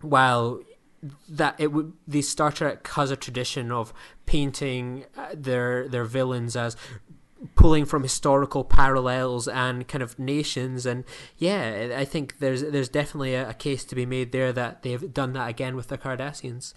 while 0.02 0.60
that 1.28 1.56
it 1.58 1.72
would 1.72 1.92
the 2.06 2.22
Star 2.22 2.52
Trek 2.52 2.86
has 2.88 3.10
a 3.10 3.16
tradition 3.16 3.72
of 3.72 3.92
painting 4.26 5.04
uh, 5.16 5.30
their 5.34 5.88
their 5.88 6.04
villains 6.04 6.54
as 6.56 6.76
pulling 7.54 7.84
from 7.84 8.02
historical 8.02 8.62
parallels 8.64 9.48
and 9.48 9.88
kind 9.88 10.02
of 10.02 10.18
nations. 10.18 10.86
And 10.86 11.04
yeah, 11.38 11.94
I 11.96 12.04
think 12.04 12.38
there's 12.38 12.62
there's 12.62 12.88
definitely 12.88 13.34
a, 13.34 13.50
a 13.50 13.54
case 13.54 13.84
to 13.86 13.94
be 13.94 14.06
made 14.06 14.32
there 14.32 14.52
that 14.52 14.82
they've 14.82 15.12
done 15.12 15.32
that 15.32 15.48
again 15.48 15.76
with 15.76 15.88
the 15.88 15.98
Cardassians. 15.98 16.74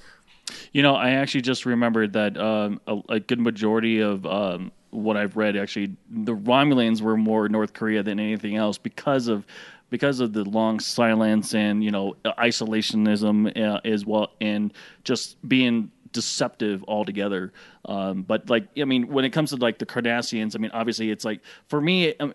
You 0.72 0.84
know, 0.84 0.96
I 0.96 1.12
actually 1.12 1.42
just 1.42 1.66
remembered 1.66 2.14
that 2.14 2.38
um, 2.38 2.80
a, 2.88 3.00
a, 3.10 3.20
good 3.20 3.40
majority 3.40 4.00
of 4.00 4.28
um, 4.28 4.72
what 4.92 5.18
I've 5.18 5.36
read 5.36 5.58
actually 5.58 5.96
the 6.10 6.36
Romulans 6.36 7.02
were 7.02 7.18
more 7.18 7.50
North 7.50 7.74
Korea 7.74 8.04
than 8.04 8.20
anything 8.20 8.56
else 8.56 8.78
because 8.78 9.28
of 9.28 9.46
because 9.90 10.20
of 10.20 10.34
the 10.34 10.44
long 10.44 10.80
silence 10.80 11.54
and 11.54 11.84
you 11.84 11.92
know 11.92 12.16
isolationism 12.26 13.56
uh, 13.58 13.80
as 13.86 14.06
well 14.06 14.32
and 14.42 14.74
just 15.04 15.38
being 15.48 15.92
deceptive 16.16 16.84
altogether. 16.88 17.52
Um, 17.84 18.24
but 18.24 18.50
like, 18.50 18.70
I 18.80 18.86
mean, 18.86 19.08
when 19.10 19.26
it 19.26 19.32
comes 19.32 19.50
to 19.50 19.58
like 19.58 19.78
the 19.80 19.86
Cardassians, 19.86 20.56
I 20.56 20.60
mean, 20.60 20.72
obviously 20.74 21.12
it's 21.12 21.26
like 21.26 21.42
for 21.68 21.80
me, 21.82 22.16
mean, 22.20 22.34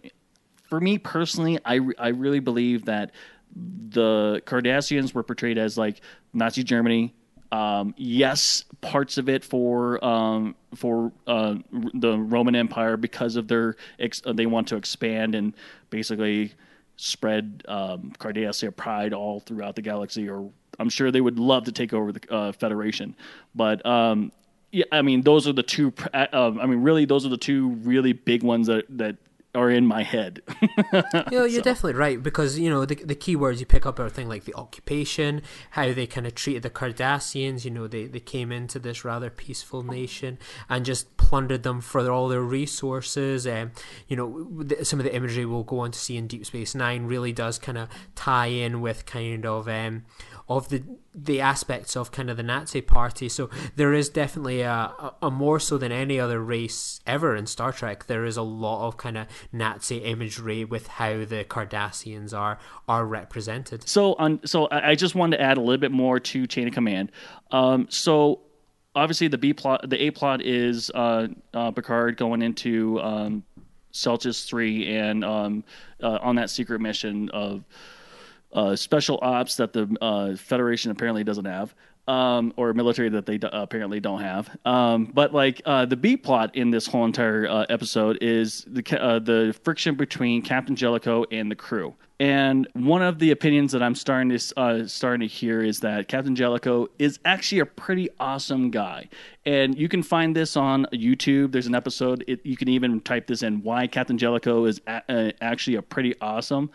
for 0.69 0.81
me 0.81 0.99
personally, 0.99 1.59
I 1.65 1.81
I 1.99 2.09
really 2.09 2.41
believe 2.41 2.85
that 2.85 3.13
the 3.57 4.43
Cardassians 4.47 5.13
were 5.15 5.25
portrayed 5.25 5.59
as 5.59 5.77
like 5.77 6.01
Nazi 6.33 6.63
Germany. 6.63 7.15
Um, 7.51 7.95
yes, 7.97 8.65
parts 8.81 9.19
of 9.19 9.29
it 9.29 9.45
for 9.45 10.05
um, 10.05 10.55
for 10.77 11.11
uh, 11.27 11.57
the 11.95 12.17
Roman 12.17 12.55
Empire 12.55 12.97
because 12.97 13.35
of 13.35 13.49
their 13.49 13.77
ex- 13.99 14.23
they 14.25 14.47
want 14.47 14.69
to 14.69 14.77
expand 14.77 15.35
and 15.35 15.55
basically 15.89 16.53
spread 17.01 17.65
um, 17.67 18.13
pride 18.77 19.15
all 19.15 19.41
throughout 19.41 19.75
the 19.75 19.83
galaxy 19.83 20.29
or 20.29 20.51
I'm 20.79 20.89
sure 20.89 21.11
they 21.11 21.21
would 21.21 21.39
love 21.39 21.65
to 21.65 21.73
take 21.73 21.93
over 21.93 22.13
the 22.13 22.21
uh, 22.31 22.53
Federation, 22.53 23.15
but 23.55 23.85
um, 23.85 24.33
yeah, 24.73 24.85
I 24.93 25.03
mean 25.03 25.23
those 25.23 25.47
are 25.47 25.53
the 25.53 25.63
two. 25.63 25.93
Uh, 26.15 26.27
um, 26.33 26.61
I 26.61 26.67
mean, 26.67 26.83
really, 26.83 27.05
those 27.05 27.27
are 27.27 27.29
the 27.29 27.37
two 27.37 27.71
really 27.83 28.13
big 28.13 28.43
ones 28.43 28.67
that 28.69 28.87
that 28.97 29.17
are 29.55 29.71
in 29.71 29.87
my 29.87 30.03
head. 30.03 30.43
you 30.63 31.03
know, 31.33 31.45
you're 31.45 31.51
so. 31.51 31.63
definitely 31.63 31.95
right 31.95 32.23
because 32.23 32.59
you 32.59 32.71
know 32.71 32.85
the 32.85 32.95
the 32.95 33.15
key 33.15 33.35
words 33.35 33.61
you 33.61 33.67
pick 33.67 33.85
up 33.85 33.99
are 33.99 34.09
things 34.09 34.29
like 34.29 34.45
the 34.45 34.55
occupation, 34.55 35.43
how 35.71 35.93
they 35.93 36.07
kind 36.07 36.27
of 36.27 36.35
treated 36.35 36.63
the 36.63 36.71
Cardassians. 36.71 37.65
You 37.65 37.71
know, 37.73 37.87
they 37.87 38.07
they 38.07 38.21
came 38.21 38.53
into 38.53 38.79
this 38.79 39.05
rather 39.05 39.31
peaceful 39.31 39.83
nation 39.83 40.39
and 40.69 40.85
just 40.85 41.17
plundered 41.17 41.63
them 41.63 41.81
for 41.81 42.09
all 42.11 42.29
their 42.29 42.43
resources. 42.43 43.47
And 43.47 43.73
you 44.09 44.17
know, 44.17 44.65
some 44.83 45.01
of 45.01 45.05
the 45.05 45.15
imagery 45.15 45.45
we'll 45.45 45.65
go 45.65 45.81
on 45.81 45.91
to 45.91 45.99
see 45.99 46.17
in 46.17 46.27
Deep 46.27 46.47
Space 46.47 46.75
Nine 46.75 47.07
really 47.07 47.33
does 47.33 47.59
kind 47.59 47.79
of 47.79 47.89
tie 48.15 48.47
in 48.47 48.81
with 48.81 49.07
kind 49.07 49.45
of 49.45 49.69
um, 49.69 50.05
of 50.51 50.69
the 50.69 50.83
the 51.15 51.41
aspects 51.41 51.97
of 51.97 52.11
kind 52.11 52.29
of 52.29 52.37
the 52.37 52.43
Nazi 52.43 52.81
party. 52.81 53.29
So 53.29 53.49
there 53.77 53.93
is 53.93 54.09
definitely 54.09 54.63
a, 54.63 54.71
a, 54.71 55.15
a, 55.23 55.31
more 55.31 55.59
so 55.59 55.77
than 55.77 55.91
any 55.93 56.21
other 56.21 56.41
race 56.41 57.01
ever 57.07 57.35
in 57.35 57.47
Star 57.47 57.73
Trek. 57.73 58.07
There 58.07 58.25
is 58.25 58.37
a 58.37 58.43
lot 58.43 58.87
of 58.87 58.97
kind 58.97 59.17
of 59.17 59.27
Nazi 59.53 59.99
imagery 59.99 60.65
with 60.65 60.87
how 60.89 61.25
the 61.25 61.45
Cardassians 61.49 62.37
are 62.37 62.59
are 62.89 63.07
represented. 63.07 63.89
So 63.89 64.15
on 64.15 64.41
so 64.45 64.69
I 64.73 64.97
just 64.97 65.15
wanted 65.15 65.37
to 65.37 65.43
add 65.43 65.57
a 65.57 65.61
little 65.61 65.81
bit 65.81 65.93
more 65.93 66.19
to 66.19 66.47
Chain 66.47 66.67
of 66.67 66.75
Command. 66.75 67.13
Um, 67.53 67.87
so 67.89 68.41
obviously 68.97 69.29
the 69.29 69.39
B 69.39 69.53
plot, 69.53 69.89
the 69.89 70.03
A 70.03 70.11
plot 70.11 70.43
is 70.43 70.91
uh, 70.95 71.29
uh, 71.55 71.71
Picard 71.71 72.17
going 72.17 72.43
into 72.43 73.01
um, 73.01 73.45
Celtris 73.93 74.45
three 74.45 74.97
and 74.97 75.25
um, 75.25 75.65
uh, 76.03 76.19
on 76.21 76.35
that 76.37 76.51
secret 76.51 76.81
mission 76.81 77.29
of 77.31 77.65
uh, 78.53 78.77
special 78.77 79.19
ops 79.23 79.57
that 79.57 79.73
the 79.73 79.97
uh, 80.01 80.37
Federation 80.37 80.91
apparently 80.91 81.25
doesn't 81.25 81.45
have, 81.45 81.75
um, 82.09 82.53
or 82.57 82.73
military 82.75 83.09
that 83.11 83.27
they 83.27 83.39
d- 83.39 83.49
apparently 83.53 84.01
don't 84.01 84.21
have. 84.21 84.57
Um, 84.65 85.07
but 85.07 85.33
like 85.33 85.63
uh, 85.65 85.87
the 85.87 85.97
B 85.97 86.17
plot 86.17 86.57
in 86.57 86.71
this 86.71 86.87
whole 86.87 87.05
entire 87.05 87.49
uh, 87.49 87.67
episode 87.69 88.19
is 88.21 88.65
the 88.67 89.01
uh, 89.01 89.19
the 89.19 89.57
friction 89.63 89.95
between 89.95 90.43
Captain 90.43 90.75
Jellico 90.75 91.25
and 91.31 91.51
the 91.51 91.55
crew. 91.57 91.95
And 92.19 92.69
one 92.75 93.01
of 93.01 93.19
the 93.19 93.31
opinions 93.31 93.73
that 93.73 93.83
I'm 93.83 93.95
starting 93.95 94.37
to 94.37 94.61
uh, 94.61 94.87
starting 94.87 95.27
to 95.27 95.33
hear 95.33 95.63
is 95.63 95.81
that 95.81 96.07
Captain 96.09 96.37
Jellico 96.37 96.89
is 96.99 97.19
actually 97.25 97.61
a 97.61 97.67
pretty 97.67 98.11
awesome 98.19 98.71
guy, 98.71 99.09
and 99.47 99.79
you 99.79 99.89
can 99.89 100.03
find 100.03 100.37
this 100.37 100.55
on 100.55 100.87
YouTube. 100.93 101.53
There's 101.53 101.67
an 101.67 101.75
episode. 101.75 102.23
It, 102.29 102.45
you 102.45 102.59
can 102.59 102.69
even 102.69 103.01
type 103.01 103.27
this 103.27 103.43
in: 103.43 103.63
why 103.63 103.87
Captain 103.87 104.19
Jellico 104.19 104.67
is 104.67 104.83
a- 104.87 105.33
actually 105.41 105.77
a 105.77 105.83
pretty 105.83 106.15
awesome 106.21 106.71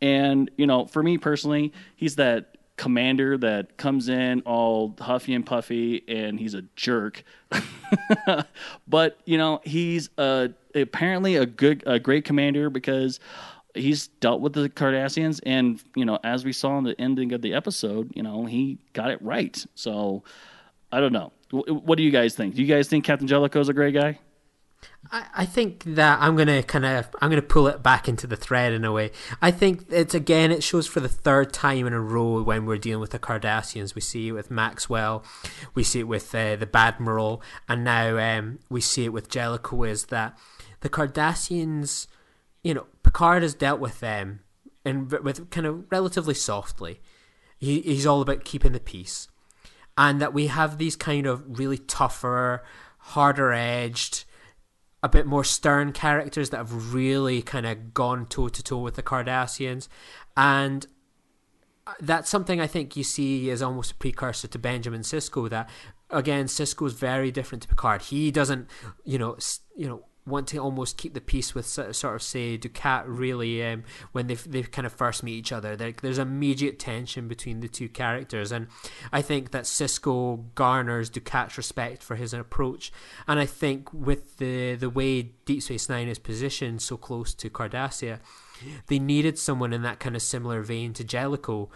and, 0.00 0.50
you 0.56 0.66
know, 0.66 0.86
for 0.86 1.02
me 1.02 1.18
personally, 1.18 1.72
he's 1.96 2.16
that 2.16 2.56
commander 2.76 3.38
that 3.38 3.76
comes 3.78 4.08
in 4.08 4.42
all 4.42 4.94
huffy 5.00 5.34
and 5.34 5.46
puffy 5.46 6.04
and 6.08 6.38
he's 6.38 6.54
a 6.54 6.62
jerk. 6.76 7.24
but, 8.88 9.18
you 9.24 9.38
know, 9.38 9.60
he's 9.64 10.10
a, 10.18 10.50
apparently 10.74 11.36
a 11.36 11.46
good, 11.46 11.82
a 11.86 11.98
great 11.98 12.24
commander 12.24 12.68
because 12.68 13.18
he's 13.74 14.08
dealt 14.08 14.40
with 14.40 14.52
the 14.52 14.68
Cardassians. 14.68 15.40
And, 15.46 15.82
you 15.94 16.04
know, 16.04 16.18
as 16.22 16.44
we 16.44 16.52
saw 16.52 16.76
in 16.78 16.84
the 16.84 17.00
ending 17.00 17.32
of 17.32 17.40
the 17.40 17.54
episode, 17.54 18.12
you 18.14 18.22
know, 18.22 18.44
he 18.44 18.78
got 18.92 19.10
it 19.10 19.20
right. 19.22 19.64
So 19.74 20.22
I 20.92 21.00
don't 21.00 21.12
know. 21.12 21.32
What 21.50 21.96
do 21.96 22.02
you 22.02 22.10
guys 22.10 22.34
think? 22.34 22.56
Do 22.56 22.62
you 22.62 22.68
guys 22.68 22.88
think 22.88 23.04
Captain 23.04 23.26
Jellico's 23.26 23.68
a 23.68 23.72
great 23.72 23.94
guy? 23.94 24.18
I, 25.12 25.46
think 25.46 25.84
that 25.84 26.18
I'm 26.20 26.36
gonna 26.36 26.62
kind 26.62 26.84
of 26.84 27.08
I'm 27.20 27.30
gonna 27.30 27.42
pull 27.42 27.68
it 27.68 27.82
back 27.82 28.08
into 28.08 28.26
the 28.26 28.36
thread 28.36 28.72
in 28.72 28.84
a 28.84 28.92
way. 28.92 29.10
I 29.40 29.50
think 29.50 29.86
it's 29.90 30.14
again 30.14 30.50
it 30.50 30.62
shows 30.62 30.86
for 30.86 31.00
the 31.00 31.08
third 31.08 31.52
time 31.52 31.86
in 31.86 31.92
a 31.92 32.00
row 32.00 32.42
when 32.42 32.66
we're 32.66 32.78
dealing 32.78 33.00
with 33.00 33.10
the 33.10 33.18
Cardassians. 33.18 33.94
We 33.94 34.00
see 34.00 34.28
it 34.28 34.32
with 34.32 34.50
Maxwell, 34.50 35.24
we 35.74 35.82
see 35.82 36.00
it 36.00 36.08
with 36.08 36.34
uh, 36.34 36.56
the 36.56 36.66
Badmiral, 36.66 37.40
and 37.68 37.84
now 37.84 38.18
um, 38.18 38.58
we 38.68 38.80
see 38.80 39.04
it 39.04 39.12
with 39.12 39.28
Jellico. 39.28 39.82
Is 39.82 40.06
that 40.06 40.36
the 40.80 40.88
Cardassians? 40.88 42.06
You 42.62 42.74
know, 42.74 42.86
Picard 43.02 43.42
has 43.42 43.54
dealt 43.54 43.80
with 43.80 44.00
them 44.00 44.40
and 44.84 45.10
with 45.10 45.50
kind 45.50 45.66
of 45.66 45.84
relatively 45.90 46.34
softly. 46.34 47.00
He, 47.58 47.80
he's 47.80 48.06
all 48.06 48.20
about 48.20 48.44
keeping 48.44 48.72
the 48.72 48.80
peace, 48.80 49.28
and 49.96 50.20
that 50.20 50.34
we 50.34 50.48
have 50.48 50.78
these 50.78 50.96
kind 50.96 51.26
of 51.26 51.58
really 51.58 51.78
tougher, 51.78 52.64
harder 52.98 53.52
edged 53.52 54.25
a 55.06 55.08
bit 55.08 55.24
more 55.24 55.44
stern 55.44 55.92
characters 55.92 56.50
that 56.50 56.56
have 56.56 56.92
really 56.92 57.40
kind 57.40 57.64
of 57.64 57.94
gone 57.94 58.26
toe 58.26 58.48
to 58.48 58.62
toe 58.62 58.78
with 58.78 58.96
the 58.96 59.04
Cardassians, 59.04 59.86
and 60.36 60.86
uh, 61.86 61.92
that's 62.00 62.28
something 62.28 62.60
I 62.60 62.66
think 62.66 62.96
you 62.96 63.04
see 63.04 63.48
as 63.50 63.62
almost 63.62 63.92
a 63.92 63.94
precursor 63.94 64.48
to 64.48 64.58
Benjamin 64.58 65.02
Sisko. 65.02 65.48
That 65.48 65.70
again, 66.10 66.46
Sisko 66.46 66.88
is 66.88 66.94
very 66.94 67.30
different 67.30 67.62
to 67.62 67.68
Picard. 67.68 68.02
He 68.02 68.32
doesn't, 68.32 68.68
you 69.04 69.16
know, 69.16 69.36
you 69.76 69.88
know 69.88 70.04
want 70.26 70.48
to 70.48 70.58
almost 70.58 70.96
keep 70.96 71.14
the 71.14 71.20
peace 71.20 71.54
with 71.54 71.66
sort 71.66 71.88
of 71.88 72.22
say 72.22 72.58
Dukat 72.58 73.04
really 73.06 73.64
um, 73.64 73.84
when 74.12 74.26
they 74.26 74.34
they 74.34 74.62
kind 74.62 74.86
of 74.86 74.92
first 74.92 75.22
meet 75.22 75.34
each 75.34 75.52
other. 75.52 75.76
There, 75.76 75.92
there's 75.92 76.18
immediate 76.18 76.78
tension 76.78 77.28
between 77.28 77.60
the 77.60 77.68
two 77.68 77.88
characters, 77.88 78.50
and 78.50 78.66
I 79.12 79.22
think 79.22 79.52
that 79.52 79.64
Sisko 79.64 80.44
garners 80.54 81.10
Dukat's 81.10 81.56
respect 81.56 82.02
for 82.02 82.16
his 82.16 82.34
approach, 82.34 82.92
and 83.28 83.38
I 83.38 83.46
think 83.46 83.92
with 83.92 84.38
the 84.38 84.74
the 84.74 84.90
way 84.90 85.22
Deep 85.44 85.62
Space 85.62 85.88
Nine 85.88 86.08
is 86.08 86.18
positioned 86.18 86.82
so 86.82 86.96
close 86.96 87.32
to 87.34 87.48
Cardassia, 87.48 88.18
they 88.88 88.98
needed 88.98 89.38
someone 89.38 89.72
in 89.72 89.82
that 89.82 90.00
kind 90.00 90.16
of 90.16 90.22
similar 90.22 90.62
vein 90.62 90.92
to 90.94 91.04
Jellico 91.04 91.70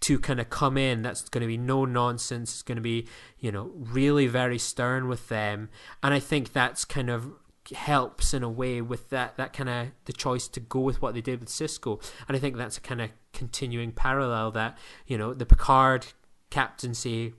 to 0.00 0.18
kind 0.18 0.38
of 0.38 0.50
come 0.50 0.76
in. 0.76 1.00
That's 1.00 1.26
going 1.30 1.40
to 1.40 1.46
be 1.48 1.56
no 1.56 1.86
nonsense. 1.86 2.52
It's 2.52 2.62
going 2.62 2.76
to 2.76 2.82
be 2.82 3.06
you 3.38 3.50
know 3.50 3.72
really 3.74 4.26
very 4.26 4.58
stern 4.58 5.08
with 5.08 5.28
them. 5.28 5.70
And 6.02 6.12
i 6.12 6.20
think 6.20 6.52
that's 6.52 6.84
kind 6.84 7.08
of 7.08 7.32
helps 7.72 8.34
in 8.34 8.42
a 8.42 8.48
way 8.48 8.80
with 8.80 9.10
that 9.10 9.36
that 9.36 9.52
kind 9.52 9.68
of 9.68 9.88
the 10.04 10.12
choice 10.12 10.48
to 10.48 10.60
go 10.60 10.80
with 10.80 11.00
what 11.00 11.14
they 11.14 11.20
did 11.20 11.40
with 11.40 11.48
Sisko, 11.48 12.02
and 12.28 12.36
I 12.36 12.40
think 12.40 12.56
that's 12.56 12.78
a 12.78 12.80
kind 12.80 13.00
of 13.00 13.10
continuing 13.32 13.92
parallel 13.92 14.50
that 14.52 14.78
you 15.06 15.16
know 15.18 15.34
the 15.34 15.46
Picard 15.46 16.06
captaincy 16.50 17.34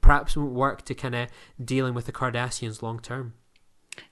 perhaps 0.00 0.36
won't 0.36 0.52
work 0.52 0.82
to 0.82 0.94
kind 0.94 1.14
of 1.14 1.28
dealing 1.62 1.94
with 1.94 2.06
the 2.06 2.12
Cardassians 2.12 2.82
long 2.82 3.00
term. 3.00 3.34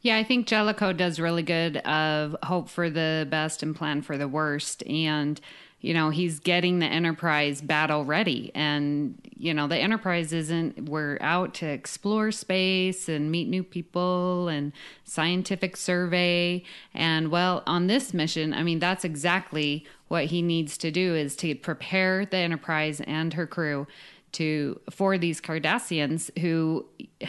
Yeah, 0.01 0.17
I 0.17 0.25
think 0.25 0.47
Jellico 0.47 0.93
does 0.93 1.21
really 1.21 1.43
good 1.43 1.77
of 1.79 2.37
hope 2.43 2.69
for 2.69 2.89
the 2.89 3.27
best 3.31 3.62
and 3.62 3.77
plan 3.77 4.03
for 4.03 4.17
the 4.17 4.29
worst, 4.29 4.83
and 4.87 5.41
you 5.85 5.93
know, 5.93 6.09
he's 6.09 6.41
getting 6.41 6.78
the 6.78 6.87
Enterprise 6.87 7.61
battle 7.61 8.07
ready. 8.07 8.51
And, 8.55 9.20
you 9.37 9.53
know, 9.53 9.68
the 9.68 9.76
Enterprise 9.76 10.32
isn't, 10.32 10.89
we're 10.89 11.18
out 11.20 11.53
to 11.57 11.66
explore 11.66 12.32
space 12.32 13.07
and 13.07 13.30
meet 13.30 13.51
new 13.51 13.62
people 13.62 14.49
and 14.49 14.72
scientific 15.05 15.76
survey. 15.76 16.64
And, 16.95 17.30
well, 17.30 17.62
on 17.66 17.87
this 17.87 18.14
mission, 18.14 18.55
I 18.55 18.62
mean, 18.62 18.78
that's 18.78 19.05
exactly 19.05 19.85
what 20.09 20.24
he 20.24 20.41
needs 20.41 20.78
to 20.78 20.91
do 20.91 21.14
is 21.14 21.37
to 21.37 21.55
prepare 21.55 22.24
the 22.24 22.39
Enterprise 22.39 23.03
and 23.03 23.35
her 23.35 23.47
crew 23.47 23.87
to 24.32 24.80
for 24.91 25.18
these 25.18 25.39
Cardassians 25.39 26.37
who 26.39 26.87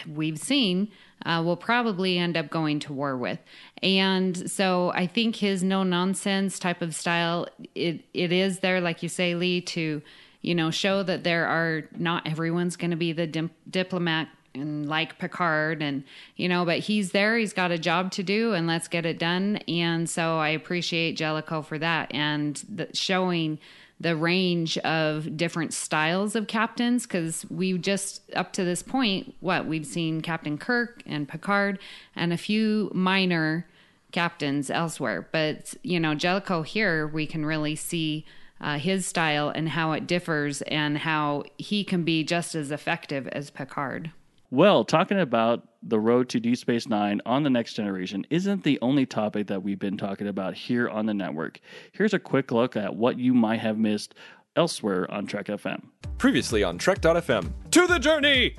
we've 0.07 0.39
seen 0.39 0.89
uh, 1.25 1.41
will 1.43 1.57
probably 1.57 2.17
end 2.17 2.37
up 2.37 2.49
going 2.49 2.79
to 2.79 2.93
war 2.93 3.17
with. 3.17 3.39
And 3.85 4.49
so 4.49 4.91
I 4.95 5.05
think 5.05 5.35
his 5.35 5.63
no 5.63 5.83
nonsense 5.83 6.57
type 6.57 6.81
of 6.81 6.95
style 6.95 7.47
it 7.75 8.03
it 8.15 8.31
is 8.31 8.59
there, 8.59 8.81
like 8.81 9.03
you 9.03 9.09
say, 9.09 9.35
Lee, 9.35 9.61
to 9.61 10.01
you 10.41 10.55
know 10.55 10.71
show 10.71 11.03
that 11.03 11.23
there 11.23 11.45
are 11.45 11.83
not 11.95 12.27
everyone's 12.27 12.77
going 12.77 12.89
to 12.89 12.97
be 12.97 13.13
the 13.13 13.27
dim- 13.27 13.51
diplomat 13.69 14.27
and 14.55 14.89
like 14.89 15.19
Picard 15.19 15.83
and 15.83 16.03
you 16.35 16.49
know, 16.49 16.65
but 16.65 16.79
he's 16.79 17.11
there, 17.11 17.37
he's 17.37 17.53
got 17.53 17.69
a 17.69 17.77
job 17.77 18.09
to 18.13 18.23
do 18.23 18.53
and 18.53 18.65
let's 18.65 18.87
get 18.87 19.05
it 19.05 19.19
done. 19.19 19.57
And 19.67 20.09
so 20.09 20.39
I 20.39 20.49
appreciate 20.49 21.15
Jellico 21.15 21.61
for 21.61 21.77
that 21.77 22.11
and 22.11 22.55
the, 22.67 22.89
showing 22.91 23.59
the 23.99 24.15
range 24.15 24.79
of 24.79 25.37
different 25.37 25.73
styles 25.73 26.35
of 26.35 26.47
captains 26.47 27.03
because 27.03 27.45
we 27.51 27.77
just 27.77 28.23
up 28.35 28.51
to 28.53 28.63
this 28.63 28.81
point 28.81 29.35
what 29.41 29.67
we've 29.67 29.85
seen 29.85 30.21
captain 30.21 30.57
kirk 30.57 31.03
and 31.05 31.29
picard 31.29 31.77
and 32.15 32.33
a 32.33 32.37
few 32.37 32.91
minor 32.95 33.67
captains 34.15 34.69
elsewhere 34.69 35.27
but 35.33 35.73
you 35.83 35.99
know 35.99 36.15
jellico 36.15 36.61
here 36.61 37.05
we 37.05 37.27
can 37.27 37.45
really 37.45 37.75
see 37.75 38.25
uh, 38.61 38.77
his 38.77 39.05
style 39.05 39.49
and 39.49 39.67
how 39.67 39.91
it 39.91 40.07
differs 40.07 40.61
and 40.63 40.97
how 40.99 41.43
he 41.57 41.83
can 41.83 42.03
be 42.05 42.23
just 42.23 42.55
as 42.55 42.71
effective 42.71 43.27
as 43.39 43.49
picard 43.49 44.11
Well, 44.51 44.85
talking 44.85 45.19
about 45.19 45.67
the 45.83 45.99
road 45.99 46.29
to 46.29 46.39
Deep 46.39 46.57
Space 46.57 46.87
Nine 46.87 47.19
on 47.25 47.43
the 47.43 47.49
next 47.49 47.73
generation 47.73 48.25
isn't 48.29 48.63
the 48.63 48.79
only 48.81 49.05
topic 49.05 49.47
that 49.47 49.61
we've 49.63 49.79
been 49.79 49.97
talking 49.97 50.27
about 50.27 50.53
here 50.53 50.87
on 50.87 51.05
the 51.07 51.13
network. 51.13 51.59
Here's 51.91 52.13
a 52.13 52.19
quick 52.19 52.51
look 52.51 52.77
at 52.77 52.95
what 52.95 53.19
you 53.19 53.33
might 53.33 53.59
have 53.59 53.77
missed 53.77 54.15
elsewhere 54.55 55.11
on 55.11 55.25
Trek 55.25 55.47
FM. 55.47 55.81
Previously 56.17 56.63
on 56.63 56.77
Trek.fm. 56.77 57.51
To 57.71 57.87
the 57.87 57.99
journey! 57.99 58.55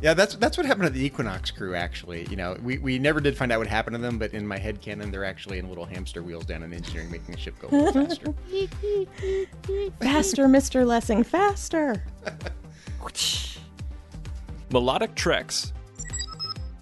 Yeah, 0.00 0.14
that's 0.14 0.36
that's 0.36 0.56
what 0.56 0.64
happened 0.64 0.86
to 0.86 0.92
the 0.92 1.04
Equinox 1.04 1.50
crew. 1.50 1.74
Actually, 1.74 2.26
you 2.30 2.36
know, 2.36 2.56
we, 2.62 2.78
we 2.78 2.98
never 2.98 3.20
did 3.20 3.36
find 3.36 3.50
out 3.50 3.58
what 3.58 3.66
happened 3.66 3.96
to 3.96 4.02
them, 4.02 4.18
but 4.18 4.32
in 4.32 4.46
my 4.46 4.56
head 4.58 4.80
canon, 4.80 5.10
they're 5.10 5.24
actually 5.24 5.58
in 5.58 5.68
little 5.68 5.84
hamster 5.84 6.22
wheels 6.22 6.44
down 6.44 6.62
in 6.62 6.72
engineering, 6.72 7.10
making 7.10 7.34
the 7.34 7.40
ship 7.40 7.58
go 7.58 7.68
a 7.68 7.70
little 7.76 8.06
faster. 8.06 8.34
Faster, 10.00 10.46
Mr. 10.46 10.86
Lessing, 10.86 11.24
faster. 11.24 12.02
Melodic 14.70 15.14
Treks. 15.14 15.72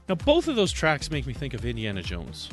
Now, 0.09 0.15
both 0.17 0.49
of 0.49 0.57
those 0.57 0.73
tracks 0.73 1.11
make 1.11 1.27
me 1.27 1.33
think 1.33 1.55
of 1.55 1.65
Indiana 1.65 2.03
Jones. 2.03 2.51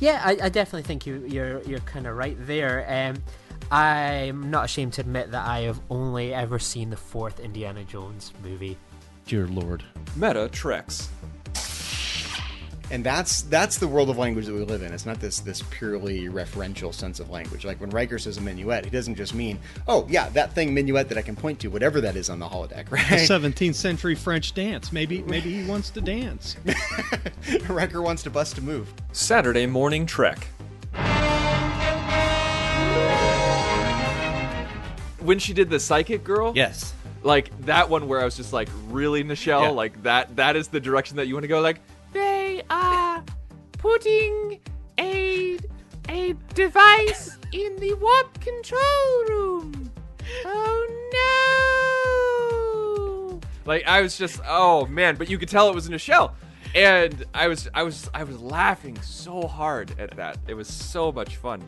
Yeah, 0.00 0.20
I, 0.24 0.32
I 0.42 0.48
definitely 0.48 0.82
think 0.82 1.06
you, 1.06 1.24
you're 1.26 1.62
you're 1.62 1.80
kind 1.80 2.06
of 2.06 2.16
right 2.16 2.36
there. 2.40 2.84
Um, 2.88 3.22
I'm 3.70 4.50
not 4.50 4.64
ashamed 4.66 4.94
to 4.94 5.00
admit 5.00 5.30
that 5.30 5.46
I 5.46 5.60
have 5.60 5.80
only 5.90 6.34
ever 6.34 6.58
seen 6.58 6.90
the 6.90 6.96
fourth 6.96 7.40
Indiana 7.40 7.84
Jones 7.84 8.32
movie. 8.42 8.76
Dear 9.26 9.46
Lord. 9.46 9.82
Meta 10.16 10.48
Treks. 10.52 11.08
and 12.90 13.02
that's 13.04 13.42
that's 13.42 13.78
the 13.78 13.88
world 13.88 14.10
of 14.10 14.18
language 14.18 14.44
that 14.46 14.52
we 14.52 14.60
live 14.62 14.82
in. 14.82 14.92
It's 14.92 15.06
not 15.06 15.20
this 15.20 15.40
this 15.40 15.62
purely 15.70 16.28
referential 16.28 16.92
sense 16.92 17.18
of 17.20 17.30
language. 17.30 17.64
Like 17.64 17.80
when 17.80 17.88
Riker 17.90 18.18
says 18.18 18.36
a 18.36 18.40
minuet, 18.42 18.84
he 18.84 18.90
doesn't 18.90 19.14
just 19.14 19.34
mean, 19.34 19.58
oh 19.88 20.06
yeah, 20.10 20.28
that 20.30 20.52
thing 20.52 20.74
minuet 20.74 21.08
that 21.08 21.16
I 21.16 21.22
can 21.22 21.34
point 21.36 21.60
to, 21.60 21.68
whatever 21.68 22.00
that 22.02 22.14
is 22.16 22.28
on 22.28 22.38
the 22.40 22.46
holodeck, 22.48 22.88
A 22.88 22.90
right? 22.90 23.04
17th 23.04 23.74
century 23.74 24.14
French 24.14 24.52
dance. 24.52 24.92
Maybe 24.92 25.22
maybe 25.22 25.50
he 25.62 25.66
wants 25.66 25.88
to 25.90 26.00
dance. 26.02 26.56
Riker 27.68 28.02
wants 28.02 28.22
to 28.24 28.30
bust 28.30 28.58
a 28.58 28.60
move. 28.60 28.92
Saturday 29.12 29.64
Morning 29.66 30.04
Trek. 30.04 30.46
When 35.20 35.38
she 35.38 35.52
did 35.54 35.70
the 35.70 35.78
psychic 35.78 36.24
girl, 36.24 36.52
Yes. 36.56 36.92
Like 37.22 37.50
that 37.66 37.88
one 37.88 38.08
where 38.08 38.20
I 38.20 38.24
was 38.24 38.36
just 38.36 38.52
like, 38.52 38.68
really, 38.88 39.22
Nichelle, 39.24 39.62
Yeah. 39.62 39.68
like 39.70 40.02
that. 40.02 40.36
That 40.36 40.56
is 40.56 40.68
the 40.68 40.80
direction 40.80 41.16
that 41.16 41.26
you 41.26 41.34
want 41.34 41.44
to 41.44 41.48
go. 41.48 41.60
Like 41.60 41.80
they 42.12 42.62
are 42.70 43.22
putting 43.78 44.60
a 44.98 45.58
a 46.08 46.34
device 46.54 47.38
in 47.52 47.76
the 47.76 47.94
warp 47.94 48.40
control 48.40 49.24
room. 49.28 49.90
Oh 50.44 50.88
no! 53.32 53.40
Like 53.64 53.86
I 53.86 54.02
was 54.02 54.18
just, 54.18 54.40
oh 54.46 54.86
man! 54.86 55.16
But 55.16 55.30
you 55.30 55.38
could 55.38 55.48
tell 55.48 55.68
it 55.68 55.74
was 55.74 55.88
Nichelle, 55.88 56.32
and 56.74 57.24
I 57.34 57.48
was, 57.48 57.68
I 57.74 57.82
was, 57.84 58.10
I 58.14 58.24
was 58.24 58.40
laughing 58.40 59.00
so 59.02 59.46
hard 59.46 59.98
at 59.98 60.16
that. 60.16 60.38
It 60.48 60.54
was 60.54 60.68
so 60.68 61.12
much 61.12 61.36
fun. 61.36 61.62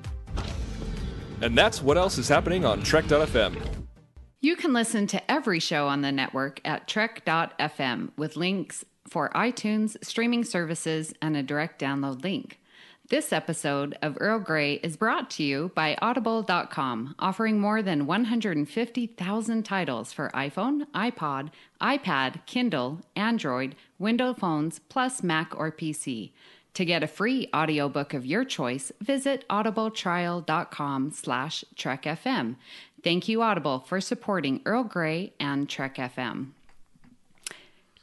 And 1.41 1.57
that's 1.59 1.83
what 1.83 1.97
else 1.99 2.17
is 2.19 2.29
happening 2.29 2.65
on 2.65 2.83
Trek.fm. 2.83 3.84
You 4.45 4.57
can 4.57 4.75
listen 4.75 5.07
to 5.07 5.31
every 5.31 5.59
show 5.59 5.89
on 5.89 6.03
the 6.03 6.13
network 6.13 6.61
at 6.67 6.87
trek.fm 6.87 8.11
with 8.19 8.37
links 8.37 8.85
for 9.09 9.31
iTunes, 9.31 9.97
streaming 10.05 10.45
services, 10.45 11.15
and 11.23 11.35
a 11.35 11.43
direct 11.43 11.81
download 11.81 12.23
link. 12.23 12.61
This 13.09 13.33
episode 13.33 13.97
of 14.03 14.19
Earl 14.21 14.41
Grey 14.41 14.75
is 14.75 14.99
brought 14.99 15.31
to 15.31 15.43
you 15.43 15.73
by 15.75 15.97
Audible.com, 16.03 17.15
offering 17.19 17.59
more 17.59 17.81
than 17.81 18.05
150,000 18.05 19.63
titles 19.63 20.13
for 20.13 20.31
iPhone, 20.35 20.89
iPod, 20.95 21.49
iPad, 21.81 22.45
Kindle, 22.45 23.01
Android, 23.17 23.75
Windows 23.99 24.37
phones, 24.39 24.79
plus 24.91 25.23
Mac 25.23 25.59
or 25.59 25.73
PC. 25.73 26.33
To 26.75 26.85
get 26.85 27.05
a 27.05 27.07
free 27.07 27.49
audiobook 27.55 28.15
of 28.15 28.27
your 28.27 28.45
choice, 28.45 28.91
visit 29.01 29.49
audibletrial.com 29.49 31.13
slash 31.13 31.65
trekfm. 31.77 32.57
Thank 33.05 33.29
you, 33.29 33.43
Audible, 33.43 33.81
for 33.81 34.01
supporting 34.01 34.63
Earl 34.65 34.85
Grey 34.85 35.35
and 35.39 35.69
Trek 35.69 35.97
FM. 35.97 36.53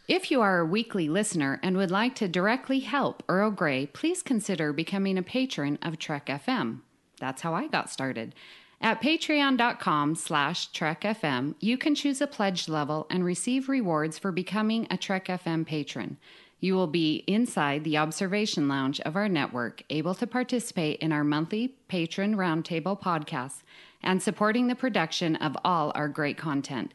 If 0.08 0.30
you 0.30 0.42
are 0.42 0.60
a 0.60 0.66
weekly 0.66 1.10
listener 1.10 1.60
and 1.64 1.76
would 1.76 1.90
like 1.90 2.14
to 2.16 2.28
directly 2.28 2.82
help 2.82 3.24
Earl 3.28 3.50
Grey, 3.50 3.88
please 3.88 4.22
consider 4.22 4.72
becoming 4.72 5.18
a 5.18 5.24
patron 5.24 5.80
of 5.82 5.98
Trek 5.98 6.28
FM. 6.28 6.82
That's 7.20 7.42
how 7.42 7.56
I 7.56 7.66
got 7.66 7.90
started. 7.90 8.36
At 8.80 9.02
patreon.com 9.02 10.16
slash 10.16 10.72
trekfm, 10.72 11.56
you 11.60 11.80
can 11.80 11.96
choose 11.96 12.22
a 12.22 12.28
pledge 12.28 12.70
level 12.70 13.08
and 13.10 13.26
receive 13.26 13.70
rewards 13.70 14.20
for 14.20 14.32
becoming 14.32 14.86
a 14.92 14.98
Trek 14.98 15.26
FM 15.28 15.66
patron. 15.66 16.18
You 16.60 16.76
will 16.76 16.88
be 16.88 17.24
inside 17.26 17.84
the 17.84 17.98
observation 17.98 18.68
lounge 18.68 19.00
of 19.00 19.16
our 19.16 19.28
network, 19.28 19.82
able 19.90 20.14
to 20.14 20.28
participate 20.28 21.00
in 21.00 21.12
our 21.12 21.24
monthly 21.24 21.70
patron 21.88 22.36
roundtable 22.36 23.00
podcasts 23.02 23.64
and 24.04 24.22
supporting 24.22 24.68
the 24.68 24.76
production 24.76 25.36
of 25.38 25.58
all 25.64 25.92
our 25.96 26.08
great 26.08 26.38
content. 26.38 26.94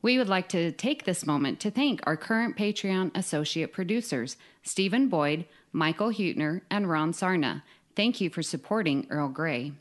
We 0.00 0.18
would 0.18 0.28
like 0.28 0.48
to 0.50 0.70
take 0.72 1.04
this 1.04 1.26
moment 1.26 1.58
to 1.60 1.70
thank 1.70 2.00
our 2.04 2.16
current 2.16 2.56
Patreon 2.56 3.16
associate 3.16 3.72
producers, 3.72 4.36
Stephen 4.62 5.08
Boyd, 5.08 5.44
Michael 5.72 6.10
Hutner, 6.10 6.62
and 6.70 6.88
Ron 6.88 7.12
Sarna. 7.12 7.62
Thank 7.96 8.20
you 8.20 8.30
for 8.30 8.42
supporting 8.42 9.06
Earl 9.10 9.28
Grey. 9.28 9.72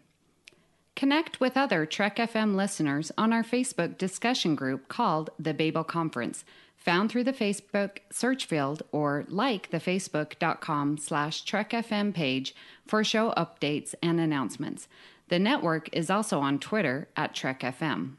Connect 0.95 1.39
with 1.39 1.55
other 1.55 1.86
Trek 1.86 2.17
FM 2.17 2.55
listeners 2.55 3.11
on 3.15 3.32
our 3.32 3.43
Facebook 3.43 3.99
discussion 3.99 4.55
group 4.55 4.88
called 4.88 5.30
the 5.38 5.53
Babel 5.53 5.84
Conference, 5.84 6.43
found 6.75 7.11
through 7.11 7.25
the 7.25 7.34
Facebook 7.34 7.99
search 8.11 8.45
field 8.45 8.82
or 8.91 9.23
like 9.28 9.69
the 9.69 9.78
facebook.com 9.78 10.97
slash 10.97 11.43
trekfm 11.43 12.15
page 12.15 12.55
for 12.88 13.03
show 13.03 13.32
updates 13.38 13.93
and 14.01 14.19
announcements. 14.19 14.88
The 15.30 15.39
network 15.39 15.89
is 15.93 16.09
also 16.09 16.39
on 16.39 16.59
Twitter 16.59 17.09
at 17.17 17.36
Trek 17.36 17.61
FM. 17.61 18.13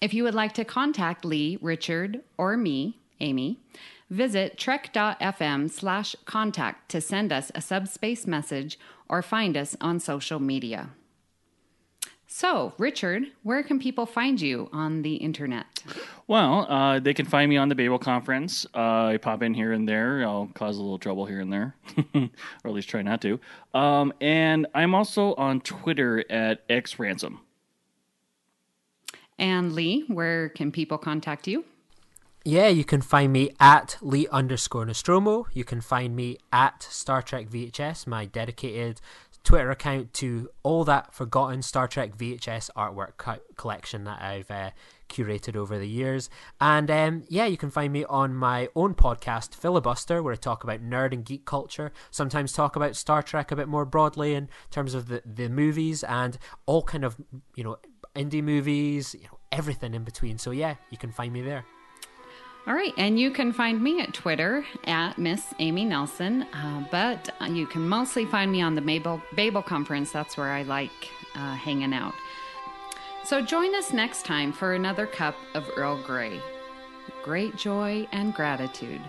If 0.00 0.14
you 0.14 0.22
would 0.24 0.34
like 0.34 0.52
to 0.54 0.64
contact 0.64 1.24
Lee, 1.24 1.58
Richard, 1.60 2.20
or 2.36 2.56
me, 2.56 3.00
Amy, 3.20 3.60
visit 4.08 4.58
trek.fm 4.58 5.70
slash 5.70 6.16
contact 6.24 6.90
to 6.90 7.00
send 7.00 7.32
us 7.32 7.50
a 7.54 7.60
subspace 7.60 8.26
message 8.26 8.78
or 9.08 9.22
find 9.22 9.56
us 9.56 9.76
on 9.80 10.00
social 10.00 10.40
media. 10.40 10.90
So, 12.40 12.72
Richard, 12.78 13.24
where 13.42 13.62
can 13.62 13.78
people 13.78 14.06
find 14.06 14.40
you 14.40 14.70
on 14.72 15.02
the 15.02 15.16
internet? 15.16 15.82
Well, 16.26 16.66
uh, 16.72 16.98
they 16.98 17.12
can 17.12 17.26
find 17.26 17.50
me 17.50 17.58
on 17.58 17.68
the 17.68 17.74
Babel 17.74 17.98
Conference. 17.98 18.64
Uh, 18.74 19.08
I 19.08 19.18
pop 19.18 19.42
in 19.42 19.52
here 19.52 19.72
and 19.72 19.86
there. 19.86 20.22
I'll 20.22 20.48
cause 20.54 20.78
a 20.78 20.80
little 20.80 20.98
trouble 20.98 21.26
here 21.26 21.40
and 21.40 21.52
there, 21.52 21.74
or 22.14 22.30
at 22.64 22.72
least 22.72 22.88
try 22.88 23.02
not 23.02 23.20
to. 23.20 23.38
Um, 23.74 24.14
and 24.22 24.66
I'm 24.74 24.94
also 24.94 25.34
on 25.34 25.60
Twitter 25.60 26.24
at 26.30 26.66
xransom. 26.68 27.40
And 29.38 29.74
Lee, 29.74 30.04
where 30.08 30.48
can 30.48 30.72
people 30.72 30.96
contact 30.96 31.46
you? 31.46 31.66
Yeah, 32.42 32.68
you 32.68 32.84
can 32.84 33.02
find 33.02 33.34
me 33.34 33.50
at 33.60 33.98
Lee 34.00 34.26
underscore 34.28 34.86
Nostromo. 34.86 35.46
You 35.52 35.64
can 35.64 35.82
find 35.82 36.16
me 36.16 36.38
at 36.50 36.82
Star 36.84 37.20
Trek 37.20 37.50
VHS, 37.50 38.06
my 38.06 38.24
dedicated 38.24 39.02
Twitter 39.44 39.70
account 39.70 40.12
to 40.14 40.50
all 40.62 40.84
that 40.84 41.14
forgotten 41.14 41.62
Star 41.62 41.88
Trek 41.88 42.16
VHS 42.16 42.70
artwork 42.76 43.16
co- 43.16 43.40
collection 43.56 44.04
that 44.04 44.20
I've 44.20 44.50
uh, 44.50 44.70
curated 45.08 45.56
over 45.56 45.78
the 45.78 45.88
years. 45.88 46.28
And 46.60 46.90
um, 46.90 47.24
yeah, 47.28 47.46
you 47.46 47.56
can 47.56 47.70
find 47.70 47.92
me 47.92 48.04
on 48.04 48.34
my 48.34 48.68
own 48.74 48.94
podcast, 48.94 49.54
Filibuster, 49.54 50.22
where 50.22 50.34
I 50.34 50.36
talk 50.36 50.62
about 50.62 50.82
nerd 50.82 51.12
and 51.12 51.24
geek 51.24 51.44
culture. 51.44 51.92
Sometimes 52.10 52.52
talk 52.52 52.76
about 52.76 52.96
Star 52.96 53.22
Trek 53.22 53.50
a 53.50 53.56
bit 53.56 53.68
more 53.68 53.84
broadly 53.84 54.34
in 54.34 54.48
terms 54.70 54.94
of 54.94 55.08
the, 55.08 55.22
the 55.24 55.48
movies 55.48 56.04
and 56.04 56.38
all 56.66 56.82
kind 56.82 57.04
of, 57.04 57.16
you 57.54 57.64
know, 57.64 57.78
indie 58.14 58.42
movies, 58.42 59.14
you 59.14 59.24
know, 59.24 59.38
everything 59.52 59.94
in 59.94 60.04
between. 60.04 60.38
So 60.38 60.50
yeah, 60.50 60.74
you 60.90 60.98
can 60.98 61.10
find 61.10 61.32
me 61.32 61.42
there. 61.42 61.64
All 62.70 62.76
right, 62.76 62.94
and 62.96 63.18
you 63.18 63.32
can 63.32 63.52
find 63.52 63.82
me 63.82 64.00
at 64.00 64.14
Twitter 64.14 64.64
at 64.84 65.18
Miss 65.18 65.52
Amy 65.58 65.84
Nelson, 65.84 66.44
uh, 66.52 66.84
but 66.88 67.28
you 67.48 67.66
can 67.66 67.88
mostly 67.88 68.24
find 68.26 68.52
me 68.52 68.62
on 68.62 68.76
the 68.76 68.80
Babel, 68.80 69.20
Babel 69.34 69.60
Conference. 69.60 70.12
That's 70.12 70.36
where 70.36 70.52
I 70.52 70.62
like 70.62 70.92
uh, 71.34 71.56
hanging 71.56 71.92
out. 71.92 72.14
So 73.24 73.42
join 73.44 73.74
us 73.74 73.92
next 73.92 74.24
time 74.24 74.52
for 74.52 74.74
another 74.74 75.08
cup 75.08 75.34
of 75.54 75.68
Earl 75.76 76.00
Grey. 76.04 76.40
great 77.24 77.56
joy 77.56 78.06
and 78.12 78.32
gratitude. 78.32 79.02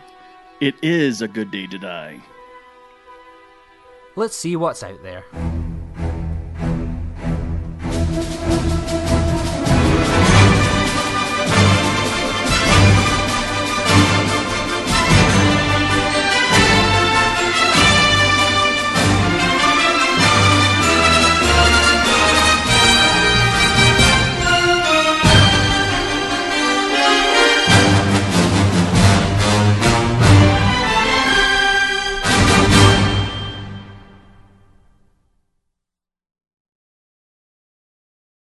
It 0.60 0.74
is 0.82 1.22
a 1.22 1.28
good 1.28 1.52
day 1.52 1.68
to 1.68 1.78
die. 1.78 2.20
Let's 4.16 4.36
see 4.36 4.56
what's 4.56 4.82
out 4.82 5.04
there. 5.04 5.24